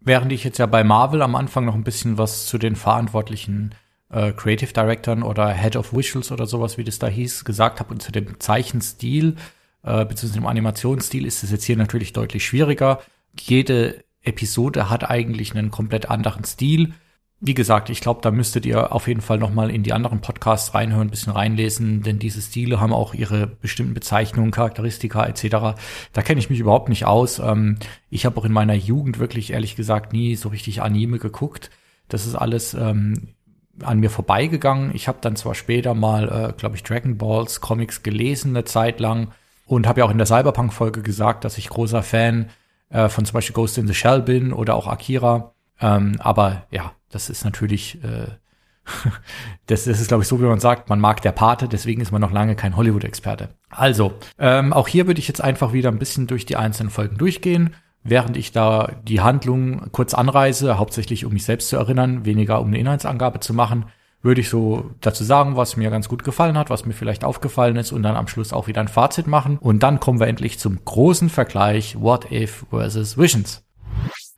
Während 0.00 0.32
ich 0.32 0.42
jetzt 0.42 0.58
ja 0.58 0.66
bei 0.66 0.82
Marvel 0.82 1.22
am 1.22 1.36
Anfang 1.36 1.64
noch 1.64 1.74
ein 1.74 1.84
bisschen 1.84 2.18
was 2.18 2.46
zu 2.46 2.58
den 2.58 2.74
Verantwortlichen 2.74 3.74
äh, 4.10 4.32
Creative 4.32 4.72
Directoren 4.72 5.22
oder 5.22 5.52
Head 5.52 5.76
of 5.76 5.92
Visuals 5.94 6.32
oder 6.32 6.46
sowas, 6.46 6.78
wie 6.78 6.84
das 6.84 6.98
da 6.98 7.06
hieß, 7.06 7.44
gesagt 7.44 7.80
habe. 7.80 7.92
Und 7.92 8.02
zu 8.02 8.12
dem 8.12 8.38
Zeichenstil 8.40 9.36
äh, 9.82 10.04
bzw. 10.04 10.34
dem 10.34 10.46
Animationsstil 10.46 11.26
ist 11.26 11.42
es 11.42 11.50
jetzt 11.50 11.64
hier 11.64 11.76
natürlich 11.76 12.12
deutlich 12.12 12.44
schwieriger. 12.44 13.00
Jede 13.38 14.04
Episode 14.22 14.90
hat 14.90 15.08
eigentlich 15.08 15.54
einen 15.54 15.70
komplett 15.70 16.10
anderen 16.10 16.44
Stil. 16.44 16.92
Wie 17.42 17.54
gesagt, 17.54 17.88
ich 17.88 18.02
glaube, 18.02 18.20
da 18.20 18.30
müsstet 18.30 18.66
ihr 18.66 18.92
auf 18.92 19.08
jeden 19.08 19.22
Fall 19.22 19.38
noch 19.38 19.50
mal 19.50 19.70
in 19.70 19.82
die 19.82 19.94
anderen 19.94 20.20
Podcasts 20.20 20.74
reinhören, 20.74 21.06
ein 21.06 21.10
bisschen 21.10 21.32
reinlesen, 21.32 22.02
denn 22.02 22.18
diese 22.18 22.42
Stile 22.42 22.80
haben 22.80 22.92
auch 22.92 23.14
ihre 23.14 23.46
bestimmten 23.46 23.94
Bezeichnungen, 23.94 24.50
Charakteristika 24.50 25.24
etc. 25.24 25.80
Da 26.12 26.22
kenne 26.22 26.38
ich 26.38 26.50
mich 26.50 26.60
überhaupt 26.60 26.90
nicht 26.90 27.06
aus. 27.06 27.38
Ähm, 27.38 27.78
ich 28.10 28.26
habe 28.26 28.36
auch 28.38 28.44
in 28.44 28.52
meiner 28.52 28.74
Jugend 28.74 29.18
wirklich 29.18 29.54
ehrlich 29.54 29.74
gesagt 29.74 30.12
nie 30.12 30.36
so 30.36 30.50
richtig 30.50 30.82
Anime 30.82 31.18
geguckt. 31.18 31.70
Das 32.08 32.26
ist 32.26 32.34
alles 32.34 32.74
ähm, 32.74 33.28
an 33.84 34.00
mir 34.00 34.10
vorbeigegangen. 34.10 34.94
Ich 34.94 35.08
habe 35.08 35.18
dann 35.20 35.36
zwar 35.36 35.54
später 35.54 35.94
mal, 35.94 36.50
äh, 36.50 36.52
glaube 36.56 36.76
ich, 36.76 36.82
Dragon 36.82 37.16
Balls 37.16 37.60
Comics 37.60 38.02
gelesen 38.02 38.56
eine 38.56 38.64
Zeit 38.64 39.00
lang 39.00 39.28
und 39.66 39.86
habe 39.86 40.00
ja 40.00 40.06
auch 40.06 40.10
in 40.10 40.18
der 40.18 40.26
Cyberpunk-Folge 40.26 41.02
gesagt, 41.02 41.44
dass 41.44 41.58
ich 41.58 41.68
großer 41.68 42.02
Fan 42.02 42.50
äh, 42.90 43.08
von 43.08 43.24
zum 43.24 43.34
Beispiel 43.34 43.54
Ghost 43.54 43.78
in 43.78 43.86
the 43.86 43.94
Shell 43.94 44.22
bin 44.22 44.52
oder 44.52 44.74
auch 44.74 44.86
Akira. 44.86 45.54
Ähm, 45.80 46.16
aber 46.18 46.66
ja, 46.70 46.92
das 47.10 47.30
ist 47.30 47.44
natürlich, 47.44 48.02
äh, 48.02 48.26
das, 49.66 49.84
das 49.84 50.00
ist, 50.00 50.08
glaube 50.08 50.22
ich, 50.22 50.28
so, 50.28 50.40
wie 50.40 50.44
man 50.44 50.60
sagt, 50.60 50.88
man 50.88 51.00
mag 51.00 51.22
der 51.22 51.32
Pate, 51.32 51.68
deswegen 51.68 52.00
ist 52.00 52.12
man 52.12 52.20
noch 52.20 52.32
lange 52.32 52.56
kein 52.56 52.76
Hollywood-Experte. 52.76 53.50
Also, 53.70 54.14
ähm, 54.38 54.72
auch 54.72 54.88
hier 54.88 55.06
würde 55.06 55.20
ich 55.20 55.28
jetzt 55.28 55.40
einfach 55.40 55.72
wieder 55.72 55.90
ein 55.90 55.98
bisschen 55.98 56.26
durch 56.26 56.46
die 56.46 56.56
einzelnen 56.56 56.90
Folgen 56.90 57.16
durchgehen, 57.16 57.74
während 58.02 58.36
ich 58.36 58.52
da 58.52 58.92
die 59.02 59.20
Handlung 59.20 59.90
kurz 59.92 60.14
anreise, 60.14 60.78
hauptsächlich 60.78 61.24
um 61.24 61.32
mich 61.32 61.44
selbst 61.44 61.68
zu 61.68 61.76
erinnern, 61.76 62.24
weniger 62.24 62.60
um 62.60 62.68
eine 62.68 62.78
Inhaltsangabe 62.78 63.40
zu 63.40 63.54
machen, 63.54 63.86
würde 64.22 64.40
ich 64.40 64.50
so 64.50 64.90
dazu 65.00 65.24
sagen, 65.24 65.56
was 65.56 65.76
mir 65.76 65.90
ganz 65.90 66.08
gut 66.08 66.24
gefallen 66.24 66.58
hat, 66.58 66.68
was 66.68 66.84
mir 66.84 66.92
vielleicht 66.92 67.24
aufgefallen 67.24 67.76
ist 67.76 67.92
und 67.92 68.02
dann 68.02 68.16
am 68.16 68.28
Schluss 68.28 68.52
auch 68.52 68.66
wieder 68.66 68.80
ein 68.80 68.88
Fazit 68.88 69.26
machen. 69.26 69.58
Und 69.58 69.82
dann 69.82 70.00
kommen 70.00 70.20
wir 70.20 70.26
endlich 70.26 70.58
zum 70.58 70.84
großen 70.84 71.30
Vergleich 71.30 71.98
What 71.98 72.30
If 72.30 72.66
versus 72.70 73.16
Visions. 73.16 73.64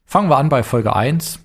Fangen 0.05 0.31
wir 0.31 0.37
an 0.37 0.49
bei 0.49 0.63
Folge 0.63 0.95
1. 0.95 1.41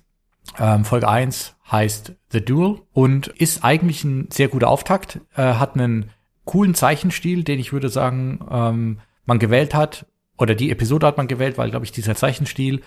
Ähm, 0.58 0.84
Folge 0.84 1.08
1 1.08 1.56
heißt 1.70 2.14
The 2.30 2.44
Duel 2.44 2.80
und 2.92 3.28
ist 3.28 3.64
eigentlich 3.64 4.04
ein 4.04 4.28
sehr 4.30 4.48
guter 4.48 4.68
Auftakt, 4.68 5.20
äh, 5.36 5.54
hat 5.54 5.74
einen 5.74 6.10
coolen 6.44 6.74
Zeichenstil, 6.74 7.44
den 7.44 7.58
ich 7.58 7.72
würde 7.72 7.88
sagen, 7.88 8.40
ähm, 8.50 9.00
man 9.26 9.38
gewählt 9.38 9.74
hat, 9.74 10.06
oder 10.38 10.54
die 10.54 10.70
Episode 10.70 11.06
hat 11.06 11.16
man 11.16 11.28
gewählt, 11.28 11.58
weil, 11.58 11.70
glaube 11.70 11.84
ich, 11.84 11.92
dieser 11.92 12.14
Zeichenstil 12.14 12.82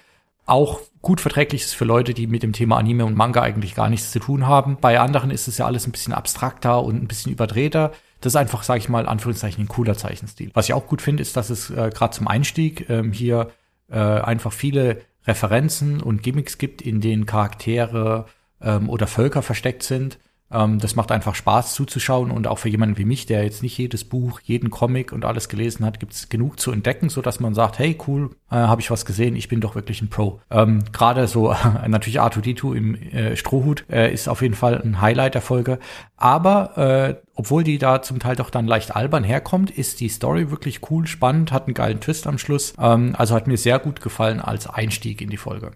auch 0.46 0.80
gut 1.02 1.22
verträglich 1.22 1.64
ist 1.64 1.76
für 1.76 1.86
Leute, 1.86 2.14
die 2.14 2.28
mit 2.28 2.44
dem 2.44 2.54
Thema 2.54 2.78
Anime 2.78 3.06
und 3.06 3.16
Manga 3.16 3.42
eigentlich 3.42 3.76
gar 3.76 3.90
nichts 3.90 4.12
zu 4.12 4.20
tun 4.20 4.48
haben. 4.48 4.78
Bei 4.82 5.00
anderen 5.00 5.32
ist 5.32 5.48
es 5.48 5.58
ja 5.58 5.66
alles 5.66 5.88
ein 5.88 5.92
bisschen 5.92 6.14
abstrakter 6.14 6.84
und 6.84 6.96
ein 6.96 7.08
bisschen 7.08 7.32
überdrehter. 7.32 7.92
Das 8.22 8.34
ist 8.34 8.38
einfach, 8.38 8.64
sage 8.64 8.80
ich 8.80 8.90
mal, 8.90 9.08
Anführungszeichen 9.08 9.64
ein 9.64 9.68
cooler 9.68 9.96
Zeichenstil. 9.96 10.52
Was 10.54 10.66
ich 10.66 10.74
auch 10.74 10.88
gut 10.88 11.02
finde, 11.02 11.22
ist, 11.22 11.38
dass 11.38 11.50
es 11.50 11.70
äh, 11.70 11.90
gerade 11.94 12.16
zum 12.16 12.28
Einstieg 12.28 12.90
ähm, 12.90 13.12
hier 13.12 13.52
äh, 13.90 13.98
einfach 13.98 14.52
viele 14.52 15.02
Referenzen 15.26 16.02
und 16.02 16.24
Gimmicks 16.24 16.58
gibt, 16.58 16.82
in 16.82 17.02
denen 17.02 17.26
Charaktere 17.26 18.26
ähm, 18.62 18.90
oder 18.90 19.08
Völker 19.08 19.42
versteckt 19.42 19.84
sind. 19.84 20.20
Ähm, 20.52 20.80
das 20.80 20.96
macht 20.96 21.12
einfach 21.12 21.36
Spaß 21.36 21.74
zuzuschauen 21.74 22.32
und 22.32 22.48
auch 22.48 22.60
für 22.60 22.70
jemanden 22.70 22.98
wie 22.98 23.06
mich, 23.06 23.26
der 23.26 23.44
jetzt 23.44 23.64
nicht 23.64 23.78
jedes 23.78 24.04
Buch, 24.04 24.40
jeden 24.42 24.70
Comic 24.70 25.12
und 25.14 25.26
alles 25.26 25.50
gelesen 25.50 25.86
hat, 25.86 26.00
gibt 26.00 26.14
es 26.14 26.30
genug 26.30 26.60
zu 26.60 26.72
entdecken, 26.72 27.10
so 27.10 27.22
dass 27.22 27.40
man 27.40 27.54
sagt, 27.54 27.80
hey 27.80 27.98
cool, 28.08 28.32
äh, 28.50 28.56
habe 28.56 28.82
ich 28.82 28.92
was 28.92 29.06
gesehen, 29.06 29.36
ich 29.36 29.48
bin 29.48 29.62
doch 29.62 29.76
wirklich 29.76 30.02
ein 30.02 30.10
Pro. 30.10 30.42
Ähm, 30.50 30.84
Gerade 30.92 31.28
so 31.28 31.54
natürlich 31.88 32.20
R2D2 32.20 32.76
im 32.76 32.96
äh, 32.96 33.36
Strohhut 33.36 33.86
äh, 33.90 34.14
ist 34.14 34.28
auf 34.28 34.42
jeden 34.42 34.56
Fall 34.56 34.82
ein 34.82 35.02
Highlight 35.02 35.36
der 35.36 35.42
Folge. 35.42 35.80
Aber 36.18 36.78
äh, 36.78 37.16
obwohl 37.36 37.64
die 37.64 37.78
da 37.78 38.02
zum 38.02 38.20
Teil 38.20 38.36
doch 38.36 38.50
dann 38.50 38.68
leicht 38.68 38.96
albern 38.96 39.24
herkommt, 39.24 39.72
ist 39.72 40.00
die 40.00 40.10
Story 40.10 40.52
wirklich 40.52 40.92
cool, 40.92 41.08
spannend, 41.08 41.52
hat 41.52 41.66
einen 41.66 41.74
geilen 41.74 42.00
Twist 42.00 42.28
am 42.28 42.38
Schluss. 42.38 42.74
Ähm, 42.78 43.16
also 43.18 43.36
hat 43.36 43.48
mir 43.48 43.58
sehr 43.58 43.80
gut 43.80 44.02
gefallen 44.02 44.40
als 44.40 44.68
Einstieg 44.68 45.22
in 45.22 45.30
die 45.30 45.38
Folge, 45.38 45.72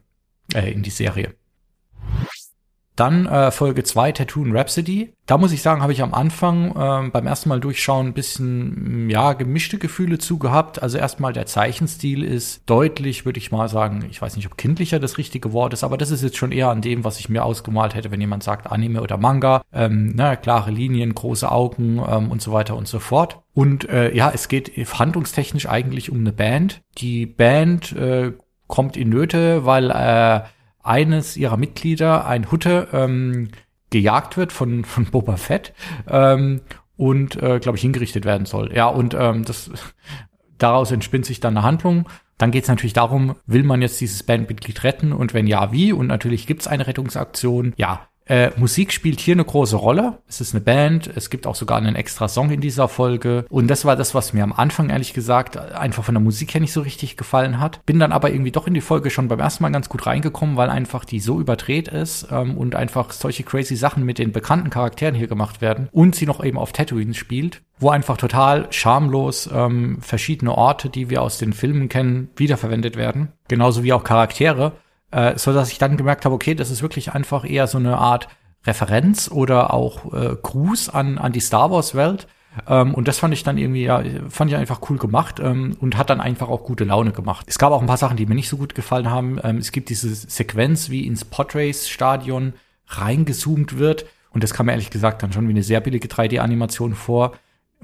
äh, 0.53 0.71
in 0.71 0.83
die 0.83 0.89
Serie. 0.89 1.33
Dann 2.95 3.25
äh, 3.25 3.51
Folge 3.51 3.83
2, 3.83 4.13
Tattoon 4.13 4.55
Rhapsody. 4.55 5.13
Da 5.25 5.37
muss 5.37 5.51
ich 5.51 5.61
sagen, 5.61 5.81
habe 5.81 5.91
ich 5.91 6.01
am 6.01 6.13
Anfang 6.13 6.71
äh, 6.71 7.09
beim 7.09 7.27
ersten 7.27 7.49
Mal 7.49 7.59
durchschauen 7.59 8.07
ein 8.07 8.13
bisschen, 8.13 9.07
mm, 9.07 9.09
ja, 9.09 9.33
gemischte 9.33 9.77
Gefühle 9.77 10.17
zu 10.17 10.37
gehabt. 10.37 10.81
Also 10.81 10.97
erstmal 10.97 11.33
der 11.33 11.45
Zeichenstil 11.45 12.23
ist 12.23 12.61
deutlich, 12.67 13.25
würde 13.25 13.39
ich 13.39 13.51
mal 13.51 13.67
sagen, 13.67 14.05
ich 14.09 14.21
weiß 14.21 14.37
nicht, 14.37 14.47
ob 14.47 14.57
kindlicher 14.57 14.99
das 14.99 15.17
richtige 15.17 15.51
Wort 15.51 15.73
ist, 15.73 15.83
aber 15.83 15.97
das 15.97 16.11
ist 16.11 16.23
jetzt 16.23 16.37
schon 16.37 16.53
eher 16.53 16.69
an 16.69 16.81
dem, 16.81 17.03
was 17.03 17.19
ich 17.19 17.27
mir 17.27 17.43
ausgemalt 17.43 17.95
hätte, 17.95 18.11
wenn 18.11 18.21
jemand 18.21 18.43
sagt 18.43 18.71
Anime 18.71 19.01
oder 19.01 19.17
Manga. 19.17 19.61
Ähm, 19.73 20.13
na, 20.15 20.37
klare 20.37 20.71
Linien, 20.71 21.13
große 21.13 21.51
Augen 21.51 22.01
ähm, 22.07 22.31
und 22.31 22.41
so 22.41 22.53
weiter 22.53 22.77
und 22.77 22.87
so 22.87 22.99
fort. 22.99 23.41
Und 23.53 23.89
äh, 23.89 24.15
ja, 24.15 24.31
es 24.33 24.47
geht 24.47 24.71
handlungstechnisch 24.77 25.67
eigentlich 25.67 26.11
um 26.11 26.19
eine 26.19 26.31
Band. 26.31 26.81
Die 26.97 27.25
Band 27.25 27.91
äh, 27.93 28.33
kommt 28.67 28.95
in 28.95 29.09
Nöte, 29.09 29.65
weil 29.65 29.91
äh, 29.91 30.41
eines 30.85 31.37
ihrer 31.37 31.57
Mitglieder, 31.57 32.25
ein 32.25 32.51
Hutte, 32.51 32.87
ähm, 32.93 33.49
gejagt 33.89 34.37
wird 34.37 34.51
von, 34.51 34.83
von 34.83 35.05
Boba 35.05 35.37
Fett 35.37 35.73
ähm, 36.09 36.61
und, 36.97 37.41
äh, 37.41 37.59
glaube 37.59 37.77
ich, 37.77 37.81
hingerichtet 37.81 38.25
werden 38.25 38.45
soll. 38.45 38.73
Ja, 38.73 38.87
und 38.87 39.15
ähm, 39.17 39.45
das 39.45 39.71
daraus 40.57 40.91
entspinnt 40.91 41.25
sich 41.25 41.39
dann 41.39 41.57
eine 41.57 41.65
Handlung. 41.65 42.09
Dann 42.37 42.51
geht 42.51 42.63
es 42.63 42.69
natürlich 42.69 42.93
darum, 42.93 43.35
will 43.45 43.63
man 43.63 43.81
jetzt 43.81 44.01
dieses 44.01 44.23
Bandmitglied 44.23 44.83
retten 44.83 45.13
und 45.13 45.33
wenn 45.33 45.47
ja, 45.47 45.71
wie? 45.71 45.93
Und 45.93 46.07
natürlich 46.07 46.47
gibt 46.47 46.61
es 46.61 46.67
eine 46.67 46.87
Rettungsaktion. 46.87 47.73
Ja, 47.77 48.07
äh, 48.27 48.51
Musik 48.57 48.91
spielt 48.91 49.19
hier 49.19 49.35
eine 49.35 49.45
große 49.45 49.75
Rolle. 49.75 50.19
Es 50.27 50.41
ist 50.41 50.55
eine 50.55 50.63
Band, 50.63 51.09
es 51.15 51.29
gibt 51.29 51.45
auch 51.45 51.55
sogar 51.55 51.77
einen 51.77 51.95
extra 51.95 52.27
Song 52.27 52.49
in 52.49 52.61
dieser 52.61 52.87
Folge. 52.87 53.45
Und 53.49 53.67
das 53.67 53.85
war 53.85 53.95
das, 53.95 54.15
was 54.15 54.33
mir 54.33 54.43
am 54.43 54.53
Anfang 54.53 54.89
ehrlich 54.89 55.13
gesagt 55.13 55.57
einfach 55.57 56.03
von 56.03 56.15
der 56.15 56.23
Musik 56.23 56.53
her 56.53 56.61
nicht 56.61 56.73
so 56.73 56.81
richtig 56.81 57.17
gefallen 57.17 57.59
hat. 57.59 57.85
Bin 57.85 57.99
dann 57.99 58.11
aber 58.11 58.31
irgendwie 58.31 58.51
doch 58.51 58.67
in 58.67 58.73
die 58.73 58.81
Folge 58.81 59.11
schon 59.11 59.27
beim 59.27 59.39
ersten 59.39 59.63
Mal 59.63 59.69
ganz 59.69 59.89
gut 59.89 60.05
reingekommen, 60.07 60.57
weil 60.57 60.69
einfach 60.69 61.05
die 61.05 61.19
so 61.19 61.39
überdreht 61.39 61.87
ist 61.87 62.27
ähm, 62.31 62.57
und 62.57 62.75
einfach 62.75 63.11
solche 63.11 63.43
crazy 63.43 63.75
Sachen 63.75 64.03
mit 64.03 64.17
den 64.17 64.31
bekannten 64.31 64.71
Charakteren 64.71 65.15
hier 65.15 65.27
gemacht 65.27 65.61
werden. 65.61 65.89
Und 65.91 66.15
sie 66.15 66.25
noch 66.25 66.43
eben 66.43 66.57
auf 66.57 66.71
Tatooine 66.71 67.13
spielt, 67.13 67.61
wo 67.77 67.89
einfach 67.89 68.17
total 68.17 68.67
schamlos 68.71 69.49
ähm, 69.53 69.97
verschiedene 70.01 70.57
Orte, 70.57 70.89
die 70.89 71.09
wir 71.11 71.21
aus 71.21 71.37
den 71.37 71.53
Filmen 71.53 71.89
kennen, 71.89 72.29
wiederverwendet 72.35 72.95
werden. 72.95 73.33
Genauso 73.47 73.83
wie 73.83 73.93
auch 73.93 74.03
Charaktere 74.03 74.73
äh, 75.15 75.37
so 75.37 75.53
dass 75.53 75.71
ich 75.71 75.77
dann 75.77 75.97
gemerkt 75.97 76.25
habe, 76.25 76.35
okay, 76.35 76.55
das 76.55 76.69
ist 76.69 76.81
wirklich 76.81 77.13
einfach 77.13 77.49
eher 77.49 77.67
so 77.67 77.77
eine 77.77 77.97
Art 77.97 78.27
Referenz 78.65 79.31
oder 79.31 79.73
auch 79.73 80.13
äh, 80.13 80.35
Gruß 80.41 80.89
an, 80.89 81.17
an 81.17 81.31
die 81.31 81.39
Star 81.39 81.71
Wars 81.71 81.95
Welt. 81.95 82.27
Ähm, 82.67 82.93
und 82.93 83.07
das 83.07 83.19
fand 83.19 83.33
ich 83.33 83.43
dann 83.43 83.57
irgendwie, 83.57 83.83
ja, 83.83 84.03
fand 84.29 84.51
ich 84.51 84.57
einfach 84.57 84.81
cool 84.89 84.97
gemacht 84.97 85.39
ähm, 85.39 85.77
und 85.79 85.97
hat 85.97 86.09
dann 86.09 86.19
einfach 86.19 86.49
auch 86.49 86.63
gute 86.63 86.83
Laune 86.83 87.11
gemacht. 87.11 87.45
Es 87.47 87.57
gab 87.57 87.71
auch 87.71 87.81
ein 87.81 87.87
paar 87.87 87.97
Sachen, 87.97 88.17
die 88.17 88.25
mir 88.25 88.35
nicht 88.35 88.49
so 88.49 88.57
gut 88.57 88.75
gefallen 88.75 89.09
haben. 89.09 89.39
Ähm, 89.43 89.57
es 89.57 89.71
gibt 89.71 89.89
diese 89.89 90.13
Sequenz, 90.13 90.89
wie 90.89 91.07
ins 91.07 91.23
Podrace-Stadion 91.23 92.53
reingezoomt 92.87 93.77
wird. 93.77 94.05
Und 94.31 94.43
das 94.43 94.53
kam 94.53 94.65
mir 94.65 94.73
ehrlich 94.73 94.89
gesagt 94.89 95.23
dann 95.23 95.31
schon 95.31 95.47
wie 95.47 95.53
eine 95.53 95.63
sehr 95.63 95.79
billige 95.79 96.09
3D-Animation 96.09 96.93
vor. 96.93 97.33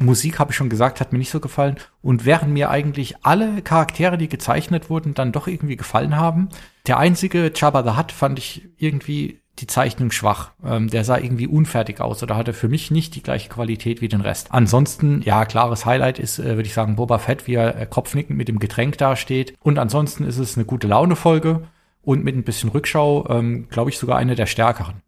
Musik, 0.01 0.39
habe 0.39 0.51
ich 0.51 0.57
schon 0.57 0.69
gesagt, 0.69 0.99
hat 0.99 1.11
mir 1.11 1.19
nicht 1.19 1.31
so 1.31 1.39
gefallen. 1.39 1.75
Und 2.01 2.25
während 2.25 2.51
mir 2.51 2.69
eigentlich 2.69 3.23
alle 3.23 3.61
Charaktere, 3.61 4.17
die 4.17 4.29
gezeichnet 4.29 4.89
wurden, 4.89 5.13
dann 5.13 5.31
doch 5.31 5.47
irgendwie 5.47 5.77
gefallen 5.77 6.17
haben, 6.17 6.49
der 6.87 6.97
einzige 6.97 7.51
Jabba 7.55 7.83
the 7.83 7.97
Hutt 7.97 8.11
fand 8.11 8.39
ich 8.39 8.69
irgendwie 8.77 9.41
die 9.59 9.67
Zeichnung 9.67 10.11
schwach. 10.11 10.51
Ähm, 10.65 10.89
der 10.89 11.03
sah 11.03 11.17
irgendwie 11.17 11.47
unfertig 11.47 12.01
aus 12.01 12.23
oder 12.23 12.35
hatte 12.35 12.53
für 12.53 12.67
mich 12.67 12.89
nicht 12.89 13.15
die 13.15 13.23
gleiche 13.23 13.49
Qualität 13.49 14.01
wie 14.01 14.07
den 14.07 14.21
Rest. 14.21 14.51
Ansonsten, 14.51 15.21
ja, 15.21 15.45
klares 15.45 15.85
Highlight 15.85 16.19
ist, 16.19 16.39
äh, 16.39 16.55
würde 16.55 16.63
ich 16.63 16.73
sagen, 16.73 16.95
Boba 16.95 17.19
Fett, 17.19 17.47
wie 17.47 17.55
er 17.55 17.77
äh, 17.77 17.85
kopfnickend 17.85 18.37
mit 18.37 18.47
dem 18.47 18.59
Getränk 18.59 18.97
dasteht. 18.97 19.55
Und 19.61 19.77
ansonsten 19.77 20.23
ist 20.23 20.37
es 20.37 20.57
eine 20.57 20.65
gute 20.65 20.87
Laune-Folge 20.87 21.67
und 22.01 22.23
mit 22.23 22.35
ein 22.35 22.43
bisschen 22.43 22.69
Rückschau, 22.69 23.27
ähm, 23.29 23.67
glaube 23.69 23.89
ich, 23.89 23.97
sogar 23.97 24.17
eine 24.17 24.35
der 24.35 24.47
stärkeren. 24.47 25.01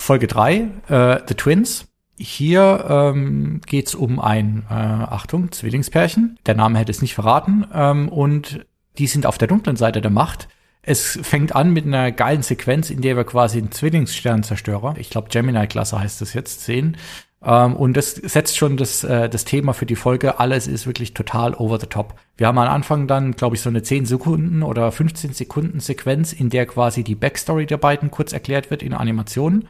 Folge 0.00 0.26
drei, 0.26 0.68
äh, 0.88 1.20
The 1.26 1.34
Twins. 1.34 1.88
Hier 2.16 2.84
ähm, 2.88 3.60
geht 3.66 3.88
es 3.88 3.94
um 3.94 4.20
ein, 4.20 4.64
äh, 4.70 4.74
Achtung, 4.74 5.50
Zwillingspärchen. 5.50 6.38
Der 6.46 6.54
Name 6.54 6.78
hätte 6.78 6.92
es 6.92 7.02
nicht 7.02 7.14
verraten. 7.14 7.66
Ähm, 7.74 8.08
und 8.08 8.64
die 8.98 9.06
sind 9.06 9.26
auf 9.26 9.38
der 9.38 9.48
dunklen 9.48 9.76
Seite 9.76 10.00
der 10.00 10.10
Macht. 10.10 10.48
Es 10.82 11.18
fängt 11.22 11.56
an 11.56 11.72
mit 11.72 11.86
einer 11.86 12.12
geilen 12.12 12.42
Sequenz, 12.42 12.90
in 12.90 13.00
der 13.00 13.16
wir 13.16 13.24
quasi 13.24 13.58
einen 13.58 13.72
Zwillingssternzerstörer, 13.72 14.96
ich 14.98 15.08
glaube 15.08 15.28
Gemini-Klasse 15.30 15.98
heißt 15.98 16.20
das 16.20 16.34
jetzt, 16.34 16.64
sehen. 16.64 16.98
Ähm, 17.44 17.74
und 17.74 17.96
das 17.96 18.14
setzt 18.14 18.56
schon 18.56 18.76
das, 18.76 19.02
äh, 19.02 19.28
das 19.28 19.44
Thema 19.44 19.72
für 19.72 19.86
die 19.86 19.96
Folge. 19.96 20.38
Alles 20.40 20.66
ist 20.66 20.86
wirklich 20.86 21.14
total 21.14 21.54
over 21.54 21.80
the 21.80 21.86
top. 21.86 22.14
Wir 22.36 22.46
haben 22.46 22.58
am 22.58 22.68
Anfang 22.68 23.06
dann, 23.06 23.32
glaube 23.32 23.56
ich, 23.56 23.62
so 23.62 23.68
eine 23.68 23.82
10 23.82 24.06
Sekunden 24.06 24.62
oder 24.62 24.92
15 24.92 25.32
Sekunden 25.32 25.80
Sequenz, 25.80 26.32
in 26.32 26.50
der 26.50 26.66
quasi 26.66 27.02
die 27.02 27.14
Backstory 27.14 27.66
der 27.66 27.78
beiden 27.78 28.10
kurz 28.10 28.32
erklärt 28.32 28.70
wird 28.70 28.82
in 28.82 28.94
Animationen. 28.94 29.68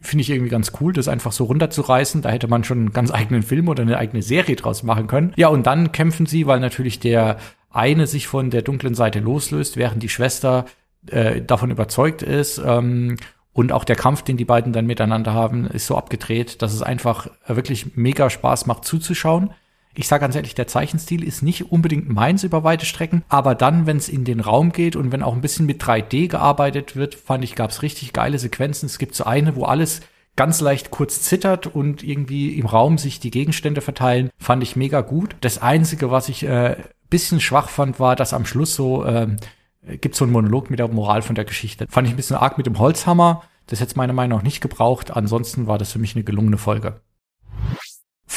Finde 0.00 0.22
ich 0.22 0.30
irgendwie 0.30 0.50
ganz 0.50 0.72
cool, 0.80 0.92
das 0.92 1.08
einfach 1.08 1.32
so 1.32 1.44
runterzureißen. 1.44 2.22
Da 2.22 2.30
hätte 2.30 2.46
man 2.48 2.64
schon 2.64 2.78
einen 2.78 2.92
ganz 2.92 3.10
eigenen 3.12 3.42
Film 3.42 3.68
oder 3.68 3.82
eine 3.82 3.98
eigene 3.98 4.22
Serie 4.22 4.56
draus 4.56 4.82
machen 4.82 5.08
können. 5.08 5.32
Ja, 5.36 5.48
und 5.48 5.66
dann 5.66 5.90
kämpfen 5.90 6.26
sie, 6.26 6.46
weil 6.46 6.60
natürlich 6.60 7.00
der 7.00 7.38
eine 7.70 8.06
sich 8.06 8.28
von 8.28 8.50
der 8.50 8.62
dunklen 8.62 8.94
Seite 8.94 9.20
loslöst, 9.20 9.76
während 9.76 10.02
die 10.02 10.08
Schwester 10.08 10.66
äh, 11.10 11.42
davon 11.42 11.70
überzeugt 11.70 12.22
ist. 12.22 12.58
Ähm, 12.64 13.16
und 13.52 13.72
auch 13.72 13.84
der 13.84 13.96
Kampf, 13.96 14.22
den 14.22 14.36
die 14.36 14.44
beiden 14.44 14.72
dann 14.72 14.86
miteinander 14.86 15.34
haben, 15.34 15.66
ist 15.66 15.86
so 15.86 15.96
abgedreht, 15.96 16.62
dass 16.62 16.72
es 16.72 16.82
einfach 16.82 17.28
wirklich 17.46 17.96
mega 17.96 18.30
Spaß 18.30 18.66
macht 18.66 18.84
zuzuschauen. 18.84 19.50
Ich 19.98 20.06
sage 20.06 20.20
ganz 20.20 20.36
ehrlich, 20.36 20.54
der 20.54 20.68
Zeichenstil 20.68 21.24
ist 21.24 21.42
nicht 21.42 21.72
unbedingt 21.72 22.08
meins 22.08 22.44
über 22.44 22.62
weite 22.62 22.86
Strecken, 22.86 23.24
aber 23.28 23.56
dann, 23.56 23.84
wenn 23.84 23.96
es 23.96 24.08
in 24.08 24.24
den 24.24 24.38
Raum 24.38 24.70
geht 24.70 24.94
und 24.94 25.10
wenn 25.10 25.24
auch 25.24 25.34
ein 25.34 25.40
bisschen 25.40 25.66
mit 25.66 25.82
3D 25.82 26.28
gearbeitet 26.28 26.94
wird, 26.94 27.16
fand 27.16 27.42
ich, 27.42 27.56
gab 27.56 27.70
es 27.70 27.82
richtig 27.82 28.12
geile 28.12 28.38
Sequenzen. 28.38 28.86
Es 28.86 28.98
gibt 28.98 29.16
so 29.16 29.24
eine, 29.24 29.56
wo 29.56 29.64
alles 29.64 30.02
ganz 30.36 30.60
leicht 30.60 30.92
kurz 30.92 31.22
zittert 31.22 31.66
und 31.66 32.04
irgendwie 32.04 32.56
im 32.60 32.66
Raum 32.66 32.96
sich 32.96 33.18
die 33.18 33.32
Gegenstände 33.32 33.80
verteilen, 33.80 34.30
fand 34.38 34.62
ich 34.62 34.76
mega 34.76 35.00
gut. 35.00 35.34
Das 35.40 35.60
Einzige, 35.60 36.12
was 36.12 36.28
ich 36.28 36.44
äh, 36.44 36.76
bisschen 37.10 37.40
schwach 37.40 37.68
fand, 37.68 37.98
war, 37.98 38.14
dass 38.14 38.32
am 38.32 38.46
Schluss 38.46 38.76
so 38.76 39.04
ähm, 39.04 39.38
gibt 40.00 40.14
so 40.14 40.24
einen 40.24 40.32
Monolog 40.32 40.70
mit 40.70 40.78
der 40.78 40.86
Moral 40.86 41.22
von 41.22 41.34
der 41.34 41.44
Geschichte. 41.44 41.88
Fand 41.90 42.06
ich 42.06 42.12
ein 42.12 42.16
bisschen 42.16 42.36
arg 42.36 42.56
mit 42.56 42.66
dem 42.66 42.78
Holzhammer. 42.78 43.42
Das 43.66 43.80
hätte 43.80 43.96
meiner 43.96 44.12
Meinung 44.12 44.38
nach 44.38 44.44
nicht 44.44 44.60
gebraucht. 44.60 45.10
Ansonsten 45.10 45.66
war 45.66 45.76
das 45.76 45.90
für 45.90 45.98
mich 45.98 46.14
eine 46.14 46.22
gelungene 46.22 46.56
Folge. 46.56 47.00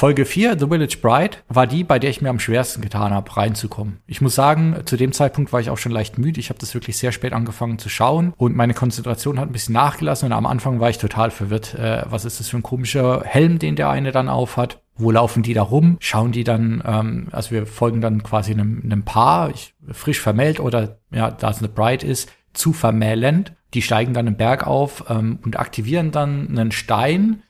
Folge 0.02 0.26
4, 0.26 0.58
The 0.58 0.66
Village 0.66 0.98
Bride, 1.00 1.38
war 1.48 1.68
die, 1.68 1.84
bei 1.84 2.00
der 2.00 2.10
ich 2.10 2.24
mir 2.24 2.32
am 2.32 2.40
schwersten 2.40 2.82
getan 2.82 3.14
habe, 3.14 3.38
reinzukommen. 3.38 4.00
Ich 4.08 4.20
muss 4.20 4.34
sagen, 4.34 4.78
zu 4.86 4.98
dem 4.98 5.12
Zeitpunkt 5.12 5.54
war 5.54 5.60
ich 5.60 5.70
auch 5.70 5.78
schon 5.78 5.92
leicht 5.92 6.18
müde. 6.18 6.40
Ich 6.40 6.50
habe 6.50 6.58
das 6.58 6.74
wirklich 6.74 6.98
sehr 6.98 7.12
spät 7.12 7.34
angefangen 7.34 7.78
zu 7.78 7.88
schauen 7.88 8.34
und 8.36 8.56
meine 8.56 8.74
Konzentration 8.74 9.40
hat 9.40 9.48
ein 9.48 9.52
bisschen 9.52 9.74
nachgelassen 9.74 10.26
und 10.26 10.32
am 10.32 10.48
Anfang 10.48 10.80
war 10.80 10.90
ich 10.90 10.98
total 10.98 11.30
verwirrt. 11.30 11.76
Äh, 11.76 12.02
was 12.10 12.26
ist 12.26 12.40
das 12.40 12.50
für 12.50 12.58
ein 12.58 12.64
komischer 12.64 13.22
Helm, 13.24 13.60
den 13.60 13.76
der 13.76 13.92
eine 13.92 14.12
dann 14.12 14.28
aufhat? 14.28 14.82
Wo 14.96 15.12
laufen 15.12 15.44
die 15.44 15.54
da 15.54 15.62
rum? 15.62 15.98
Schauen 16.00 16.32
die 16.32 16.46
dann, 16.46 16.82
ähm, 16.84 17.28
also 17.32 17.52
wir 17.52 17.68
folgen 17.68 18.02
dann 18.02 18.24
quasi 18.24 18.54
einem, 18.54 18.82
einem 18.84 19.04
Paar, 19.04 19.52
ich, 19.52 19.76
frisch 19.92 20.20
vermählt 20.20 20.60
oder 20.60 20.98
ja, 21.12 21.30
da 21.30 21.52
es 21.52 21.60
eine 21.60 21.70
Bride 21.70 22.08
ist, 22.08 22.28
zu 22.54 22.74
vermählend. 22.74 23.54
Die 23.76 23.84
steigen 23.84 24.16
dann 24.16 24.26
einen 24.26 24.36
Berg 24.36 24.66
auf 24.66 25.06
ähm, 25.10 25.38
und 25.46 25.60
aktivieren 25.60 26.10
dann 26.10 26.48
einen 26.50 26.72
Stein, 26.72 27.44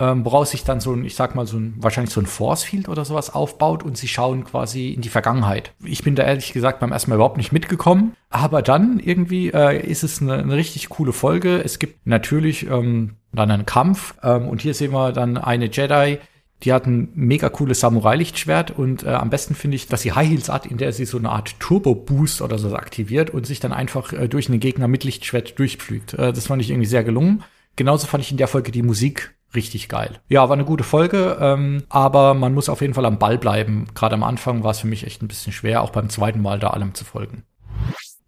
ähm, 0.00 0.24
woraus 0.24 0.50
sich 0.50 0.64
dann 0.64 0.80
so 0.80 0.92
ein, 0.92 1.04
ich 1.04 1.14
sag 1.14 1.34
mal, 1.34 1.46
so 1.46 1.56
ein, 1.56 1.74
wahrscheinlich 1.78 2.12
so 2.12 2.20
ein 2.20 2.26
Force 2.26 2.64
Field 2.64 2.88
oder 2.88 3.04
sowas 3.04 3.32
aufbaut 3.32 3.82
und 3.82 3.96
sie 3.96 4.08
schauen 4.08 4.44
quasi 4.44 4.90
in 4.90 5.02
die 5.02 5.08
Vergangenheit. 5.08 5.72
Ich 5.84 6.02
bin 6.02 6.16
da 6.16 6.24
ehrlich 6.24 6.52
gesagt 6.52 6.80
beim 6.80 6.92
ersten 6.92 7.10
Mal 7.10 7.16
überhaupt 7.16 7.36
nicht 7.36 7.52
mitgekommen, 7.52 8.16
aber 8.30 8.62
dann 8.62 8.98
irgendwie 8.98 9.50
äh, 9.50 9.86
ist 9.86 10.02
es 10.02 10.20
eine, 10.20 10.34
eine 10.34 10.56
richtig 10.56 10.88
coole 10.88 11.12
Folge. 11.12 11.62
Es 11.62 11.78
gibt 11.78 12.06
natürlich 12.06 12.66
ähm, 12.68 13.16
dann 13.32 13.50
einen 13.50 13.66
Kampf 13.66 14.14
ähm, 14.22 14.48
und 14.48 14.62
hier 14.62 14.74
sehen 14.74 14.92
wir 14.92 15.12
dann 15.12 15.38
eine 15.38 15.66
Jedi, 15.66 16.18
die 16.64 16.72
hat 16.72 16.86
ein 16.86 17.10
mega 17.14 17.48
cooles 17.50 17.80
Samurai-Lichtschwert 17.80 18.70
und 18.70 19.04
äh, 19.04 19.10
am 19.10 19.30
besten 19.30 19.54
finde 19.54 19.76
ich, 19.76 19.86
dass 19.86 20.02
sie 20.02 20.12
High 20.12 20.28
Heels 20.28 20.48
hat, 20.48 20.66
in 20.66 20.78
der 20.78 20.92
sie 20.92 21.04
so 21.04 21.18
eine 21.18 21.30
Art 21.30 21.60
Turbo-Boost 21.60 22.42
oder 22.42 22.58
so 22.58 22.74
aktiviert 22.74 23.30
und 23.30 23.46
sich 23.46 23.60
dann 23.60 23.72
einfach 23.72 24.12
äh, 24.12 24.28
durch 24.28 24.48
einen 24.48 24.60
Gegner 24.60 24.88
mit 24.88 25.04
Lichtschwert 25.04 25.58
durchpflügt. 25.58 26.14
Äh, 26.14 26.32
das 26.32 26.46
fand 26.46 26.62
ich 26.62 26.70
irgendwie 26.70 26.88
sehr 26.88 27.04
gelungen. 27.04 27.44
Genauso 27.76 28.06
fand 28.06 28.24
ich 28.24 28.30
in 28.30 28.38
der 28.38 28.48
Folge 28.48 28.72
die 28.72 28.82
Musik 28.82 29.34
richtig 29.54 29.88
geil. 29.88 30.20
Ja, 30.28 30.48
war 30.48 30.54
eine 30.54 30.64
gute 30.64 30.84
Folge, 30.84 31.36
ähm, 31.40 31.84
aber 31.88 32.34
man 32.34 32.54
muss 32.54 32.68
auf 32.68 32.80
jeden 32.80 32.94
Fall 32.94 33.06
am 33.06 33.18
Ball 33.18 33.38
bleiben. 33.38 33.86
Gerade 33.94 34.14
am 34.14 34.22
Anfang 34.22 34.62
war 34.64 34.72
es 34.72 34.80
für 34.80 34.86
mich 34.86 35.06
echt 35.06 35.22
ein 35.22 35.28
bisschen 35.28 35.52
schwer, 35.52 35.82
auch 35.82 35.90
beim 35.90 36.08
zweiten 36.08 36.42
Mal 36.42 36.58
da 36.58 36.68
allem 36.70 36.94
zu 36.94 37.04
folgen. 37.04 37.44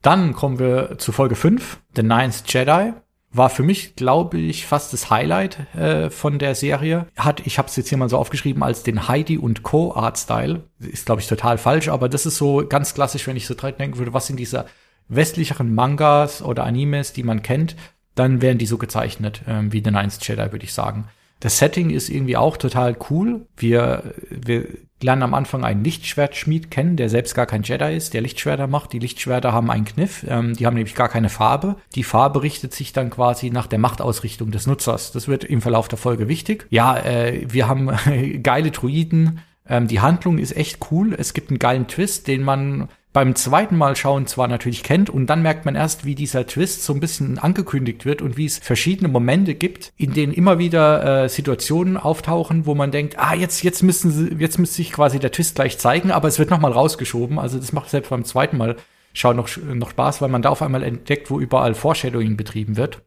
Dann 0.02 0.34
kommen 0.34 0.58
wir 0.58 0.98
zu 0.98 1.12
Folge 1.12 1.34
5, 1.34 1.80
The 1.96 2.02
Ninth 2.02 2.44
Jedi. 2.46 2.92
War 3.32 3.50
für 3.50 3.64
mich, 3.64 3.96
glaube 3.96 4.38
ich, 4.38 4.64
fast 4.64 4.92
das 4.92 5.10
Highlight 5.10 5.74
äh, 5.74 6.10
von 6.10 6.38
der 6.38 6.54
Serie. 6.54 7.06
Hat, 7.16 7.44
ich 7.44 7.58
habe 7.58 7.68
es 7.68 7.76
jetzt 7.76 7.88
hier 7.88 7.98
mal 7.98 8.08
so 8.08 8.16
aufgeschrieben 8.16 8.62
als 8.62 8.82
den 8.82 9.08
Heidi 9.08 9.36
und 9.36 9.62
Co. 9.62 9.94
Artstyle. 9.94 10.62
Ist, 10.78 11.06
glaube 11.06 11.20
ich, 11.20 11.26
total 11.26 11.58
falsch, 11.58 11.88
aber 11.88 12.08
das 12.08 12.24
ist 12.24 12.36
so 12.36 12.64
ganz 12.66 12.94
klassisch, 12.94 13.26
wenn 13.26 13.36
ich 13.36 13.46
so 13.46 13.54
dran 13.54 13.74
denken 13.78 13.98
würde, 13.98 14.14
was 14.14 14.28
sind 14.28 14.38
diese 14.38 14.66
westlicheren 15.08 15.74
Mangas 15.74 16.42
oder 16.42 16.64
Animes, 16.64 17.12
die 17.12 17.22
man 17.22 17.42
kennt, 17.42 17.76
dann 18.16 18.42
werden 18.42 18.58
die 18.58 18.66
so 18.66 18.78
gezeichnet, 18.78 19.42
ähm, 19.46 19.72
wie 19.72 19.82
The 19.84 19.92
Ninth 19.92 20.26
Jedi, 20.26 20.50
würde 20.50 20.64
ich 20.64 20.72
sagen. 20.72 21.04
Das 21.40 21.58
Setting 21.58 21.90
ist 21.90 22.08
irgendwie 22.08 22.36
auch 22.36 22.56
total 22.56 22.96
cool. 23.10 23.46
Wir, 23.56 24.14
wir 24.30 24.66
lernen 25.02 25.22
am 25.22 25.34
Anfang 25.34 25.64
einen 25.64 25.84
Lichtschwertschmied 25.84 26.70
kennen, 26.70 26.96
der 26.96 27.10
selbst 27.10 27.34
gar 27.34 27.44
kein 27.44 27.62
Jedi 27.62 27.94
ist, 27.94 28.14
der 28.14 28.22
Lichtschwerter 28.22 28.66
macht. 28.66 28.94
Die 28.94 28.98
Lichtschwerter 28.98 29.52
haben 29.52 29.70
einen 29.70 29.84
Kniff, 29.84 30.24
ähm, 30.28 30.54
die 30.54 30.66
haben 30.66 30.74
nämlich 30.74 30.94
gar 30.94 31.10
keine 31.10 31.28
Farbe. 31.28 31.76
Die 31.94 32.04
Farbe 32.04 32.42
richtet 32.42 32.72
sich 32.72 32.94
dann 32.94 33.10
quasi 33.10 33.50
nach 33.50 33.66
der 33.66 33.78
Machtausrichtung 33.78 34.50
des 34.50 34.66
Nutzers. 34.66 35.12
Das 35.12 35.28
wird 35.28 35.44
im 35.44 35.60
Verlauf 35.60 35.88
der 35.88 35.98
Folge 35.98 36.26
wichtig. 36.26 36.66
Ja, 36.70 36.96
äh, 36.96 37.44
wir 37.46 37.68
haben 37.68 37.90
geile 38.42 38.70
Druiden. 38.70 39.40
Ähm, 39.68 39.88
die 39.88 40.00
Handlung 40.00 40.38
ist 40.38 40.56
echt 40.56 40.78
cool. 40.90 41.14
Es 41.18 41.34
gibt 41.34 41.50
einen 41.50 41.58
geilen 41.58 41.86
Twist, 41.86 42.28
den 42.28 42.42
man 42.42 42.88
beim 43.16 43.34
zweiten 43.34 43.78
Mal 43.78 43.96
schauen 43.96 44.26
zwar 44.26 44.46
natürlich 44.46 44.82
kennt 44.82 45.08
und 45.08 45.24
dann 45.28 45.40
merkt 45.40 45.64
man 45.64 45.74
erst, 45.74 46.04
wie 46.04 46.14
dieser 46.14 46.46
Twist 46.46 46.84
so 46.84 46.92
ein 46.92 47.00
bisschen 47.00 47.38
angekündigt 47.38 48.04
wird 48.04 48.20
und 48.20 48.36
wie 48.36 48.44
es 48.44 48.58
verschiedene 48.58 49.08
Momente 49.08 49.54
gibt, 49.54 49.94
in 49.96 50.12
denen 50.12 50.34
immer 50.34 50.58
wieder 50.58 51.24
äh, 51.24 51.28
Situationen 51.30 51.96
auftauchen, 51.96 52.66
wo 52.66 52.74
man 52.74 52.90
denkt, 52.90 53.18
ah, 53.18 53.34
jetzt, 53.34 53.62
jetzt 53.62 53.82
müssen 53.82 54.10
sie, 54.10 54.36
jetzt 54.38 54.58
müsste 54.58 54.76
sich 54.76 54.92
quasi 54.92 55.18
der 55.18 55.32
Twist 55.32 55.54
gleich 55.54 55.78
zeigen, 55.78 56.10
aber 56.10 56.28
es 56.28 56.38
wird 56.38 56.50
nochmal 56.50 56.72
rausgeschoben. 56.72 57.38
Also 57.38 57.56
das 57.56 57.72
macht 57.72 57.88
selbst 57.88 58.10
beim 58.10 58.26
zweiten 58.26 58.58
Mal 58.58 58.76
schauen 59.14 59.36
noch, 59.36 59.48
noch 59.56 59.88
Spaß, 59.92 60.20
weil 60.20 60.28
man 60.28 60.42
da 60.42 60.50
auf 60.50 60.60
einmal 60.60 60.82
entdeckt, 60.82 61.30
wo 61.30 61.40
überall 61.40 61.74
Foreshadowing 61.74 62.36
betrieben 62.36 62.76
wird. 62.76 63.00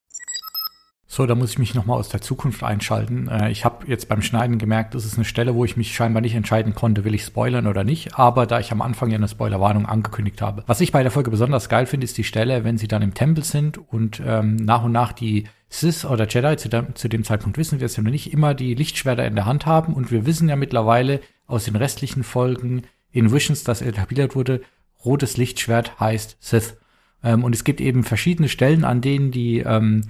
So, 1.11 1.25
da 1.25 1.33
muss 1.33 1.49
ich 1.49 1.57
mich 1.57 1.73
nochmal 1.73 1.97
aus 1.97 2.09
der 2.09 2.21
Zukunft 2.21 2.61
einschalten. 2.61 3.29
Äh, 3.29 3.49
ich 3.49 3.65
habe 3.65 3.87
jetzt 3.87 4.07
beim 4.09 4.21
Schneiden 4.21 4.59
gemerkt, 4.59 4.93
das 4.93 5.05
ist 5.05 5.15
eine 5.15 5.25
Stelle, 5.25 5.55
wo 5.55 5.65
ich 5.65 5.75
mich 5.75 5.95
scheinbar 5.95 6.21
nicht 6.21 6.35
entscheiden 6.35 6.75
konnte, 6.75 7.03
will 7.03 7.15
ich 7.15 7.23
spoilern 7.23 7.65
oder 7.65 7.83
nicht. 7.83 8.19
Aber 8.19 8.45
da 8.45 8.59
ich 8.59 8.71
am 8.71 8.83
Anfang 8.83 9.09
ja 9.09 9.17
eine 9.17 9.27
Spoilerwarnung 9.27 9.87
angekündigt 9.87 10.39
habe. 10.39 10.63
Was 10.67 10.81
ich 10.81 10.91
bei 10.91 11.01
der 11.01 11.11
Folge 11.11 11.31
besonders 11.31 11.67
geil 11.67 11.87
finde, 11.87 12.05
ist 12.05 12.19
die 12.19 12.23
Stelle, 12.23 12.63
wenn 12.63 12.77
sie 12.77 12.87
dann 12.87 13.01
im 13.01 13.15
Tempel 13.15 13.43
sind 13.43 13.79
und 13.79 14.21
ähm, 14.23 14.57
nach 14.57 14.83
und 14.83 14.91
nach 14.91 15.11
die 15.11 15.45
Sith 15.67 16.05
oder 16.05 16.27
Jedi, 16.27 16.57
zu 16.57 16.69
dem, 16.69 16.93
zu 16.93 17.07
dem 17.07 17.23
Zeitpunkt 17.23 17.57
wissen 17.57 17.79
wir 17.79 17.87
es 17.87 17.95
ja 17.95 18.03
noch 18.03 18.11
nicht, 18.11 18.31
immer 18.31 18.53
die 18.53 18.75
Lichtschwerter 18.75 19.25
in 19.25 19.33
der 19.33 19.47
Hand 19.47 19.65
haben. 19.65 19.95
Und 19.95 20.11
wir 20.11 20.27
wissen 20.27 20.47
ja 20.47 20.55
mittlerweile 20.55 21.21
aus 21.47 21.65
den 21.65 21.75
restlichen 21.75 22.21
Folgen 22.21 22.83
in 23.11 23.33
Visions, 23.33 23.63
dass 23.63 23.81
etabliert 23.81 24.35
wurde, 24.35 24.61
rotes 25.03 25.37
Lichtschwert 25.37 25.99
heißt 25.99 26.37
Sith. 26.39 26.77
Ähm, 27.23 27.43
und 27.43 27.55
es 27.55 27.63
gibt 27.63 27.81
eben 27.81 28.03
verschiedene 28.03 28.47
Stellen, 28.47 28.85
an 28.85 29.01
denen 29.01 29.31
die 29.31 29.61
ähm, 29.61 30.03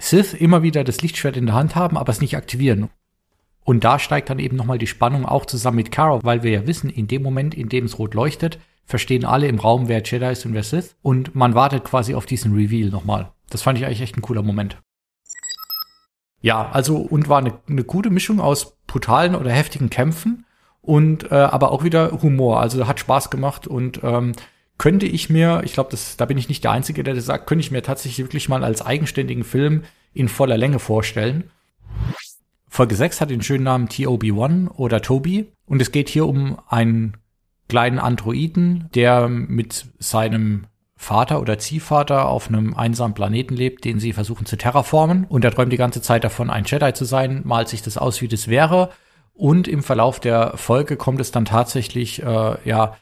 Sith 0.00 0.34
immer 0.34 0.62
wieder 0.62 0.82
das 0.82 1.02
Lichtschwert 1.02 1.36
in 1.36 1.46
der 1.46 1.54
Hand 1.54 1.76
haben, 1.76 1.96
aber 1.98 2.10
es 2.10 2.20
nicht 2.20 2.36
aktivieren. 2.36 2.88
Und 3.64 3.84
da 3.84 3.98
steigt 3.98 4.30
dann 4.30 4.38
eben 4.38 4.56
nochmal 4.56 4.78
die 4.78 4.86
Spannung 4.86 5.26
auch 5.26 5.44
zusammen 5.44 5.76
mit 5.76 5.92
Kara, 5.92 6.20
weil 6.22 6.42
wir 6.42 6.50
ja 6.50 6.66
wissen, 6.66 6.88
in 6.88 7.06
dem 7.06 7.22
Moment, 7.22 7.54
in 7.54 7.68
dem 7.68 7.84
es 7.84 7.98
rot 7.98 8.14
leuchtet, 8.14 8.58
verstehen 8.86 9.24
alle 9.24 9.46
im 9.46 9.58
Raum, 9.58 9.88
wer 9.88 10.02
Jedi 10.02 10.32
ist 10.32 10.46
und 10.46 10.54
wer 10.54 10.62
Sith. 10.62 10.96
Und 11.02 11.34
man 11.34 11.54
wartet 11.54 11.84
quasi 11.84 12.14
auf 12.14 12.26
diesen 12.26 12.54
Reveal 12.54 12.88
nochmal. 12.88 13.30
Das 13.50 13.62
fand 13.62 13.78
ich 13.78 13.84
eigentlich 13.84 14.00
echt 14.00 14.16
ein 14.16 14.22
cooler 14.22 14.42
Moment. 14.42 14.78
Ja, 16.40 16.70
also 16.70 16.96
und 16.96 17.28
war 17.28 17.38
eine, 17.38 17.52
eine 17.68 17.84
gute 17.84 18.08
Mischung 18.08 18.40
aus 18.40 18.76
brutalen 18.86 19.34
oder 19.34 19.52
heftigen 19.52 19.90
Kämpfen 19.90 20.46
und 20.80 21.30
äh, 21.30 21.34
aber 21.34 21.70
auch 21.70 21.84
wieder 21.84 22.22
Humor. 22.22 22.60
Also 22.60 22.86
hat 22.86 22.98
Spaß 22.98 23.28
gemacht 23.28 23.66
und 23.66 24.00
ähm, 24.02 24.32
könnte 24.80 25.04
ich 25.04 25.28
mir, 25.28 25.60
ich 25.62 25.74
glaube, 25.74 25.94
da 26.16 26.24
bin 26.24 26.38
ich 26.38 26.48
nicht 26.48 26.64
der 26.64 26.70
Einzige, 26.70 27.04
der 27.04 27.12
das 27.12 27.26
sagt, 27.26 27.46
könnte 27.46 27.60
ich 27.60 27.70
mir 27.70 27.82
tatsächlich 27.82 28.24
wirklich 28.24 28.48
mal 28.48 28.64
als 28.64 28.80
eigenständigen 28.80 29.44
Film 29.44 29.82
in 30.14 30.26
voller 30.26 30.56
Länge 30.56 30.78
vorstellen. 30.78 31.50
Folge 32.66 32.94
6 32.94 33.20
hat 33.20 33.28
den 33.28 33.42
schönen 33.42 33.64
Namen 33.64 33.88
TOB1 33.88 34.70
oder 34.70 35.02
Toby 35.02 35.52
und 35.66 35.82
es 35.82 35.92
geht 35.92 36.08
hier 36.08 36.24
um 36.24 36.58
einen 36.66 37.18
kleinen 37.68 37.98
Androiden, 37.98 38.88
der 38.94 39.28
mit 39.28 39.84
seinem 39.98 40.64
Vater 40.96 41.42
oder 41.42 41.58
Ziehvater 41.58 42.26
auf 42.26 42.48
einem 42.48 42.72
einsamen 42.72 43.12
Planeten 43.12 43.56
lebt, 43.56 43.84
den 43.84 44.00
sie 44.00 44.14
versuchen 44.14 44.46
zu 44.46 44.56
terraformen. 44.56 45.24
Und 45.24 45.44
er 45.44 45.50
träumt 45.50 45.74
die 45.74 45.76
ganze 45.76 46.00
Zeit 46.00 46.24
davon, 46.24 46.48
ein 46.48 46.64
Jedi 46.64 46.94
zu 46.94 47.04
sein, 47.04 47.42
malt 47.44 47.68
sich 47.68 47.82
das 47.82 47.98
aus, 47.98 48.22
wie 48.22 48.28
das 48.28 48.48
wäre. 48.48 48.88
Und 49.34 49.68
im 49.68 49.82
Verlauf 49.82 50.20
der 50.20 50.56
Folge 50.56 50.96
kommt 50.96 51.20
es 51.20 51.32
dann 51.32 51.44
tatsächlich, 51.44 52.22
äh, 52.22 52.56
ja, 52.64 52.96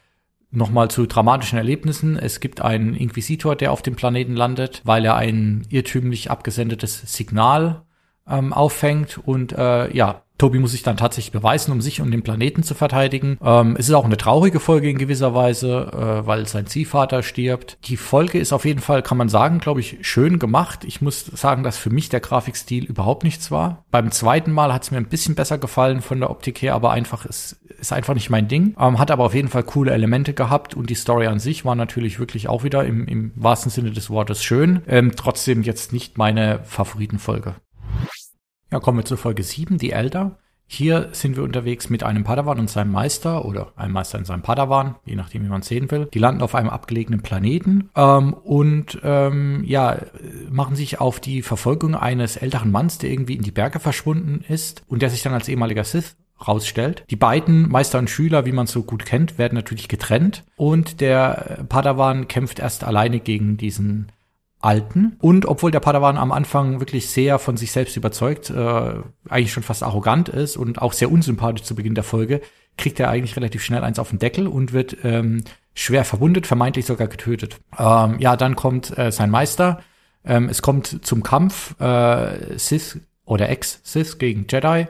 Nochmal 0.51 0.90
zu 0.90 1.07
dramatischen 1.07 1.59
Erlebnissen. 1.59 2.16
Es 2.16 2.40
gibt 2.40 2.62
einen 2.62 2.94
Inquisitor, 2.94 3.55
der 3.55 3.70
auf 3.70 3.82
dem 3.82 3.96
Planeten 3.96 4.34
landet, 4.34 4.80
weil 4.84 5.05
er 5.05 5.16
ein 5.16 5.66
irrtümlich 5.68 6.30
abgesendetes 6.30 7.14
Signal 7.14 7.82
ähm, 8.26 8.53
auffängt 8.55 9.18
und 9.18 9.53
äh, 9.53 9.94
ja, 9.94 10.22
Tobi 10.39 10.61
muss 10.61 10.70
sich 10.70 10.84
dann 10.84 10.97
tatsächlich 10.97 11.32
beweisen, 11.32 11.72
um 11.72 11.80
sich 11.80 12.01
und 12.01 12.12
den 12.12 12.22
Planeten 12.22 12.62
zu 12.62 12.74
verteidigen. 12.74 13.39
Ähm, 13.43 13.76
es 13.76 13.89
ist 13.89 13.95
auch 13.95 14.05
eine 14.05 14.16
traurige 14.16 14.61
Folge 14.61 14.89
in 14.89 14.97
gewisser 14.97 15.34
Weise, 15.34 15.91
äh, 15.93 16.26
weil 16.26 16.47
sein 16.47 16.66
Ziehvater 16.66 17.24
stirbt. 17.24 17.76
Die 17.84 17.97
Folge 17.97 18.39
ist 18.39 18.53
auf 18.53 18.64
jeden 18.64 18.80
Fall, 18.80 19.03
kann 19.03 19.18
man 19.18 19.28
sagen, 19.28 19.59
glaube 19.59 19.80
ich, 19.80 19.99
schön 20.03 20.39
gemacht. 20.39 20.84
Ich 20.84 21.03
muss 21.03 21.26
sagen, 21.26 21.64
dass 21.64 21.76
für 21.76 21.91
mich 21.91 22.09
der 22.09 22.20
Grafikstil 22.20 22.84
überhaupt 22.84 23.24
nichts 23.24 23.51
war. 23.51 23.84
Beim 23.91 24.12
zweiten 24.12 24.53
Mal 24.53 24.72
hat 24.72 24.84
es 24.84 24.91
mir 24.93 24.99
ein 24.99 25.09
bisschen 25.09 25.34
besser 25.34 25.59
gefallen 25.59 26.03
von 26.03 26.20
der 26.20 26.30
Optik 26.30 26.62
her, 26.62 26.74
aber 26.74 26.93
einfach, 26.93 27.26
es 27.26 27.61
ist 27.80 27.93
einfach 27.93 28.14
nicht 28.14 28.30
mein 28.30 28.47
Ding. 28.47 28.76
Ähm, 28.78 28.99
hat 29.01 29.11
aber 29.11 29.24
auf 29.24 29.34
jeden 29.34 29.49
Fall 29.49 29.64
coole 29.64 29.93
Elemente 29.93 30.34
gehabt 30.34 30.74
und 30.74 30.89
die 30.89 30.95
Story 30.95 31.26
an 31.26 31.41
sich 31.41 31.64
war 31.64 31.74
natürlich 31.74 32.20
wirklich 32.20 32.49
auch 32.49 32.62
wieder 32.62 32.84
im, 32.84 33.09
im 33.09 33.32
wahrsten 33.34 33.70
Sinne 33.70 33.91
des 33.91 34.09
Wortes 34.09 34.45
schön. 34.45 34.82
Ähm, 34.86 35.12
trotzdem 35.16 35.62
jetzt 35.62 35.93
nicht 35.93 36.16
meine 36.16 36.61
Favoritenfolge. 36.62 37.57
Ja, 38.70 38.80
kommen 38.80 38.98
wir 38.98 39.04
zur 39.04 39.16
Folge 39.16 39.42
7, 39.42 39.78
die 39.78 39.92
Elder. 39.92 40.36
Hier 40.66 41.08
sind 41.12 41.36
wir 41.36 41.44
unterwegs 41.44 41.88
mit 41.88 42.02
einem 42.02 42.24
Padawan 42.24 42.58
und 42.58 42.68
seinem 42.68 42.92
Meister 42.92 43.46
oder 43.46 43.72
einem 43.76 43.94
Meister 43.94 44.18
und 44.18 44.26
seinem 44.26 44.42
Padawan, 44.42 44.96
je 45.06 45.16
nachdem, 45.16 45.42
wie 45.42 45.48
man 45.48 45.62
es 45.62 45.68
sehen 45.68 45.90
will. 45.90 46.08
Die 46.12 46.18
landen 46.18 46.42
auf 46.42 46.54
einem 46.54 46.68
abgelegenen 46.68 47.22
Planeten 47.22 47.88
ähm, 47.96 48.34
und 48.34 49.00
ähm, 49.02 49.64
ja, 49.64 49.96
machen 50.50 50.76
sich 50.76 51.00
auf 51.00 51.20
die 51.20 51.40
Verfolgung 51.40 51.94
eines 51.94 52.36
älteren 52.36 52.70
Manns, 52.70 52.98
der 52.98 53.10
irgendwie 53.10 53.36
in 53.36 53.42
die 53.42 53.50
Berge 53.50 53.80
verschwunden 53.80 54.44
ist 54.46 54.82
und 54.88 55.00
der 55.00 55.08
sich 55.08 55.22
dann 55.22 55.32
als 55.32 55.48
ehemaliger 55.48 55.84
Sith 55.84 56.16
rausstellt. 56.46 57.02
Die 57.08 57.16
beiden 57.16 57.70
Meister 57.70 57.98
und 57.98 58.10
Schüler, 58.10 58.44
wie 58.44 58.52
man 58.52 58.66
es 58.66 58.72
so 58.72 58.82
gut 58.82 59.06
kennt, 59.06 59.38
werden 59.38 59.54
natürlich 59.54 59.88
getrennt 59.88 60.44
und 60.56 61.00
der 61.00 61.64
Padawan 61.70 62.28
kämpft 62.28 62.58
erst 62.58 62.84
alleine 62.84 63.20
gegen 63.20 63.56
diesen 63.56 64.12
Alten. 64.61 65.16
Und 65.20 65.46
obwohl 65.46 65.70
der 65.70 65.80
Padawan 65.80 66.18
am 66.18 66.32
Anfang 66.32 66.80
wirklich 66.80 67.09
sehr 67.09 67.38
von 67.38 67.56
sich 67.56 67.70
selbst 67.70 67.96
überzeugt, 67.96 68.50
äh, 68.50 68.94
eigentlich 69.28 69.52
schon 69.52 69.62
fast 69.62 69.82
arrogant 69.82 70.28
ist 70.28 70.56
und 70.56 70.82
auch 70.82 70.92
sehr 70.92 71.12
unsympathisch 71.12 71.62
zu 71.62 71.74
Beginn 71.74 71.94
der 71.94 72.04
Folge, 72.04 72.40
kriegt 72.76 72.98
er 72.98 73.11
eigentlich 73.11 73.36
relativ 73.36 73.62
schnell 73.62 73.84
eins 73.84 73.98
auf 73.98 74.11
den 74.11 74.18
Deckel 74.18 74.46
und 74.46 74.72
wird 74.72 74.96
ähm, 75.04 75.44
schwer 75.74 76.04
verwundet, 76.04 76.46
vermeintlich 76.46 76.86
sogar 76.86 77.09
getötet. 77.09 77.61
Ähm, 77.78 78.16
ja, 78.18 78.36
dann 78.36 78.56
kommt 78.56 78.96
äh, 78.98 79.12
sein 79.12 79.30
Meister. 79.30 79.80
Ähm, 80.24 80.48
es 80.48 80.62
kommt 80.62 81.04
zum 81.04 81.22
Kampf 81.22 81.78
äh, 81.80 82.59
Sith 82.59 83.00
oder 83.24 83.48
Ex-Sith 83.48 84.18
gegen 84.18 84.46
Jedi. 84.50 84.86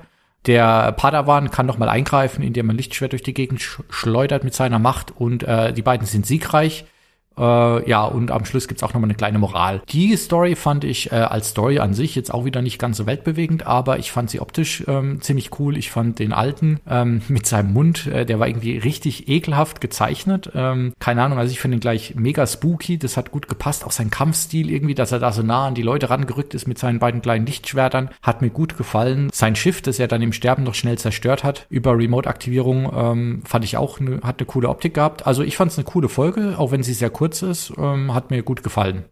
Der 0.47 0.93
Padawan 0.93 1.51
kann 1.51 1.67
nochmal 1.67 1.89
eingreifen, 1.91 2.43
indem 2.43 2.71
er 2.71 2.75
Lichtschwert 2.75 3.13
durch 3.13 3.23
die 3.23 3.35
Gegend 3.35 3.61
sch 3.61 3.83
schleudert 3.91 4.45
mit 4.45 4.55
seiner 4.55 4.79
Macht 4.79 5.11
und 5.15 5.43
äh, 5.43 5.75
die 5.75 5.83
beiden 5.83 6.07
sind 6.07 6.25
siegreich. 6.25 6.87
Äh, 7.39 7.89
ja, 7.89 8.05
und 8.05 8.31
am 8.31 8.45
Schluss 8.45 8.69
gibt's 8.69 8.83
auch 8.83 8.95
nochmal 8.95 9.09
eine 9.09 9.15
kleine 9.15 9.39
Moral. 9.39 9.83
Die 9.89 10.17
Story 10.17 10.57
fand 10.57 10.85
ich 10.85 11.13
äh, 11.13 11.17
als 11.17 11.51
Story 11.51 11.79
an 11.79 11.95
sich 11.95 12.15
jetzt 12.15 12.33
auch 12.33 12.45
wieder 12.45 12.63
nicht 12.63 12.79
ganz 12.79 12.97
so 12.97 13.07
weltbewegend, 13.07 13.67
aber 13.67 13.99
ich 13.99 14.11
fand 14.11 14.31
sie 14.31 14.41
optisch 14.41 14.85
ähm, 14.87 15.21
ziemlich 15.21 15.59
cool. 15.59 15.77
Ich 15.77 15.91
fand 15.91 16.19
den 16.19 16.33
alten 16.33 16.81
ähm, 16.89 17.23
mit 17.29 17.47
seinem 17.47 17.73
Mund, 17.73 18.07
äh, 18.07 18.27
der 18.27 18.41
war 18.41 18.49
irgendwie 18.49 18.79
richtig 18.79 19.29
ekelhaft 19.29 19.81
gezeichnet. 19.81 20.51
Ähm, 20.55 20.93
keine 20.99 21.23
Ahnung, 21.23 21.39
also 21.39 21.53
ich 21.53 21.61
finde 21.61 21.77
ihn 21.77 21.81
gleich 21.81 22.15
mega 22.17 22.47
spooky. 22.47 22.99
Das 22.99 23.17
hat 23.17 23.31
gut 23.31 23.49
gepasst. 23.49 23.85
Auch 23.85 23.93
sein 23.93 24.11
Kampfstil 24.11 24.71
irgendwie, 24.71 24.95
dass 24.95 25.13
er 25.13 25.19
da 25.19 25.33
so 25.33 25.43
nah 25.43 25.67
an 25.67 25.75
die 25.75 25.83
Leute 25.83 26.11
rangerückt 26.11 26.55
ist 26.55 26.67
mit 26.67 26.79
seinen 26.79 26.99
beiden 26.99 27.23
kleinen 27.23 27.47
Lichtschwertern, 27.47 28.11
hat 28.23 28.43
mir 28.43 28.51
gut 28.51 28.77
gefallen. 28.77 29.31
Sein 29.33 29.57
Schiff, 29.57 29.83
das 29.83 29.99
er 29.99 30.09
dann 30.09 30.23
im 30.23 30.33
Sterben 30.33 30.65
noch 30.65 30.75
schnell 30.75 30.99
zerstört 30.99 31.45
hat 31.45 31.67
über 31.71 31.97
Remote-Aktivierung, 31.97 32.91
ähm, 32.95 33.43
fand 33.45 33.65
ich 33.65 33.77
auch, 33.77 34.01
ne, 34.01 34.21
hat 34.23 34.39
eine 34.39 34.47
coole 34.47 34.69
Optik 34.69 34.95
gehabt. 34.95 35.27
Also 35.27 35.43
ich 35.43 35.57
fand 35.57 35.71
es 35.71 35.79
eine 35.79 35.85
coole 35.85 36.09
Folge, 36.09 36.55
auch 36.59 36.73
wenn 36.73 36.83
sie 36.83 36.95
sehr 36.95 37.11
kurz 37.11 37.28
kurz 37.29 37.43
ist, 37.43 37.73
ähm, 37.77 38.15
hat 38.15 38.31
mir 38.31 38.43
gut 38.43 38.63
gefallen. 38.63 39.05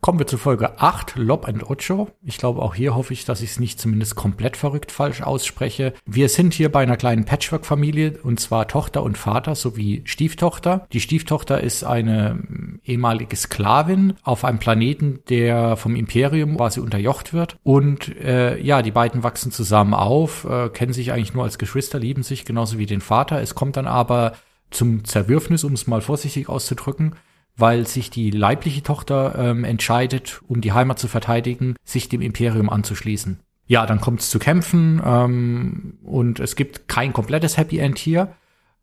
Kommen 0.00 0.18
wir 0.18 0.26
zu 0.26 0.38
Folge 0.38 0.80
8, 0.80 1.14
Lob 1.16 1.46
and 1.46 1.68
Ocho. 1.70 2.08
Ich 2.22 2.36
glaube, 2.36 2.62
auch 2.62 2.74
hier 2.74 2.94
hoffe 2.96 3.12
ich, 3.12 3.24
dass 3.24 3.40
ich 3.40 3.50
es 3.50 3.60
nicht 3.60 3.80
zumindest 3.80 4.16
komplett 4.16 4.56
verrückt 4.56 4.90
falsch 4.90 5.22
ausspreche. 5.22 5.92
Wir 6.06 6.28
sind 6.28 6.54
hier 6.54 6.70
bei 6.70 6.82
einer 6.82 6.96
kleinen 6.96 7.24
Patchwork-Familie, 7.24 8.18
und 8.22 8.38
zwar 8.38 8.66
Tochter 8.66 9.02
und 9.02 9.18
Vater 9.18 9.54
sowie 9.54 10.02
Stieftochter. 10.04 10.86
Die 10.92 11.00
Stieftochter 11.00 11.60
ist 11.60 11.82
eine 11.84 12.30
ähm, 12.30 12.80
ehemalige 12.84 13.36
Sklavin 13.36 14.14
auf 14.22 14.44
einem 14.44 14.58
Planeten, 14.58 15.20
der 15.28 15.76
vom 15.76 15.96
Imperium 15.96 16.56
quasi 16.56 16.78
unterjocht 16.78 17.32
wird. 17.32 17.56
Und 17.64 18.16
äh, 18.18 18.60
ja, 18.60 18.82
die 18.82 18.92
beiden 18.92 19.22
wachsen 19.22 19.50
zusammen 19.50 19.94
auf, 19.94 20.44
äh, 20.44 20.68
kennen 20.68 20.92
sich 20.92 21.12
eigentlich 21.12 21.34
nur 21.34 21.44
als 21.44 21.58
Geschwister, 21.58 21.98
lieben 21.98 22.22
sich 22.22 22.44
genauso 22.44 22.78
wie 22.78 22.86
den 22.86 23.00
Vater. 23.00 23.40
Es 23.40 23.54
kommt 23.56 23.76
dann 23.76 23.86
aber 23.86 24.32
zum 24.72 25.04
Zerwürfnis, 25.04 25.64
um 25.64 25.74
es 25.74 25.86
mal 25.86 26.00
vorsichtig 26.00 26.48
auszudrücken 26.48 27.14
weil 27.62 27.86
sich 27.86 28.10
die 28.10 28.32
leibliche 28.32 28.82
Tochter 28.82 29.36
ähm, 29.38 29.62
entscheidet, 29.62 30.42
um 30.48 30.60
die 30.60 30.72
Heimat 30.72 30.98
zu 30.98 31.06
verteidigen, 31.06 31.76
sich 31.84 32.08
dem 32.08 32.20
Imperium 32.20 32.68
anzuschließen. 32.68 33.38
Ja, 33.68 33.86
dann 33.86 34.00
kommt 34.00 34.18
es 34.18 34.30
zu 34.30 34.40
Kämpfen 34.40 35.00
ähm, 35.06 35.96
und 36.02 36.40
es 36.40 36.56
gibt 36.56 36.88
kein 36.88 37.12
komplettes 37.12 37.56
Happy 37.58 37.78
End 37.78 37.98
hier. 37.98 38.34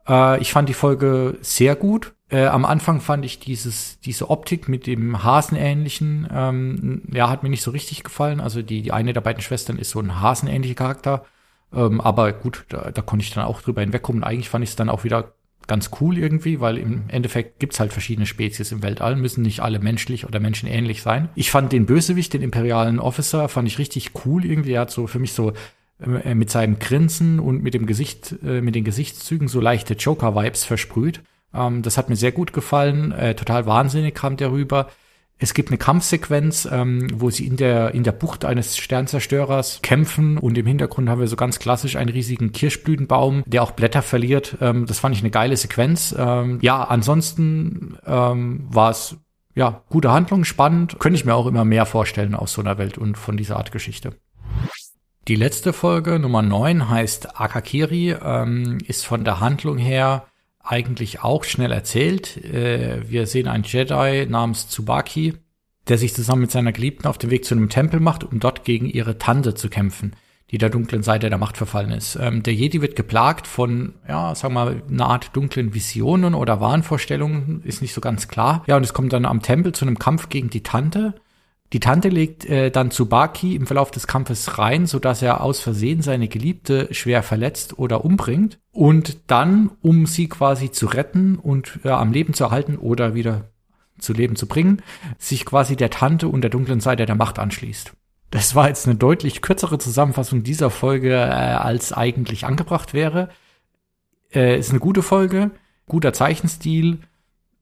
Äh, 0.07 0.39
ich 0.39 0.53
fand 0.53 0.69
die 0.69 0.73
Folge 0.73 1.37
sehr 1.41 1.75
gut. 1.75 2.13
Äh, 2.29 2.45
am 2.45 2.63
Anfang 2.63 3.01
fand 3.01 3.25
ich 3.25 3.39
dieses, 3.39 3.99
diese 3.99 4.29
Optik 4.29 4.69
mit 4.69 4.87
dem 4.87 5.25
Hasenähnlichen, 5.25 6.29
ähm, 6.33 7.01
ja, 7.11 7.29
hat 7.29 7.43
mir 7.43 7.49
nicht 7.49 7.63
so 7.63 7.71
richtig 7.71 8.05
gefallen. 8.05 8.39
Also 8.39 8.61
die, 8.61 8.81
die 8.81 8.93
eine 8.93 9.11
der 9.11 9.19
beiden 9.19 9.41
Schwestern 9.41 9.77
ist 9.77 9.89
so 9.89 9.99
ein 9.99 10.21
hasenähnlicher 10.21 10.75
Charakter. 10.75 11.25
Ähm, 11.73 11.99
aber 11.99 12.31
gut, 12.31 12.63
da, 12.69 12.91
da 12.91 13.01
konnte 13.01 13.25
ich 13.25 13.33
dann 13.33 13.43
auch 13.43 13.61
drüber 13.61 13.81
hinwegkommen. 13.81 14.23
Eigentlich 14.23 14.47
fand 14.47 14.63
ich 14.63 14.69
es 14.69 14.77
dann 14.77 14.87
auch 14.87 15.03
wieder 15.03 15.33
ganz 15.69 15.91
cool 16.01 16.17
irgendwie, 16.17 16.59
weil 16.59 16.77
im 16.77 17.03
Endeffekt 17.07 17.59
gibt's 17.59 17.79
halt 17.79 17.93
verschiedene 17.93 18.25
Spezies 18.25 18.73
im 18.73 18.83
Weltall, 18.83 19.15
müssen 19.15 19.43
nicht 19.43 19.61
alle 19.61 19.79
menschlich 19.79 20.27
oder 20.27 20.41
menschenähnlich 20.41 21.01
sein. 21.01 21.29
Ich 21.35 21.51
fand 21.51 21.71
den 21.71 21.85
Bösewicht, 21.85 22.33
den 22.33 22.41
imperialen 22.41 22.99
Officer, 22.99 23.47
fand 23.47 23.69
ich 23.69 23.77
richtig 23.77 24.11
cool 24.25 24.43
irgendwie. 24.43 24.73
Er 24.73 24.81
hat 24.81 24.91
so 24.91 25.07
für 25.07 25.19
mich 25.19 25.31
so 25.31 25.53
äh, 26.01 26.35
mit 26.35 26.49
seinem 26.49 26.79
Grinsen 26.79 27.39
und 27.39 27.63
mit 27.63 27.73
dem 27.73 27.85
Gesicht, 27.85 28.35
äh, 28.43 28.59
mit 28.61 28.75
den 28.75 28.83
Gesichtszügen 28.83 29.47
so 29.47 29.61
leichte 29.61 29.93
Joker-Vibes 29.93 30.65
versprüht. 30.65 31.21
Ähm, 31.53 31.81
das 31.81 31.97
hat 31.97 32.09
mir 32.09 32.15
sehr 32.15 32.31
gut 32.31 32.51
gefallen. 32.51 33.11
Äh, 33.11 33.35
total 33.35 33.65
wahnsinnig 33.65 34.15
kam 34.15 34.35
der 34.35 34.51
rüber. 34.51 34.89
Es 35.41 35.53
gibt 35.53 35.69
eine 35.69 35.77
Kampfsequenz, 35.77 36.67
ähm, 36.69 37.07
wo 37.13 37.29
sie 37.29 37.47
in 37.47 37.55
der, 37.55 37.93
in 37.93 38.03
der 38.03 38.11
Bucht 38.11 38.43
eines 38.43 38.75
Sternzerstörers 38.75 39.79
kämpfen 39.81 40.37
und 40.37 40.57
im 40.57 40.65
Hintergrund 40.65 41.07
haben 41.07 41.21
wir 41.21 41.27
so 41.27 41.37
ganz 41.37 41.59
klassisch 41.59 41.95
einen 41.95 42.09
riesigen 42.09 42.51
Kirschblütenbaum, 42.51 43.43
der 43.45 43.63
auch 43.63 43.71
Blätter 43.71 44.01
verliert. 44.01 44.57
Ähm, 44.59 44.85
das 44.85 44.99
fand 44.99 45.15
ich 45.15 45.21
eine 45.21 45.31
geile 45.31 45.55
Sequenz. 45.55 46.13
Ähm, 46.17 46.59
ja, 46.61 46.83
ansonsten 46.83 47.97
ähm, 48.05 48.67
war 48.69 48.91
es 48.91 49.15
ja 49.55 49.81
gute 49.89 50.11
Handlung, 50.11 50.43
spannend. 50.43 50.99
Könnte 50.99 51.17
ich 51.17 51.23
mir 51.23 51.35
auch 51.35 51.47
immer 51.47 51.63
mehr 51.63 51.85
vorstellen 51.85 52.35
aus 52.35 52.51
so 52.51 52.61
einer 52.61 52.77
Welt 52.77 52.97
und 52.97 53.17
von 53.17 53.37
dieser 53.37 53.55
Art 53.55 53.71
Geschichte. 53.71 54.11
Die 55.29 55.35
letzte 55.35 55.71
Folge, 55.71 56.19
Nummer 56.19 56.41
9, 56.41 56.89
heißt 56.89 57.39
Akakiri, 57.39 58.11
ähm, 58.21 58.79
ist 58.85 59.05
von 59.05 59.23
der 59.23 59.39
Handlung 59.39 59.77
her 59.77 60.25
eigentlich 60.69 61.23
auch 61.23 61.43
schnell 61.43 61.71
erzählt. 61.71 62.37
Äh, 62.37 63.09
wir 63.09 63.25
sehen 63.25 63.47
einen 63.47 63.63
Jedi 63.63 64.27
namens 64.29 64.69
Tsubaki, 64.69 65.33
der 65.87 65.97
sich 65.97 66.13
zusammen 66.13 66.43
mit 66.43 66.51
seiner 66.51 66.71
Geliebten 66.71 67.07
auf 67.07 67.17
den 67.17 67.31
Weg 67.31 67.43
zu 67.43 67.55
einem 67.55 67.69
Tempel 67.69 67.99
macht, 67.99 68.23
um 68.23 68.39
dort 68.39 68.63
gegen 68.65 68.85
ihre 68.85 69.17
Tante 69.17 69.55
zu 69.55 69.69
kämpfen, 69.69 70.15
die 70.51 70.59
der 70.59 70.69
dunklen 70.69 71.01
Seite 71.01 71.29
der 71.29 71.39
Macht 71.39 71.57
verfallen 71.57 71.91
ist. 71.91 72.17
Ähm, 72.21 72.43
der 72.43 72.53
Jedi 72.53 72.81
wird 72.81 72.95
geplagt 72.95 73.47
von, 73.47 73.95
ja, 74.07 74.35
sagen 74.35 74.53
wir 74.53 74.65
mal, 74.65 74.83
einer 74.87 75.07
Art 75.07 75.35
dunklen 75.35 75.73
Visionen 75.73 76.35
oder 76.35 76.61
Wahnvorstellungen, 76.61 77.63
ist 77.63 77.81
nicht 77.81 77.93
so 77.93 78.01
ganz 78.01 78.27
klar. 78.27 78.63
Ja, 78.67 78.77
und 78.77 78.83
es 78.83 78.93
kommt 78.93 79.11
dann 79.11 79.25
am 79.25 79.41
Tempel 79.41 79.73
zu 79.73 79.85
einem 79.85 79.97
Kampf 79.97 80.29
gegen 80.29 80.51
die 80.51 80.61
Tante 80.61 81.15
die 81.71 81.79
Tante 81.79 82.09
legt 82.09 82.45
äh, 82.45 82.71
dann 82.71 82.89
Tsubaki 82.89 83.55
im 83.55 83.67
Verlauf 83.67 83.91
des 83.91 84.07
Kampfes 84.07 84.57
rein, 84.57 84.87
so 84.87 84.97
dass 84.97 85.21
er 85.21 85.41
aus 85.41 85.59
Versehen 85.59 86.01
seine 86.01 86.27
Geliebte 86.27 86.91
schwer 86.91 87.21
verletzt 87.21 87.77
oder 87.77 88.03
umbringt. 88.03 88.59
Und 88.71 89.17
dann, 89.27 89.71
um 89.81 90.07
sie 90.07 90.27
quasi 90.29 90.71
zu 90.71 90.87
retten 90.87 91.37
und 91.37 91.79
äh, 91.83 91.89
am 91.89 92.11
Leben 92.11 92.33
zu 92.33 92.45
erhalten 92.45 92.77
oder 92.77 93.13
wieder 93.13 93.49
zu 93.99 94.13
Leben 94.13 94.35
zu 94.35 94.47
bringen, 94.47 94.81
sich 95.19 95.45
quasi 95.45 95.75
der 95.75 95.91
Tante 95.91 96.27
und 96.27 96.41
der 96.41 96.49
dunklen 96.49 96.79
Seite 96.79 97.05
der 97.05 97.15
Macht 97.15 97.37
anschließt. 97.37 97.91
Das 98.31 98.55
war 98.55 98.67
jetzt 98.67 98.87
eine 98.87 98.95
deutlich 98.95 99.41
kürzere 99.41 99.77
Zusammenfassung 99.77 100.43
dieser 100.43 100.71
Folge, 100.71 101.13
äh, 101.13 101.17
als 101.17 101.93
eigentlich 101.93 102.45
angebracht 102.45 102.93
wäre. 102.93 103.29
Äh, 104.33 104.57
ist 104.57 104.71
eine 104.71 104.79
gute 104.79 105.03
Folge, 105.03 105.51
guter 105.87 106.13
Zeichenstil, 106.13 106.99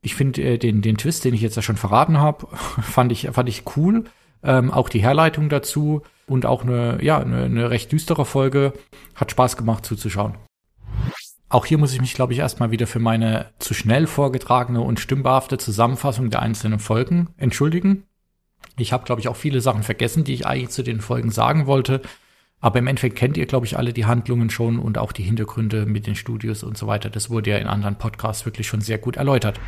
ich 0.08 0.16
finde 0.16 0.42
äh, 0.42 0.58
den, 0.58 0.82
den 0.82 0.98
Twist, 0.98 1.26
den 1.26 1.34
ich 1.34 1.42
jetzt 1.42 1.58
ja 1.58 1.62
schon 1.62 1.76
verraten 1.76 2.18
habe, 2.18 2.48
fand 2.82 3.12
ich, 3.12 3.30
fand 3.34 3.50
ich 3.50 3.64
cool. 3.76 4.06
Ähm, 4.42 4.72
auch 4.72 4.88
die 4.88 5.02
Herleitung 5.02 5.50
dazu 5.50 6.02
und 6.28 6.46
auch 6.46 6.64
eine, 6.64 7.04
ja, 7.04 7.20
eine, 7.20 7.44
eine 7.44 7.70
recht 7.70 7.92
düstere 7.92 8.26
Folge. 8.26 8.72
Hat 9.16 9.32
Spaß 9.32 9.58
gemacht 9.58 9.86
zuzuschauen. 9.86 10.36
Auch 11.50 11.66
hier 11.66 11.78
muss 11.78 11.94
ich 11.94 12.00
mich, 12.00 12.14
glaube 12.14 12.32
ich, 12.32 12.40
erstmal 12.40 12.72
wieder 12.72 12.88
für 12.88 13.00
meine 13.00 13.52
zu 13.60 13.74
schnell 13.74 14.08
vorgetragene 14.08 14.80
und 14.80 15.02
stimmbarhafte 15.02 15.58
Zusammenfassung 15.58 16.30
der 16.30 16.42
einzelnen 16.42 16.80
Folgen 16.80 17.30
entschuldigen. 17.36 18.04
Ich 18.78 18.94
habe, 18.94 19.04
glaube 19.04 19.20
ich, 19.20 19.28
auch 19.28 19.36
viele 19.36 19.60
Sachen 19.60 19.84
vergessen, 19.84 20.24
die 20.24 20.34
ich 20.34 20.46
eigentlich 20.46 20.70
zu 20.70 20.84
den 20.84 21.02
Folgen 21.02 21.32
sagen 21.32 21.66
wollte. 21.66 22.02
Aber 22.60 22.80
im 22.80 22.88
Endeffekt 22.88 23.16
kennt 23.16 23.38
ihr, 23.38 23.46
glaube 23.46 23.66
ich, 23.66 23.78
alle 23.78 23.94
die 23.94 24.06
Handlungen 24.06 24.50
schon 24.50 24.80
und 24.80 24.98
auch 24.98 25.12
die 25.12 25.24
Hintergründe 25.24 25.86
mit 25.86 26.08
den 26.08 26.16
Studios 26.16 26.64
und 26.64 26.78
so 26.78 26.88
weiter. 26.88 27.10
Das 27.10 27.30
wurde 27.30 27.52
ja 27.52 27.58
in 27.58 27.68
anderen 27.68 27.98
Podcasts 27.98 28.46
wirklich 28.46 28.68
schon 28.68 28.82
sehr 28.82 28.98
gut 28.98 29.18
erläutert. 29.18 29.60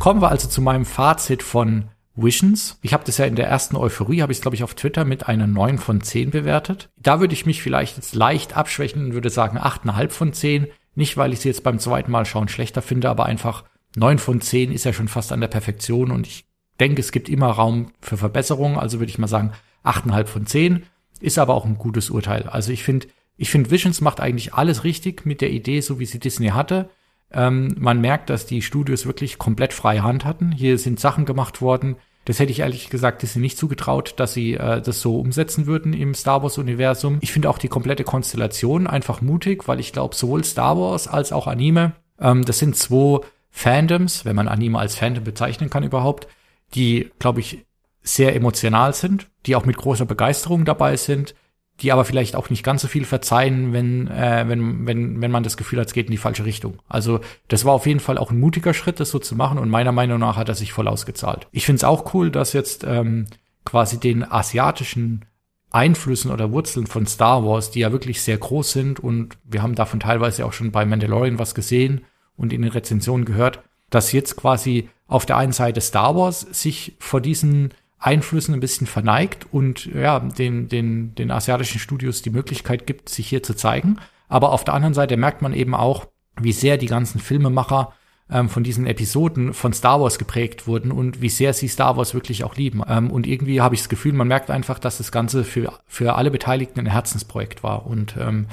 Kommen 0.00 0.20
wir 0.20 0.30
also 0.30 0.48
zu 0.48 0.60
meinem 0.60 0.84
Fazit 0.84 1.42
von 1.42 1.84
Visions. 2.16 2.78
Ich 2.82 2.92
habe 2.92 3.04
das 3.04 3.18
ja 3.18 3.26
in 3.26 3.36
der 3.36 3.48
ersten 3.48 3.76
Euphorie, 3.76 4.22
habe 4.22 4.32
ich 4.32 4.38
es, 4.38 4.42
glaube 4.42 4.54
ich, 4.56 4.64
auf 4.64 4.74
Twitter 4.74 5.04
mit 5.04 5.28
einer 5.28 5.46
9 5.46 5.78
von 5.78 6.00
10 6.00 6.30
bewertet. 6.30 6.90
Da 6.96 7.20
würde 7.20 7.34
ich 7.34 7.46
mich 7.46 7.62
vielleicht 7.62 7.96
jetzt 7.96 8.14
leicht 8.14 8.56
abschwächen 8.56 9.06
und 9.06 9.14
würde 9.14 9.30
sagen 9.30 9.58
8,5 9.58 10.08
von 10.10 10.32
10. 10.32 10.66
Nicht, 10.94 11.16
weil 11.16 11.32
ich 11.32 11.40
sie 11.40 11.48
jetzt 11.48 11.64
beim 11.64 11.78
zweiten 11.78 12.10
Mal 12.10 12.24
schauen 12.24 12.48
schlechter 12.48 12.82
finde, 12.82 13.08
aber 13.08 13.26
einfach 13.26 13.64
9 13.96 14.18
von 14.18 14.40
10 14.40 14.72
ist 14.72 14.84
ja 14.84 14.92
schon 14.92 15.08
fast 15.08 15.32
an 15.32 15.40
der 15.40 15.48
Perfektion 15.48 16.10
und 16.10 16.26
ich 16.26 16.44
denke, 16.80 17.00
es 17.00 17.12
gibt 17.12 17.28
immer 17.28 17.48
Raum 17.48 17.92
für 18.00 18.16
Verbesserungen. 18.16 18.78
Also 18.78 18.98
würde 18.98 19.10
ich 19.10 19.18
mal 19.18 19.28
sagen 19.28 19.52
8,5 19.84 20.26
von 20.26 20.46
10. 20.46 20.82
Ist 21.20 21.38
aber 21.38 21.54
auch 21.54 21.64
ein 21.64 21.78
gutes 21.78 22.10
Urteil. 22.10 22.44
Also 22.44 22.72
ich 22.72 22.82
finde, 22.82 23.06
ich 23.36 23.50
finde, 23.50 23.70
Visions 23.70 24.00
macht 24.00 24.20
eigentlich 24.20 24.54
alles 24.54 24.84
richtig 24.84 25.26
mit 25.26 25.40
der 25.40 25.50
Idee, 25.50 25.80
so 25.80 25.98
wie 25.98 26.06
sie 26.06 26.18
Disney 26.18 26.48
hatte. 26.48 26.90
Ähm, 27.32 27.74
man 27.78 28.00
merkt, 28.00 28.30
dass 28.30 28.46
die 28.46 28.62
Studios 28.62 29.06
wirklich 29.06 29.38
komplett 29.38 29.72
freie 29.72 30.02
Hand 30.02 30.24
hatten. 30.24 30.52
Hier 30.52 30.78
sind 30.78 31.00
Sachen 31.00 31.24
gemacht 31.24 31.60
worden. 31.60 31.96
Das 32.24 32.38
hätte 32.38 32.52
ich 32.52 32.60
ehrlich 32.60 32.88
gesagt 32.88 33.22
Disney 33.22 33.42
nicht 33.42 33.58
zugetraut, 33.58 34.14
dass 34.16 34.32
sie 34.32 34.54
äh, 34.54 34.80
das 34.80 35.00
so 35.00 35.18
umsetzen 35.18 35.66
würden 35.66 35.92
im 35.92 36.14
Star 36.14 36.42
Wars-Universum. 36.42 37.18
Ich 37.20 37.32
finde 37.32 37.50
auch 37.50 37.58
die 37.58 37.68
komplette 37.68 38.04
Konstellation 38.04 38.86
einfach 38.86 39.20
mutig, 39.20 39.68
weil 39.68 39.80
ich 39.80 39.92
glaube, 39.92 40.14
sowohl 40.14 40.44
Star 40.44 40.78
Wars 40.78 41.06
als 41.06 41.32
auch 41.32 41.46
Anime, 41.46 41.92
ähm, 42.18 42.44
das 42.44 42.60
sind 42.60 42.76
zwei 42.76 43.20
Fandoms, 43.50 44.24
wenn 44.24 44.36
man 44.36 44.48
Anime 44.48 44.78
als 44.78 44.94
Fandom 44.94 45.24
bezeichnen 45.24 45.70
kann 45.70 45.84
überhaupt, 45.84 46.28
die, 46.74 47.10
glaube 47.18 47.40
ich, 47.40 47.64
sehr 48.04 48.36
emotional 48.36 48.94
sind, 48.94 49.28
die 49.46 49.56
auch 49.56 49.64
mit 49.64 49.76
großer 49.76 50.04
Begeisterung 50.04 50.64
dabei 50.64 50.96
sind, 50.96 51.34
die 51.80 51.90
aber 51.90 52.04
vielleicht 52.04 52.36
auch 52.36 52.50
nicht 52.50 52.62
ganz 52.62 52.82
so 52.82 52.88
viel 52.88 53.04
verzeihen, 53.04 53.72
wenn, 53.72 54.06
äh, 54.08 54.44
wenn, 54.46 54.86
wenn, 54.86 55.20
wenn 55.20 55.30
man 55.30 55.42
das 55.42 55.56
Gefühl 55.56 55.80
hat, 55.80 55.88
es 55.88 55.94
geht 55.94 56.06
in 56.06 56.12
die 56.12 56.18
falsche 56.18 56.44
Richtung. 56.44 56.78
Also 56.86 57.20
das 57.48 57.64
war 57.64 57.72
auf 57.72 57.86
jeden 57.86 57.98
Fall 57.98 58.18
auch 58.18 58.30
ein 58.30 58.38
mutiger 58.38 58.74
Schritt, 58.74 59.00
das 59.00 59.10
so 59.10 59.18
zu 59.18 59.34
machen 59.34 59.58
und 59.58 59.70
meiner 59.70 59.90
Meinung 59.90 60.20
nach 60.20 60.36
hat 60.36 60.48
er 60.48 60.54
sich 60.54 60.72
voll 60.72 60.86
ausgezahlt. 60.86 61.48
Ich 61.50 61.66
finde 61.66 61.78
es 61.78 61.84
auch 61.84 62.14
cool, 62.14 62.30
dass 62.30 62.52
jetzt 62.52 62.84
ähm, 62.84 63.26
quasi 63.64 63.98
den 63.98 64.30
asiatischen 64.30 65.24
Einflüssen 65.70 66.30
oder 66.30 66.52
Wurzeln 66.52 66.86
von 66.86 67.06
Star 67.06 67.44
Wars, 67.44 67.72
die 67.72 67.80
ja 67.80 67.90
wirklich 67.90 68.22
sehr 68.22 68.38
groß 68.38 68.70
sind 68.70 69.00
und 69.00 69.36
wir 69.42 69.62
haben 69.62 69.74
davon 69.74 69.98
teilweise 69.98 70.46
auch 70.46 70.52
schon 70.52 70.70
bei 70.70 70.84
Mandalorian 70.84 71.40
was 71.40 71.56
gesehen 71.56 72.02
und 72.36 72.52
in 72.52 72.62
den 72.62 72.70
Rezensionen 72.70 73.24
gehört, 73.24 73.60
dass 73.90 74.12
jetzt 74.12 74.36
quasi 74.36 74.88
auf 75.08 75.26
der 75.26 75.38
einen 75.38 75.52
Seite 75.52 75.80
Star 75.80 76.14
Wars 76.14 76.42
sich 76.42 76.94
vor 77.00 77.20
diesen 77.20 77.74
Einflüssen 78.04 78.52
ein 78.52 78.60
bisschen 78.60 78.86
verneigt 78.86 79.46
und 79.50 79.86
ja, 79.86 80.20
den, 80.20 80.68
den, 80.68 81.14
den 81.14 81.30
asiatischen 81.30 81.78
Studios 81.78 82.20
die 82.20 82.30
Möglichkeit 82.30 82.86
gibt, 82.86 83.08
sich 83.08 83.26
hier 83.26 83.42
zu 83.42 83.54
zeigen. 83.54 83.96
Aber 84.28 84.52
auf 84.52 84.62
der 84.62 84.74
anderen 84.74 84.92
Seite 84.92 85.16
merkt 85.16 85.40
man 85.40 85.54
eben 85.54 85.74
auch, 85.74 86.06
wie 86.38 86.52
sehr 86.52 86.76
die 86.76 86.86
ganzen 86.86 87.18
Filmemacher 87.18 87.94
ähm, 88.30 88.50
von 88.50 88.62
diesen 88.62 88.86
Episoden 88.86 89.54
von 89.54 89.72
Star 89.72 90.02
Wars 90.02 90.18
geprägt 90.18 90.66
wurden 90.66 90.92
und 90.92 91.22
wie 91.22 91.30
sehr 91.30 91.54
sie 91.54 91.68
Star 91.68 91.96
Wars 91.96 92.12
wirklich 92.12 92.44
auch 92.44 92.56
lieben. 92.56 92.82
Ähm, 92.86 93.10
und 93.10 93.26
irgendwie 93.26 93.62
habe 93.62 93.74
ich 93.74 93.80
das 93.80 93.88
Gefühl, 93.88 94.12
man 94.12 94.28
merkt 94.28 94.50
einfach, 94.50 94.78
dass 94.78 94.98
das 94.98 95.10
Ganze 95.10 95.42
für, 95.42 95.72
für 95.86 96.14
alle 96.14 96.30
Beteiligten 96.30 96.80
ein 96.80 96.86
Herzensprojekt 96.86 97.62
war. 97.62 97.86
Und 97.86 98.16
ähm, 98.18 98.48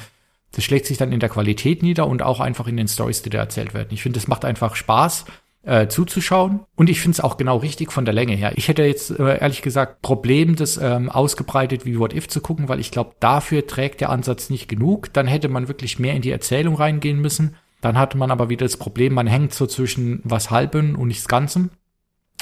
das 0.54 0.64
schlägt 0.64 0.86
sich 0.86 0.97
dann 0.97 1.12
in 1.12 1.20
der 1.20 1.30
Qualität 1.30 1.84
nieder 1.84 2.08
und 2.08 2.22
auch 2.22 2.39
einfach 2.39 2.68
in 2.68 2.78
den 2.78 2.88
Stories, 2.88 3.22
die 3.22 3.30
da 3.30 3.39
erzählt 3.39 3.74
werden. 3.74 3.89
Ich 3.91 4.04
finde, 4.04 4.20
es 4.20 4.30
macht 4.30 4.45
einfach 4.45 4.76
Spaß 4.76 5.26
äh, 5.64 5.88
zuzuschauen. 5.88 6.62
Und 6.76 6.89
ich 6.89 7.01
finde 7.01 7.16
es 7.16 7.20
auch 7.22 7.38
genau 7.38 7.57
richtig 7.57 7.91
von 7.91 8.05
der 8.05 8.14
Länge 8.14 8.34
her. 8.34 8.53
Ich 8.55 8.68
hätte 8.68 8.84
jetzt 8.84 9.12
äh, 9.12 9.39
ehrlich 9.39 9.62
gesagt 9.62 10.01
Problem, 10.01 10.55
das 10.55 10.78
ähm, 10.78 11.09
ausgebreitet 11.09 11.86
wie 11.86 11.99
What 11.99 12.14
If 12.14 12.28
zu 12.28 12.41
gucken, 12.41 12.68
weil 12.68 12.80
ich 12.80 12.91
glaube, 12.91 13.16
dafür 13.20 13.68
trägt 13.68 14.01
der 14.01 14.09
Ansatz 14.09 14.49
nicht 14.49 14.68
genug. 14.68 15.14
Dann 15.14 15.28
hätte 15.28 15.49
man 15.49 15.68
wirklich 15.68 15.99
mehr 15.99 16.16
in 16.16 16.22
die 16.22 16.32
Erzählung 16.32 16.76
reingehen 16.76 17.20
müssen. 17.20 17.55
Dann 17.82 17.97
hatte 17.97 18.18
man 18.18 18.32
aber 18.32 18.49
wieder 18.49 18.66
das 18.66 18.78
Problem, 18.78 19.14
man 19.14 19.28
hängt 19.28 19.53
so 19.53 19.66
zwischen 19.66 20.22
was 20.24 20.51
Halben 20.51 20.95
und 20.95 21.07
nichts 21.07 21.28
Ganzem. 21.28 21.72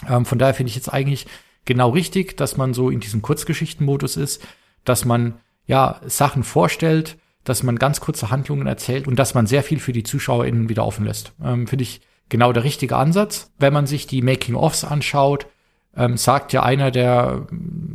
Ähm, 0.07 0.25
von 0.25 0.37
daher 0.37 0.53
finde 0.53 0.69
ich 0.69 0.75
jetzt 0.75 0.91
eigentlich 0.91 1.27
genau 1.65 1.89
richtig, 1.89 2.37
dass 2.37 2.57
man 2.57 2.73
so 2.73 2.89
in 2.89 2.99
diesem 2.99 3.21
Kurzgeschichtenmodus 3.21 4.17
ist, 4.17 4.45
dass 4.85 5.05
man 5.05 5.35
ja 5.65 6.01
Sachen 6.05 6.43
vorstellt, 6.43 7.17
dass 7.43 7.63
man 7.63 7.77
ganz 7.77 8.01
kurze 8.01 8.31
Handlungen 8.31 8.67
erzählt 8.67 9.07
und 9.07 9.17
dass 9.17 9.33
man 9.33 9.47
sehr 9.47 9.63
viel 9.63 9.79
für 9.79 9.93
die 9.93 10.03
ZuschauerInnen 10.03 10.69
wieder 10.69 10.85
offen 10.85 11.05
lässt. 11.05 11.33
Ähm, 11.43 11.67
finde 11.67 11.83
ich 11.83 12.01
genau 12.29 12.53
der 12.53 12.63
richtige 12.63 12.95
Ansatz. 12.95 13.51
Wenn 13.59 13.73
man 13.73 13.87
sich 13.87 14.07
die 14.07 14.21
Making-ofs 14.21 14.83
anschaut, 14.83 15.47
ähm, 15.95 16.17
sagt 16.17 16.53
ja 16.53 16.63
einer 16.63 16.91
der 16.91 17.47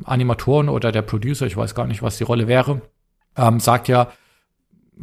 Animatoren 0.05 0.69
oder 0.69 0.93
der 0.93 1.03
Producer, 1.03 1.47
ich 1.47 1.57
weiß 1.57 1.75
gar 1.75 1.87
nicht, 1.87 2.03
was 2.03 2.19
die 2.19 2.25
Rolle 2.25 2.49
wäre, 2.49 2.83
ähm, 3.37 3.61
sagt 3.61 3.89
ja, 3.89 4.09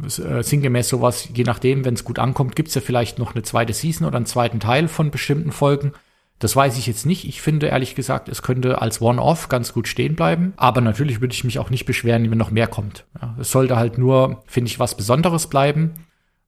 äh, 0.00 0.42
sinngemäß 0.42 0.88
sowas, 0.88 1.28
je 1.34 1.44
nachdem, 1.44 1.84
wenn 1.84 1.94
es 1.94 2.04
gut 2.04 2.18
ankommt, 2.18 2.56
gibt's 2.56 2.74
ja 2.74 2.80
vielleicht 2.80 3.18
noch 3.18 3.34
eine 3.34 3.42
zweite 3.42 3.72
Season 3.72 4.06
oder 4.06 4.16
einen 4.16 4.26
zweiten 4.26 4.60
Teil 4.60 4.88
von 4.88 5.10
bestimmten 5.10 5.52
Folgen. 5.52 5.92
Das 6.38 6.56
weiß 6.56 6.76
ich 6.76 6.86
jetzt 6.86 7.06
nicht. 7.06 7.28
Ich 7.28 7.40
finde 7.40 7.68
ehrlich 7.68 7.94
gesagt, 7.94 8.28
es 8.28 8.42
könnte 8.42 8.82
als 8.82 9.00
One-Off 9.00 9.48
ganz 9.48 9.72
gut 9.72 9.86
stehen 9.86 10.16
bleiben. 10.16 10.54
Aber 10.56 10.80
natürlich 10.80 11.20
würde 11.20 11.34
ich 11.34 11.44
mich 11.44 11.60
auch 11.60 11.70
nicht 11.70 11.84
beschweren, 11.84 12.28
wenn 12.30 12.38
noch 12.38 12.50
mehr 12.50 12.66
kommt. 12.66 13.04
Ja, 13.20 13.36
es 13.38 13.52
sollte 13.52 13.76
halt 13.76 13.96
nur, 13.96 14.42
finde 14.46 14.68
ich, 14.68 14.80
was 14.80 14.96
Besonderes 14.96 15.46
bleiben, 15.46 15.92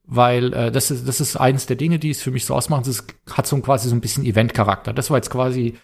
weil 0.07 0.53
äh, 0.53 0.71
das 0.71 0.91
ist 0.91 1.09
das 1.09 1.21
ist 1.21 1.37
eines 1.37 1.67
der 1.67 1.77
Dinge, 1.77 1.99
die 1.99 2.11
es 2.11 2.23
für 2.23 2.31
mich 2.31 2.45
so 2.45 2.55
ausmachen. 2.55 2.89
Es 2.89 3.05
hat 3.31 3.47
so 3.47 3.57
quasi 3.59 3.89
so 3.89 3.95
ein 3.95 4.01
bisschen 4.01 4.25
Event-Charakter. 4.25 4.93
Das 4.93 5.11
war 5.11 5.17
jetzt 5.17 5.31
quasi 5.31 5.77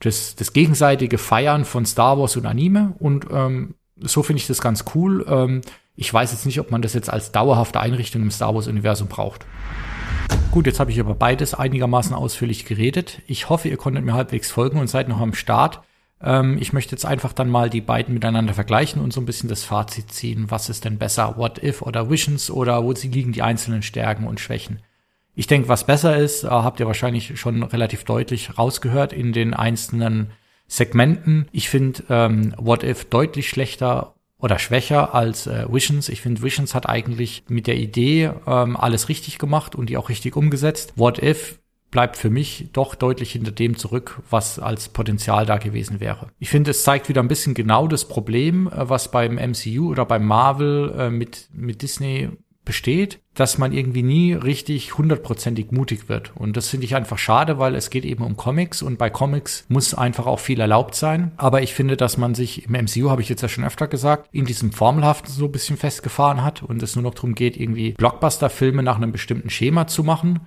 das, 0.00 0.36
das 0.36 0.52
gegenseitige 0.52 1.18
Feiern 1.18 1.64
von 1.64 1.86
Star 1.86 2.18
Wars 2.18 2.36
und 2.36 2.46
Anime 2.46 2.94
und 2.98 3.26
ähm, 3.30 3.74
so 4.00 4.22
finde 4.22 4.40
ich 4.40 4.46
das 4.46 4.60
ganz 4.60 4.84
cool. 4.94 5.26
Ähm, 5.28 5.60
ich 5.96 6.12
weiß 6.12 6.30
jetzt 6.30 6.46
nicht, 6.46 6.60
ob 6.60 6.70
man 6.70 6.82
das 6.82 6.94
jetzt 6.94 7.10
als 7.10 7.32
dauerhafte 7.32 7.80
Einrichtung 7.80 8.22
im 8.22 8.30
Star 8.30 8.54
Wars-Universum 8.54 9.08
braucht. 9.08 9.46
Gut, 10.52 10.66
jetzt 10.66 10.78
habe 10.78 10.90
ich 10.90 10.98
über 10.98 11.14
beides 11.14 11.54
einigermaßen 11.54 12.14
ausführlich 12.14 12.64
geredet. 12.64 13.20
Ich 13.26 13.48
hoffe, 13.48 13.68
ihr 13.68 13.76
konntet 13.76 14.04
mir 14.04 14.14
halbwegs 14.14 14.50
folgen 14.50 14.78
und 14.78 14.88
seid 14.88 15.08
noch 15.08 15.20
am 15.20 15.34
Start. 15.34 15.80
Ähm, 16.22 16.58
ich 16.60 16.72
möchte 16.72 16.92
jetzt 16.92 17.04
einfach 17.04 17.32
dann 17.32 17.48
mal 17.48 17.70
die 17.70 17.80
beiden 17.80 18.14
miteinander 18.14 18.54
vergleichen 18.54 19.02
und 19.02 19.12
so 19.12 19.20
ein 19.20 19.26
bisschen 19.26 19.48
das 19.48 19.64
Fazit 19.64 20.12
ziehen. 20.12 20.50
Was 20.50 20.68
ist 20.68 20.84
denn 20.84 20.98
besser? 20.98 21.36
What 21.36 21.62
If 21.62 21.82
oder 21.82 22.10
Visions 22.10 22.50
oder 22.50 22.84
wo 22.84 22.94
sie 22.94 23.08
liegen 23.08 23.32
die 23.32 23.42
einzelnen 23.42 23.82
Stärken 23.82 24.26
und 24.26 24.40
Schwächen? 24.40 24.80
Ich 25.34 25.46
denke, 25.46 25.68
was 25.68 25.86
besser 25.86 26.16
ist, 26.16 26.44
äh, 26.44 26.48
habt 26.48 26.80
ihr 26.80 26.86
wahrscheinlich 26.86 27.38
schon 27.38 27.62
relativ 27.62 28.04
deutlich 28.04 28.58
rausgehört 28.58 29.12
in 29.12 29.32
den 29.32 29.54
einzelnen 29.54 30.32
Segmenten. 30.66 31.46
Ich 31.52 31.68
finde 31.68 32.02
ähm, 32.10 32.54
What 32.58 32.82
If 32.82 33.04
deutlich 33.06 33.48
schlechter 33.48 34.14
oder 34.38 34.58
schwächer 34.58 35.14
als 35.14 35.46
äh, 35.46 35.66
Visions. 35.72 36.08
Ich 36.08 36.20
finde, 36.20 36.42
Visions 36.42 36.74
hat 36.74 36.88
eigentlich 36.88 37.44
mit 37.48 37.66
der 37.66 37.76
Idee 37.76 38.30
ähm, 38.46 38.76
alles 38.76 39.08
richtig 39.08 39.38
gemacht 39.38 39.74
und 39.74 39.88
die 39.88 39.96
auch 39.96 40.08
richtig 40.08 40.36
umgesetzt. 40.36 40.92
What 40.96 41.22
If 41.22 41.58
bleibt 41.90 42.16
für 42.16 42.30
mich 42.30 42.68
doch 42.72 42.94
deutlich 42.94 43.32
hinter 43.32 43.52
dem 43.52 43.76
zurück, 43.76 44.20
was 44.30 44.58
als 44.58 44.88
Potenzial 44.88 45.46
da 45.46 45.58
gewesen 45.58 46.00
wäre. 46.00 46.28
Ich 46.38 46.50
finde, 46.50 46.72
es 46.72 46.82
zeigt 46.82 47.08
wieder 47.08 47.22
ein 47.22 47.28
bisschen 47.28 47.54
genau 47.54 47.88
das 47.88 48.06
Problem, 48.06 48.68
äh, 48.68 48.88
was 48.88 49.10
beim 49.10 49.34
MCU 49.34 49.90
oder 49.90 50.04
beim 50.04 50.26
Marvel 50.26 50.94
äh, 50.96 51.10
mit, 51.10 51.48
mit 51.52 51.82
Disney 51.82 52.30
besteht, 52.68 53.20
dass 53.32 53.56
man 53.56 53.72
irgendwie 53.72 54.02
nie 54.02 54.34
richtig 54.34 54.98
hundertprozentig 54.98 55.72
mutig 55.72 56.10
wird. 56.10 56.36
Und 56.36 56.54
das 56.54 56.68
finde 56.68 56.84
ich 56.84 56.94
einfach 56.94 57.16
schade, 57.16 57.58
weil 57.58 57.74
es 57.74 57.88
geht 57.88 58.04
eben 58.04 58.22
um 58.22 58.36
Comics 58.36 58.82
und 58.82 58.98
bei 58.98 59.08
Comics 59.08 59.64
muss 59.68 59.94
einfach 59.94 60.26
auch 60.26 60.38
viel 60.38 60.60
erlaubt 60.60 60.94
sein. 60.94 61.32
Aber 61.38 61.62
ich 61.62 61.72
finde, 61.72 61.96
dass 61.96 62.18
man 62.18 62.34
sich 62.34 62.66
im 62.66 62.72
MCU, 62.72 63.08
habe 63.08 63.22
ich 63.22 63.30
jetzt 63.30 63.40
ja 63.40 63.48
schon 63.48 63.64
öfter 63.64 63.88
gesagt, 63.88 64.28
in 64.32 64.44
diesem 64.44 64.70
Formelhaften 64.70 65.32
so 65.32 65.46
ein 65.46 65.52
bisschen 65.52 65.78
festgefahren 65.78 66.44
hat 66.44 66.62
und 66.62 66.82
es 66.82 66.94
nur 66.94 67.04
noch 67.04 67.14
darum 67.14 67.34
geht, 67.34 67.56
irgendwie 67.56 67.92
Blockbuster-Filme 67.92 68.82
nach 68.82 68.96
einem 68.96 69.12
bestimmten 69.12 69.48
Schema 69.48 69.86
zu 69.86 70.04
machen. 70.04 70.40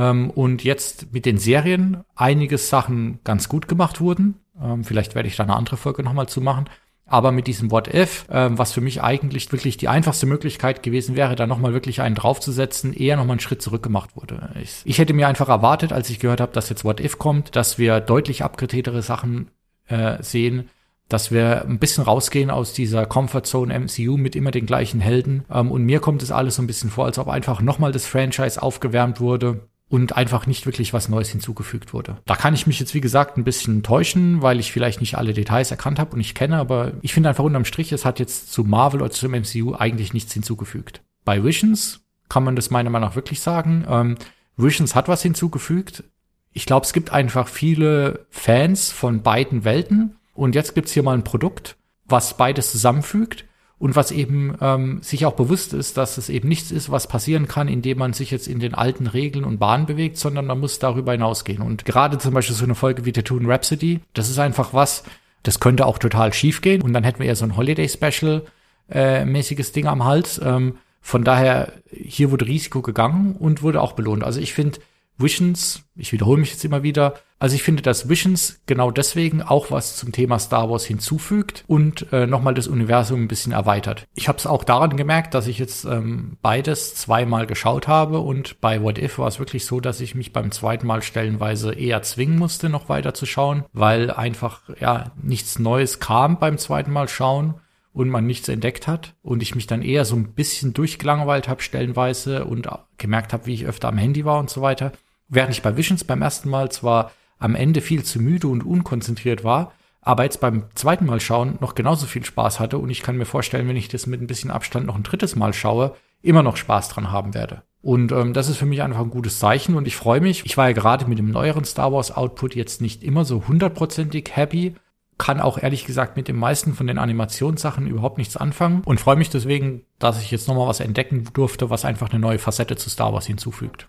Ähm, 0.00 0.30
und 0.30 0.64
jetzt 0.64 1.12
mit 1.12 1.26
den 1.26 1.36
Serien 1.36 2.04
einige 2.14 2.56
Sachen 2.56 3.20
ganz 3.22 3.50
gut 3.50 3.68
gemacht 3.68 4.00
wurden. 4.00 4.36
Ähm, 4.60 4.82
vielleicht 4.82 5.14
werde 5.14 5.28
ich 5.28 5.36
da 5.36 5.42
eine 5.42 5.54
andere 5.54 5.76
Folge 5.76 6.02
nochmal 6.02 6.26
zu 6.26 6.40
machen. 6.40 6.70
Aber 7.04 7.32
mit 7.32 7.48
diesem 7.48 7.70
What 7.70 7.92
If, 7.92 8.24
ähm, 8.30 8.56
was 8.56 8.72
für 8.72 8.80
mich 8.80 9.02
eigentlich 9.02 9.50
wirklich 9.52 9.76
die 9.76 9.88
einfachste 9.88 10.26
Möglichkeit 10.26 10.82
gewesen 10.82 11.16
wäre, 11.16 11.34
da 11.34 11.46
nochmal 11.46 11.74
wirklich 11.74 12.00
einen 12.00 12.14
draufzusetzen, 12.14 12.94
eher 12.94 13.16
nochmal 13.16 13.34
einen 13.34 13.40
Schritt 13.40 13.60
zurück 13.60 13.82
gemacht 13.82 14.16
wurde. 14.16 14.50
Ich, 14.62 14.82
ich 14.84 14.98
hätte 14.98 15.12
mir 15.12 15.28
einfach 15.28 15.48
erwartet, 15.48 15.92
als 15.92 16.08
ich 16.08 16.20
gehört 16.20 16.40
habe, 16.40 16.52
dass 16.52 16.70
jetzt 16.70 16.84
What 16.84 17.00
If 17.00 17.18
kommt, 17.18 17.56
dass 17.56 17.78
wir 17.78 18.00
deutlich 18.00 18.44
abgedrehtere 18.44 19.02
Sachen 19.02 19.50
äh, 19.88 20.22
sehen, 20.22 20.70
dass 21.08 21.32
wir 21.32 21.64
ein 21.64 21.80
bisschen 21.80 22.04
rausgehen 22.04 22.50
aus 22.50 22.72
dieser 22.72 23.04
Comfortzone 23.04 23.78
MCU 23.78 24.16
mit 24.16 24.36
immer 24.36 24.52
den 24.52 24.64
gleichen 24.64 25.00
Helden. 25.00 25.44
Ähm, 25.50 25.72
und 25.72 25.84
mir 25.84 25.98
kommt 25.98 26.22
es 26.22 26.30
alles 26.30 26.54
so 26.54 26.62
ein 26.62 26.68
bisschen 26.68 26.90
vor, 26.90 27.06
als 27.06 27.18
ob 27.18 27.28
einfach 27.28 27.60
nochmal 27.60 27.90
das 27.90 28.06
Franchise 28.06 28.62
aufgewärmt 28.62 29.20
wurde 29.20 29.68
und 29.90 30.16
einfach 30.16 30.46
nicht 30.46 30.66
wirklich 30.66 30.92
was 30.92 31.08
Neues 31.08 31.30
hinzugefügt 31.30 31.92
wurde. 31.92 32.18
Da 32.24 32.36
kann 32.36 32.54
ich 32.54 32.68
mich 32.68 32.78
jetzt, 32.78 32.94
wie 32.94 33.00
gesagt, 33.00 33.36
ein 33.36 33.44
bisschen 33.44 33.82
täuschen, 33.82 34.40
weil 34.40 34.60
ich 34.60 34.70
vielleicht 34.70 35.00
nicht 35.00 35.18
alle 35.18 35.34
Details 35.34 35.72
erkannt 35.72 35.98
habe 35.98 36.14
und 36.14 36.20
ich 36.20 36.34
kenne, 36.34 36.58
aber 36.58 36.92
ich 37.02 37.12
finde 37.12 37.28
einfach 37.28 37.42
unterm 37.42 37.64
Strich, 37.64 37.90
es 37.90 38.04
hat 38.04 38.20
jetzt 38.20 38.52
zu 38.52 38.62
Marvel 38.62 39.02
oder 39.02 39.10
zum 39.10 39.32
MCU 39.32 39.74
eigentlich 39.74 40.14
nichts 40.14 40.32
hinzugefügt. 40.32 41.02
Bei 41.24 41.42
Visions 41.42 42.02
kann 42.28 42.44
man 42.44 42.54
das 42.54 42.70
meiner 42.70 42.88
Meinung 42.88 43.08
nach 43.08 43.16
wirklich 43.16 43.40
sagen. 43.40 43.84
Ähm, 43.88 44.16
Visions 44.56 44.94
hat 44.94 45.08
was 45.08 45.22
hinzugefügt. 45.22 46.04
Ich 46.52 46.66
glaube, 46.66 46.86
es 46.86 46.92
gibt 46.92 47.10
einfach 47.10 47.48
viele 47.48 48.26
Fans 48.30 48.92
von 48.92 49.22
beiden 49.22 49.64
Welten 49.64 50.16
und 50.34 50.54
jetzt 50.54 50.76
gibt's 50.76 50.92
hier 50.92 51.02
mal 51.02 51.14
ein 51.14 51.24
Produkt, 51.24 51.76
was 52.04 52.36
beides 52.36 52.70
zusammenfügt 52.70 53.44
und 53.80 53.96
was 53.96 54.12
eben 54.12 54.54
ähm, 54.60 54.98
sich 55.02 55.24
auch 55.24 55.32
bewusst 55.32 55.72
ist, 55.72 55.96
dass 55.96 56.18
es 56.18 56.28
eben 56.28 56.48
nichts 56.48 56.70
ist, 56.70 56.90
was 56.90 57.08
passieren 57.08 57.48
kann, 57.48 57.66
indem 57.66 57.98
man 57.98 58.12
sich 58.12 58.30
jetzt 58.30 58.46
in 58.46 58.60
den 58.60 58.74
alten 58.74 59.06
Regeln 59.06 59.42
und 59.44 59.58
Bahnen 59.58 59.86
bewegt, 59.86 60.18
sondern 60.18 60.46
man 60.46 60.60
muss 60.60 60.78
darüber 60.78 61.12
hinausgehen. 61.12 61.62
Und 61.62 61.86
gerade 61.86 62.18
zum 62.18 62.34
Beispiel 62.34 62.54
so 62.54 62.64
eine 62.64 62.74
Folge 62.74 63.06
wie 63.06 63.12
Tattoo 63.12 63.40
Rhapsody, 63.42 64.00
das 64.12 64.28
ist 64.28 64.38
einfach 64.38 64.74
was, 64.74 65.02
das 65.42 65.60
könnte 65.60 65.86
auch 65.86 65.96
total 65.98 66.34
schief 66.34 66.60
gehen 66.60 66.82
und 66.82 66.92
dann 66.92 67.04
hätten 67.04 67.20
wir 67.20 67.26
eher 67.26 67.36
so 67.36 67.46
ein 67.46 67.56
Holiday-Special 67.56 68.44
äh, 68.90 69.24
mäßiges 69.24 69.72
Ding 69.72 69.86
am 69.86 70.04
Hals. 70.04 70.38
Ähm, 70.44 70.76
von 71.00 71.24
daher, 71.24 71.72
hier 71.90 72.30
wurde 72.30 72.46
Risiko 72.46 72.82
gegangen 72.82 73.34
und 73.34 73.62
wurde 73.62 73.80
auch 73.80 73.92
belohnt. 73.92 74.22
Also 74.24 74.40
ich 74.40 74.52
finde, 74.52 74.78
Visions, 75.20 75.84
ich 75.96 76.12
wiederhole 76.12 76.40
mich 76.40 76.50
jetzt 76.50 76.64
immer 76.64 76.82
wieder, 76.82 77.14
also 77.38 77.54
ich 77.54 77.62
finde, 77.62 77.82
dass 77.82 78.08
Visions 78.08 78.60
genau 78.66 78.90
deswegen 78.90 79.42
auch 79.42 79.70
was 79.70 79.96
zum 79.96 80.12
Thema 80.12 80.38
Star 80.38 80.70
Wars 80.70 80.84
hinzufügt 80.84 81.64
und 81.66 82.12
äh, 82.12 82.26
nochmal 82.26 82.54
das 82.54 82.66
Universum 82.66 83.22
ein 83.22 83.28
bisschen 83.28 83.52
erweitert. 83.52 84.06
Ich 84.14 84.28
habe 84.28 84.38
es 84.38 84.46
auch 84.46 84.62
daran 84.62 84.96
gemerkt, 84.96 85.34
dass 85.34 85.46
ich 85.46 85.58
jetzt 85.58 85.84
ähm, 85.84 86.36
beides 86.42 86.94
zweimal 86.94 87.46
geschaut 87.46 87.88
habe 87.88 88.20
und 88.20 88.60
bei 88.60 88.82
What 88.82 88.98
If 88.98 89.18
war 89.18 89.28
es 89.28 89.38
wirklich 89.38 89.64
so, 89.64 89.80
dass 89.80 90.00
ich 90.00 90.14
mich 90.14 90.32
beim 90.32 90.50
zweiten 90.50 90.86
Mal 90.86 91.02
stellenweise 91.02 91.72
eher 91.72 92.02
zwingen 92.02 92.38
musste, 92.38 92.68
noch 92.68 92.88
weiter 92.88 93.14
zu 93.14 93.26
schauen, 93.26 93.64
weil 93.72 94.10
einfach 94.10 94.62
ja 94.78 95.12
nichts 95.22 95.58
Neues 95.58 95.98
kam 95.98 96.38
beim 96.38 96.58
zweiten 96.58 96.92
Mal 96.92 97.08
schauen 97.08 97.54
und 97.92 98.08
man 98.08 98.26
nichts 98.26 98.48
entdeckt 98.48 98.86
hat 98.86 99.14
und 99.22 99.42
ich 99.42 99.54
mich 99.54 99.66
dann 99.66 99.82
eher 99.82 100.04
so 100.04 100.16
ein 100.16 100.32
bisschen 100.32 100.72
durchgelangweilt 100.74 101.48
habe 101.48 101.62
stellenweise 101.62 102.44
und 102.44 102.68
gemerkt 102.98 103.32
habe, 103.32 103.46
wie 103.46 103.54
ich 103.54 103.66
öfter 103.66 103.88
am 103.88 103.98
Handy 103.98 104.24
war 104.24 104.38
und 104.38 104.50
so 104.50 104.62
weiter. 104.62 104.92
Während 105.30 105.52
ich 105.52 105.62
bei 105.62 105.76
Visions 105.76 106.04
beim 106.04 106.22
ersten 106.22 106.50
Mal 106.50 106.70
zwar 106.70 107.12
am 107.38 107.54
Ende 107.54 107.80
viel 107.80 108.02
zu 108.02 108.20
müde 108.20 108.48
und 108.48 108.66
unkonzentriert 108.66 109.44
war, 109.44 109.72
aber 110.02 110.24
jetzt 110.24 110.40
beim 110.40 110.64
zweiten 110.74 111.06
Mal 111.06 111.20
schauen 111.20 111.56
noch 111.60 111.74
genauso 111.74 112.06
viel 112.06 112.24
Spaß 112.24 112.58
hatte 112.58 112.78
und 112.78 112.90
ich 112.90 113.02
kann 113.02 113.16
mir 113.16 113.26
vorstellen, 113.26 113.68
wenn 113.68 113.76
ich 113.76 113.88
das 113.88 114.06
mit 114.06 114.20
ein 114.20 114.26
bisschen 114.26 114.50
Abstand 114.50 114.86
noch 114.86 114.96
ein 114.96 115.04
drittes 115.04 115.36
Mal 115.36 115.52
schaue, 115.52 115.94
immer 116.20 116.42
noch 116.42 116.56
Spaß 116.56 116.88
dran 116.88 117.12
haben 117.12 117.32
werde. 117.32 117.62
Und 117.80 118.12
ähm, 118.12 118.34
das 118.34 118.48
ist 118.48 118.56
für 118.56 118.66
mich 118.66 118.82
einfach 118.82 119.00
ein 119.00 119.10
gutes 119.10 119.38
Zeichen 119.38 119.76
und 119.76 119.86
ich 119.86 119.96
freue 119.96 120.20
mich. 120.20 120.44
Ich 120.44 120.56
war 120.56 120.68
ja 120.68 120.74
gerade 120.74 121.06
mit 121.06 121.18
dem 121.18 121.30
neueren 121.30 121.64
Star 121.64 121.92
Wars 121.92 122.10
Output 122.10 122.54
jetzt 122.54 122.82
nicht 122.82 123.02
immer 123.02 123.24
so 123.24 123.46
hundertprozentig 123.46 124.30
happy, 124.34 124.74
kann 125.16 125.40
auch 125.40 125.58
ehrlich 125.58 125.84
gesagt 125.86 126.16
mit 126.16 126.28
den 126.28 126.36
meisten 126.36 126.74
von 126.74 126.86
den 126.86 126.98
Animationssachen 126.98 127.86
überhaupt 127.86 128.18
nichts 128.18 128.36
anfangen 128.36 128.82
und 128.84 129.00
freue 129.00 129.16
mich 129.16 129.30
deswegen, 129.30 129.82
dass 129.98 130.20
ich 130.20 130.30
jetzt 130.30 130.48
nochmal 130.48 130.66
was 130.66 130.80
entdecken 130.80 131.28
durfte, 131.34 131.70
was 131.70 131.84
einfach 131.84 132.10
eine 132.10 132.18
neue 132.18 132.38
Facette 132.38 132.76
zu 132.76 132.90
Star 132.90 133.12
Wars 133.12 133.26
hinzufügt. 133.26 133.86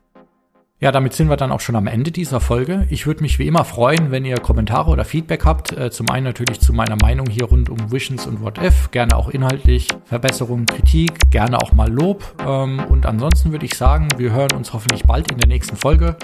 Ja, 0.83 0.91
damit 0.91 1.13
sind 1.13 1.29
wir 1.29 1.37
dann 1.37 1.51
auch 1.51 1.59
schon 1.59 1.75
am 1.75 1.85
Ende 1.85 2.09
dieser 2.11 2.39
Folge. 2.39 2.87
Ich 2.89 3.05
würde 3.05 3.21
mich 3.21 3.37
wie 3.37 3.45
immer 3.45 3.65
freuen, 3.65 4.09
wenn 4.09 4.25
ihr 4.25 4.37
Kommentare 4.37 4.89
oder 4.89 5.05
Feedback 5.05 5.45
habt. 5.45 5.71
Äh, 5.77 5.91
zum 5.91 6.09
einen 6.09 6.23
natürlich 6.23 6.59
zu 6.59 6.73
meiner 6.73 6.97
Meinung 6.99 7.27
hier 7.29 7.45
rund 7.45 7.69
um 7.69 7.91
Visions 7.91 8.25
und 8.25 8.41
What 8.41 8.57
If. 8.57 8.89
Gerne 8.89 9.15
auch 9.15 9.29
inhaltlich 9.29 9.87
Verbesserungen, 10.05 10.65
Kritik, 10.65 11.29
gerne 11.29 11.61
auch 11.61 11.71
mal 11.71 11.87
Lob. 11.87 12.23
Ähm, 12.47 12.83
und 12.89 13.05
ansonsten 13.05 13.51
würde 13.51 13.67
ich 13.67 13.75
sagen, 13.75 14.07
wir 14.17 14.31
hören 14.31 14.53
uns 14.55 14.73
hoffentlich 14.73 15.03
bald 15.03 15.31
in 15.31 15.37
der 15.37 15.47
nächsten 15.47 15.75
Folge. 15.77 16.15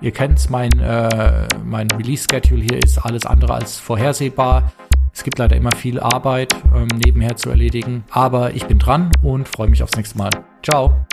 Ihr 0.00 0.12
kennt's, 0.12 0.48
mein, 0.48 0.72
äh, 0.80 1.46
mein 1.62 1.90
Release-Schedule 1.90 2.62
hier 2.62 2.82
ist 2.82 2.96
alles 2.96 3.26
andere 3.26 3.52
als 3.52 3.78
vorhersehbar. 3.78 4.72
Es 5.12 5.24
gibt 5.24 5.38
leider 5.38 5.56
immer 5.56 5.76
viel 5.76 6.00
Arbeit 6.00 6.56
ähm, 6.74 6.88
nebenher 7.04 7.36
zu 7.36 7.50
erledigen. 7.50 8.04
Aber 8.08 8.54
ich 8.54 8.64
bin 8.64 8.78
dran 8.78 9.12
und 9.22 9.46
freue 9.46 9.68
mich 9.68 9.82
aufs 9.82 9.98
nächste 9.98 10.16
Mal. 10.16 10.30
Ciao. 10.62 11.04